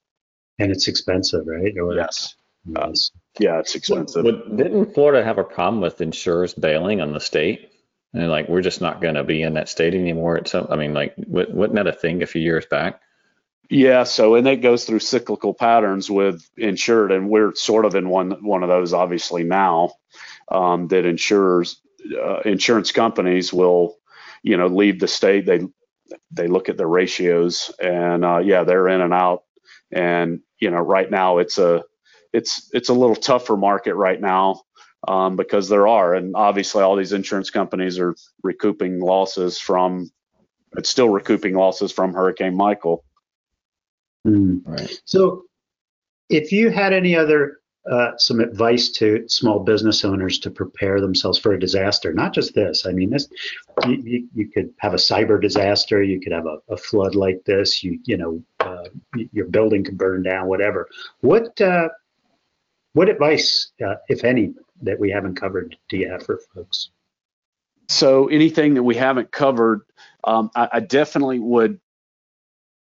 And 0.59 0.73
it's 0.73 0.89
expensive, 0.89 1.47
right? 1.47 1.73
Or 1.81 1.95
yes. 1.95 2.35
Uh, 2.75 2.93
yeah, 3.39 3.61
it's 3.61 3.77
expensive. 3.77 4.25
But 4.25 4.57
didn't 4.57 4.93
Florida 4.93 5.25
have 5.25 5.39
a 5.39 5.45
problem 5.45 5.81
with 5.81 6.01
insurers 6.01 6.53
bailing 6.53 7.01
on 7.01 7.13
the 7.13 7.21
state? 7.21 7.71
And 8.15 8.31
like, 8.31 8.49
we're 8.49 8.63
just 8.63 8.81
not 8.81 9.01
going 9.01 9.15
to 9.15 9.25
be 9.25 9.43
in 9.43 9.55
that 9.55 9.69
state 9.69 9.95
anymore. 9.95 10.37
It's, 10.37 10.55
I 10.55 10.77
mean, 10.77 10.95
like, 10.95 11.15
wasn't 11.17 11.75
that 11.75 11.87
a 11.87 11.93
thing 11.93 12.23
a 12.23 12.27
few 12.27 12.41
years 12.41 12.67
back? 12.67 13.01
Yeah. 13.71 14.05
So, 14.05 14.35
and 14.35 14.47
it 14.49 14.57
goes 14.63 14.85
through 14.85 15.01
cyclical 15.01 15.53
patterns 15.53 16.11
with 16.11 16.49
insured, 16.57 17.13
and 17.13 17.29
we're 17.29 17.55
sort 17.55 17.85
of 17.85 17.95
in 17.95 18.09
one 18.09 18.31
one 18.43 18.63
of 18.63 18.71
those 18.71 18.95
obviously 18.95 19.45
now 19.45 19.93
um, 20.51 20.89
that 20.89 21.05
insurers, 21.05 21.81
uh, 22.19 22.41
insurance 22.41 22.93
companies 22.93 23.53
will, 23.53 23.97
you 24.43 24.57
know, 24.57 24.69
leave 24.69 24.99
the 24.99 25.09
state. 25.09 25.45
They 25.45 25.61
they 26.31 26.47
look 26.47 26.71
at 26.71 26.79
the 26.79 26.87
ratios, 26.87 27.71
and 27.79 28.25
uh, 28.25 28.39
yeah, 28.39 28.65
they're 28.65 28.89
in 28.89 29.03
and 29.03 29.13
out. 29.13 29.43
And 29.93 30.41
you 30.59 30.71
know, 30.71 30.81
right 30.81 31.11
now 31.11 31.37
it's 31.39 31.59
a 31.59 31.85
it's 32.33 32.71
it's 32.73 32.89
a 32.89 32.95
little 32.95 33.17
tougher 33.17 33.57
market 33.57 33.95
right 33.95 34.21
now 34.21 34.63
um, 35.07 35.37
because 35.37 35.69
there 35.69 35.87
are, 35.87 36.15
and 36.15 36.35
obviously 36.35 36.83
all 36.83 36.97
these 36.97 37.13
insurance 37.13 37.51
companies 37.51 37.99
are 37.99 38.15
recouping 38.43 39.01
losses 39.01 39.59
from, 39.59 40.11
it's 40.77 40.89
still 40.89 41.09
recouping 41.09 41.55
losses 41.55 41.93
from 41.93 42.13
Hurricane 42.13 42.57
Michael. 42.57 43.05
Mm. 44.27 44.63
Right. 44.65 45.01
So, 45.05 45.45
if 46.29 46.53
you 46.53 46.71
had 46.71 46.93
any 46.93 47.17
other 47.17 47.59
uh, 47.91 48.17
some 48.19 48.41
advice 48.41 48.91
to 48.91 49.27
small 49.29 49.61
business 49.61 50.05
owners 50.05 50.39
to 50.39 50.51
prepare 50.51 51.01
themselves 51.01 51.39
for 51.39 51.55
a 51.55 51.61
disaster, 51.61 52.13
not 52.13 52.35
just 52.35 52.55
this. 52.55 52.85
I 52.85 52.93
mean, 52.93 53.09
this 53.09 53.29
you, 53.87 54.03
you, 54.05 54.29
you 54.35 54.49
could 54.49 54.75
have 54.79 54.93
a 54.93 54.99
cyber 54.99 55.41
disaster, 55.41 56.03
you 56.03 56.21
could 56.21 56.33
have 56.33 56.45
a, 56.45 56.59
a 56.69 56.77
flood 56.77 57.15
like 57.15 57.43
this, 57.47 57.83
you 57.83 57.99
you 58.05 58.19
know, 58.19 58.43
uh, 58.61 58.89
your 59.33 59.47
building 59.47 59.85
could 59.85 59.97
burn 59.97 60.23
down, 60.23 60.49
whatever. 60.49 60.87
What 61.21 61.59
uh, 61.63 61.89
what 62.93 63.09
advice, 63.09 63.71
uh, 63.85 63.95
if 64.09 64.25
any, 64.25 64.55
that 64.83 64.99
we 64.99 65.11
haven't 65.11 65.35
covered 65.37 65.77
do 65.89 65.97
you 65.97 66.11
have 66.11 66.25
for 66.25 66.41
folks? 66.55 66.91
So 67.89 68.29
anything 68.29 68.75
that 68.75 68.83
we 68.83 68.97
haven't 68.97 69.33
covered, 69.33 69.83
um, 70.25 70.51
I, 70.55 70.69
I, 70.75 70.81
definitely 70.81 71.39
would 71.39 71.81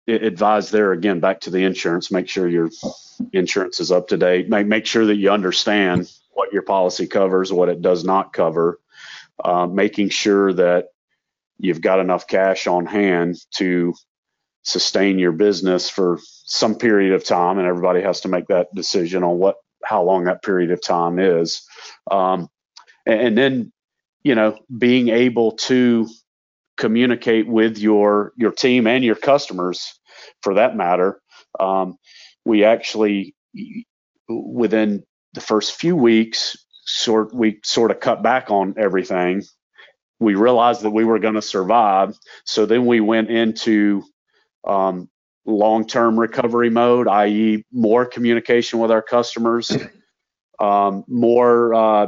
advise 0.08 0.70
there 0.70 0.92
again 0.92 1.20
back 1.20 1.42
to 1.42 1.50
the 1.50 1.64
insurance. 1.64 2.10
Make 2.10 2.28
sure 2.28 2.48
your 2.48 2.70
insurance 3.32 3.80
is 3.80 3.92
up 3.92 4.08
to 4.08 4.16
date. 4.16 4.48
Make 4.48 4.66
make 4.66 4.86
sure 4.86 5.06
that 5.06 5.16
you 5.16 5.30
understand 5.30 6.10
what 6.32 6.52
your 6.52 6.62
policy 6.62 7.06
covers, 7.06 7.52
what 7.52 7.68
it 7.68 7.82
does 7.82 8.04
not 8.04 8.32
cover. 8.32 8.80
Uh, 9.42 9.66
making 9.66 10.08
sure 10.08 10.52
that 10.54 10.86
you've 11.58 11.82
got 11.82 12.00
enough 12.00 12.26
cash 12.26 12.66
on 12.66 12.86
hand 12.86 13.36
to 13.56 13.94
sustain 14.62 15.18
your 15.18 15.32
business 15.32 15.90
for 15.90 16.18
some 16.44 16.76
period 16.76 17.12
of 17.12 17.22
time, 17.22 17.58
and 17.58 17.68
everybody 17.68 18.00
has 18.00 18.22
to 18.22 18.28
make 18.28 18.46
that 18.46 18.74
decision 18.74 19.22
on 19.22 19.38
what 19.38 19.56
how 19.86 20.02
long 20.02 20.24
that 20.24 20.42
period 20.42 20.70
of 20.70 20.82
time 20.82 21.18
is. 21.18 21.62
Um, 22.10 22.48
and, 23.06 23.20
and 23.20 23.38
then, 23.38 23.72
you 24.22 24.34
know, 24.34 24.58
being 24.76 25.08
able 25.08 25.52
to 25.52 26.08
communicate 26.76 27.46
with 27.46 27.78
your 27.78 28.32
your 28.36 28.52
team 28.52 28.86
and 28.86 29.04
your 29.04 29.16
customers, 29.16 29.98
for 30.42 30.54
that 30.54 30.76
matter. 30.76 31.20
Um, 31.58 31.96
we 32.44 32.64
actually, 32.64 33.34
within 34.28 35.04
the 35.32 35.40
first 35.40 35.74
few 35.76 35.96
weeks, 35.96 36.56
sort 36.84 37.34
we 37.34 37.60
sort 37.64 37.90
of 37.90 38.00
cut 38.00 38.22
back 38.22 38.50
on 38.50 38.74
everything. 38.76 39.42
We 40.18 40.34
realized 40.34 40.82
that 40.82 40.90
we 40.90 41.04
were 41.04 41.18
going 41.18 41.34
to 41.34 41.42
survive, 41.42 42.18
so 42.44 42.66
then 42.66 42.86
we 42.86 43.00
went 43.00 43.30
into 43.30 44.02
um, 44.66 45.08
long-term 45.46 46.18
recovery 46.18 46.70
mode, 46.70 47.08
i.e., 47.08 47.64
more 47.72 48.04
communication 48.04 48.78
with 48.80 48.90
our 48.90 49.02
customers, 49.02 49.76
um, 50.60 51.04
more 51.06 51.72
uh, 51.74 52.06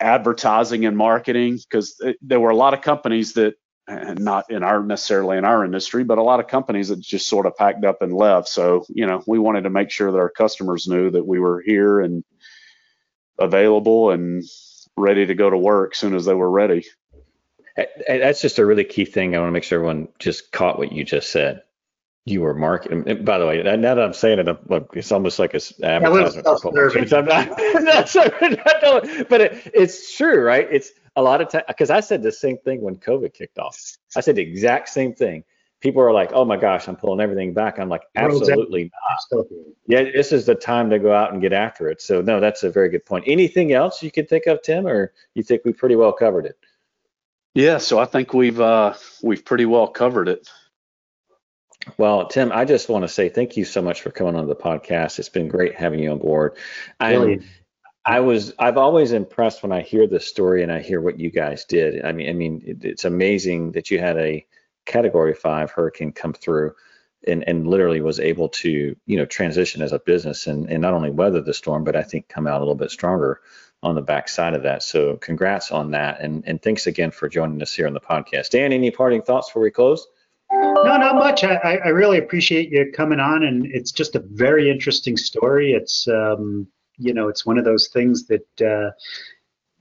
advertising 0.00 0.84
and 0.84 0.96
marketing, 0.96 1.58
because 1.58 2.02
there 2.20 2.40
were 2.40 2.50
a 2.50 2.56
lot 2.56 2.74
of 2.74 2.82
companies 2.82 3.34
that, 3.34 3.54
not 3.88 4.50
in 4.50 4.62
our 4.62 4.82
necessarily 4.82 5.36
in 5.36 5.44
our 5.44 5.64
industry, 5.64 6.04
but 6.04 6.18
a 6.18 6.22
lot 6.22 6.40
of 6.40 6.46
companies 6.46 6.88
that 6.88 7.00
just 7.00 7.28
sort 7.28 7.46
of 7.46 7.56
packed 7.56 7.84
up 7.84 8.00
and 8.00 8.12
left. 8.12 8.48
So, 8.48 8.86
you 8.88 9.06
know, 9.06 9.22
we 9.26 9.38
wanted 9.38 9.62
to 9.62 9.70
make 9.70 9.90
sure 9.90 10.10
that 10.10 10.18
our 10.18 10.30
customers 10.30 10.86
knew 10.86 11.10
that 11.10 11.26
we 11.26 11.40
were 11.40 11.60
here 11.60 12.00
and 12.00 12.24
available 13.38 14.10
and 14.10 14.44
ready 14.96 15.26
to 15.26 15.34
go 15.34 15.50
to 15.50 15.58
work 15.58 15.92
as 15.94 15.98
soon 15.98 16.14
as 16.14 16.24
they 16.24 16.34
were 16.34 16.50
ready. 16.50 16.86
That's 18.06 18.40
just 18.40 18.58
a 18.58 18.66
really 18.66 18.84
key 18.84 19.04
thing. 19.04 19.34
I 19.34 19.40
want 19.40 19.48
to 19.48 19.52
make 19.52 19.64
sure 19.64 19.78
everyone 19.78 20.08
just 20.18 20.52
caught 20.52 20.78
what 20.78 20.92
you 20.92 21.04
just 21.04 21.30
said 21.30 21.62
you 22.24 22.40
were 22.40 22.54
marketing. 22.54 23.24
By 23.24 23.38
the 23.38 23.46
way, 23.46 23.62
now 23.62 23.94
that 23.94 23.98
I'm 23.98 24.12
saying 24.12 24.38
it, 24.38 24.70
look, 24.70 24.92
it's 24.94 25.10
almost 25.10 25.38
like 25.38 25.54
it's 25.54 25.80
advertisement 25.82 26.46
for 26.60 26.70
I'm 27.12 27.24
not, 27.26 28.08
but 29.28 29.40
it, 29.40 29.70
it's 29.74 30.16
true, 30.16 30.42
right? 30.42 30.68
It's 30.70 30.92
a 31.16 31.22
lot 31.22 31.40
of 31.40 31.48
time 31.48 31.64
because 31.66 31.90
I 31.90 32.00
said 32.00 32.22
the 32.22 32.32
same 32.32 32.58
thing 32.58 32.80
when 32.80 32.96
COVID 32.96 33.34
kicked 33.34 33.58
off. 33.58 33.78
I 34.16 34.20
said 34.20 34.36
the 34.36 34.42
exact 34.42 34.88
same 34.88 35.14
thing. 35.14 35.44
People 35.80 36.00
are 36.00 36.12
like, 36.12 36.30
"Oh 36.32 36.44
my 36.44 36.56
gosh, 36.56 36.86
I'm 36.86 36.94
pulling 36.94 37.20
everything 37.20 37.54
back." 37.54 37.80
I'm 37.80 37.88
like, 37.88 38.02
"Absolutely 38.14 38.92
not." 39.32 39.46
Yeah, 39.88 40.04
this 40.04 40.30
is 40.30 40.46
the 40.46 40.54
time 40.54 40.90
to 40.90 41.00
go 41.00 41.12
out 41.12 41.32
and 41.32 41.42
get 41.42 41.52
after 41.52 41.88
it. 41.88 42.00
So 42.00 42.22
no, 42.22 42.38
that's 42.38 42.62
a 42.62 42.70
very 42.70 42.88
good 42.88 43.04
point. 43.04 43.24
Anything 43.26 43.72
else 43.72 44.00
you 44.00 44.12
can 44.12 44.26
think 44.26 44.46
of, 44.46 44.62
Tim, 44.62 44.86
or 44.86 45.12
you 45.34 45.42
think 45.42 45.62
we 45.64 45.72
pretty 45.72 45.96
well 45.96 46.12
covered 46.12 46.46
it? 46.46 46.56
Yeah, 47.54 47.78
so 47.78 47.98
I 47.98 48.04
think 48.04 48.32
we've 48.32 48.60
uh, 48.60 48.94
we've 49.24 49.44
pretty 49.44 49.66
well 49.66 49.88
covered 49.88 50.28
it. 50.28 50.48
Well, 51.98 52.26
Tim, 52.28 52.52
I 52.52 52.64
just 52.64 52.88
want 52.88 53.02
to 53.02 53.08
say 53.08 53.28
thank 53.28 53.56
you 53.56 53.64
so 53.64 53.82
much 53.82 54.02
for 54.02 54.10
coming 54.10 54.36
on 54.36 54.46
the 54.46 54.56
podcast. 54.56 55.18
It's 55.18 55.28
been 55.28 55.48
great 55.48 55.74
having 55.74 56.00
you 56.00 56.10
on 56.12 56.18
board. 56.18 56.56
Really? 57.00 57.42
I 58.04 58.20
was 58.20 58.52
I've 58.58 58.78
always 58.78 59.12
impressed 59.12 59.62
when 59.62 59.72
I 59.72 59.82
hear 59.82 60.06
this 60.06 60.26
story 60.26 60.62
and 60.62 60.72
I 60.72 60.80
hear 60.80 61.00
what 61.00 61.20
you 61.20 61.30
guys 61.30 61.64
did. 61.64 62.04
I 62.04 62.12
mean, 62.12 62.28
I 62.28 62.32
mean, 62.32 62.62
it, 62.64 62.84
it's 62.84 63.04
amazing 63.04 63.72
that 63.72 63.90
you 63.90 63.98
had 63.98 64.16
a 64.18 64.44
Category 64.86 65.34
Five 65.34 65.70
hurricane 65.70 66.12
come 66.12 66.32
through 66.32 66.74
and 67.26 67.46
and 67.46 67.66
literally 67.66 68.00
was 68.00 68.18
able 68.18 68.48
to 68.48 68.96
you 69.06 69.16
know 69.16 69.24
transition 69.24 69.82
as 69.82 69.92
a 69.92 70.00
business 70.00 70.46
and 70.46 70.68
and 70.68 70.82
not 70.82 70.94
only 70.94 71.10
weather 71.10 71.40
the 71.40 71.54
storm, 71.54 71.84
but 71.84 71.96
I 71.96 72.02
think 72.02 72.28
come 72.28 72.46
out 72.46 72.56
a 72.56 72.64
little 72.64 72.74
bit 72.74 72.90
stronger 72.90 73.40
on 73.84 73.94
the 73.94 74.02
backside 74.02 74.54
of 74.54 74.62
that. 74.64 74.82
So 74.82 75.16
congrats 75.16 75.70
on 75.70 75.92
that, 75.92 76.20
and 76.20 76.42
and 76.46 76.60
thanks 76.60 76.88
again 76.88 77.12
for 77.12 77.28
joining 77.28 77.62
us 77.62 77.74
here 77.74 77.86
on 77.86 77.94
the 77.94 78.00
podcast. 78.00 78.50
Dan, 78.50 78.72
any 78.72 78.90
parting 78.90 79.22
thoughts 79.22 79.48
before 79.48 79.62
we 79.62 79.70
close? 79.70 80.08
No, 80.62 80.96
not 80.96 81.16
much. 81.16 81.44
I, 81.44 81.78
I 81.84 81.88
really 81.88 82.18
appreciate 82.18 82.70
you 82.70 82.90
coming 82.92 83.20
on, 83.20 83.42
and 83.42 83.66
it's 83.66 83.92
just 83.92 84.14
a 84.14 84.24
very 84.32 84.70
interesting 84.70 85.16
story. 85.16 85.72
It's 85.72 86.06
um, 86.08 86.68
you 86.98 87.12
know, 87.12 87.28
it's 87.28 87.44
one 87.44 87.58
of 87.58 87.64
those 87.64 87.88
things 87.88 88.26
that 88.26 88.60
uh, 88.60 88.90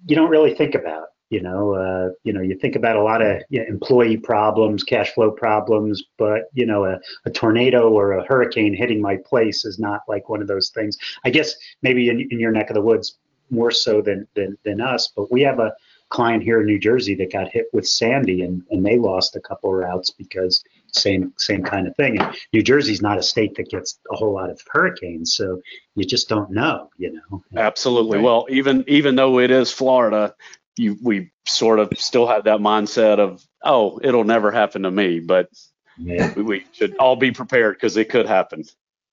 you 0.06 0.16
don't 0.16 0.30
really 0.30 0.54
think 0.54 0.76
about. 0.76 1.08
You 1.30 1.42
know, 1.42 1.76
uh, 1.76 2.10
you 2.24 2.34
know, 2.34 2.42
you 2.42 2.58
think 2.58 2.76
about 2.76 2.98
a 2.98 3.04
lot 3.04 3.22
of 3.22 3.42
you 3.50 3.60
know, 3.60 3.66
employee 3.68 4.18
problems, 4.18 4.84
cash 4.84 5.12
flow 5.12 5.32
problems, 5.32 6.04
but 6.18 6.50
you 6.54 6.66
know, 6.66 6.84
a, 6.84 7.00
a, 7.26 7.30
tornado 7.30 7.90
or 7.90 8.14
a 8.14 8.26
hurricane 8.26 8.76
hitting 8.76 9.02
my 9.02 9.18
place 9.26 9.64
is 9.64 9.80
not 9.80 10.02
like 10.10 10.28
one 10.28 10.42
of 10.42 10.48
those 10.50 10.72
things. 10.72 10.98
I 11.24 11.30
guess 11.30 11.56
maybe 11.82 12.10
in, 12.10 12.28
in 12.32 12.40
your 12.40 12.52
neck 12.52 12.70
of 12.70 12.74
the 12.74 12.82
woods 12.82 13.18
more 13.50 13.72
so 13.72 14.02
than, 14.02 14.28
than 14.36 14.58
than 14.66 14.82
us, 14.82 15.14
but 15.16 15.32
we 15.32 15.42
have 15.42 15.60
a 15.60 15.74
client 16.12 16.44
here 16.44 16.60
in 16.60 16.68
New 16.68 16.78
Jersey 16.78 17.16
that 17.16 17.32
got 17.32 17.50
hit 17.50 17.68
with 17.74 17.88
Sandy 17.88 18.44
and, 18.44 18.62
and 18.70 18.86
they 18.86 19.00
lost 19.00 19.36
a 19.36 19.40
couple 19.40 19.74
routes 19.74 20.12
because 20.12 20.64
same 20.88 21.34
same 21.38 21.64
kind 21.64 21.88
of 21.88 21.96
thing. 21.96 22.20
And 22.20 22.36
New 22.54 22.62
Jersey's 22.62 23.02
not 23.02 23.18
a 23.18 23.24
state 23.24 23.56
that 23.56 23.70
gets 23.70 23.98
a 24.12 24.16
whole 24.16 24.34
lot 24.34 24.50
of 24.50 24.62
hurricanes, 24.70 25.34
so 25.34 25.62
you 25.96 26.06
just 26.06 26.30
don't 26.30 26.52
know, 26.52 26.90
you 26.98 27.14
know. 27.14 27.44
Absolutely. 27.56 28.18
Right. 28.18 28.24
Well, 28.24 28.46
even 28.50 28.84
even 28.88 29.16
though 29.16 29.40
it 29.40 29.50
is 29.50 29.72
Florida, 29.72 30.36
you 30.78 30.98
we 31.02 31.32
sort 31.48 31.80
of 31.80 31.92
still 31.98 32.28
have 32.28 32.44
that 32.44 32.60
mindset 32.60 33.20
of 33.20 33.44
oh, 33.64 34.00
it'll 34.04 34.26
never 34.26 34.52
happen 34.52 34.84
to 34.84 34.92
me, 34.92 35.20
but 35.22 35.50
yeah. 35.98 36.34
we, 36.36 36.44
we 36.44 36.66
should 36.74 36.98
all 36.98 37.16
be 37.16 37.32
prepared 37.32 37.76
because 37.76 37.96
it 37.98 38.10
could 38.10 38.28
happen. 38.28 38.66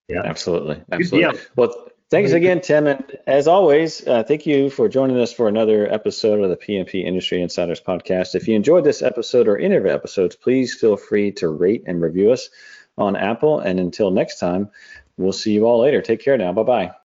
Yeah, 0.08 0.22
absolutely, 0.24 0.82
absolutely. 0.90 1.38
Yeah. 1.38 1.44
Well, 1.54 1.88
Thanks 2.10 2.32
again, 2.32 2.62
Tim. 2.62 2.86
And 2.86 3.04
as 3.26 3.46
always, 3.46 4.06
uh, 4.06 4.22
thank 4.22 4.46
you 4.46 4.70
for 4.70 4.88
joining 4.88 5.18
us 5.18 5.30
for 5.30 5.46
another 5.46 5.92
episode 5.92 6.42
of 6.42 6.48
the 6.48 6.56
PMP 6.56 7.04
Industry 7.04 7.42
Insiders 7.42 7.82
Podcast. 7.82 8.34
If 8.34 8.48
you 8.48 8.56
enjoyed 8.56 8.84
this 8.84 9.02
episode 9.02 9.46
or 9.46 9.58
any 9.58 9.76
of 9.76 9.84
our 9.84 9.90
episodes, 9.90 10.34
please 10.34 10.74
feel 10.74 10.96
free 10.96 11.32
to 11.32 11.48
rate 11.48 11.82
and 11.86 12.00
review 12.00 12.32
us 12.32 12.48
on 12.96 13.14
Apple. 13.14 13.60
And 13.60 13.78
until 13.78 14.10
next 14.10 14.38
time, 14.38 14.70
we'll 15.18 15.32
see 15.32 15.52
you 15.52 15.66
all 15.66 15.80
later. 15.80 16.00
Take 16.00 16.20
care 16.20 16.38
now. 16.38 16.52
Bye 16.52 16.62
bye. 16.62 16.92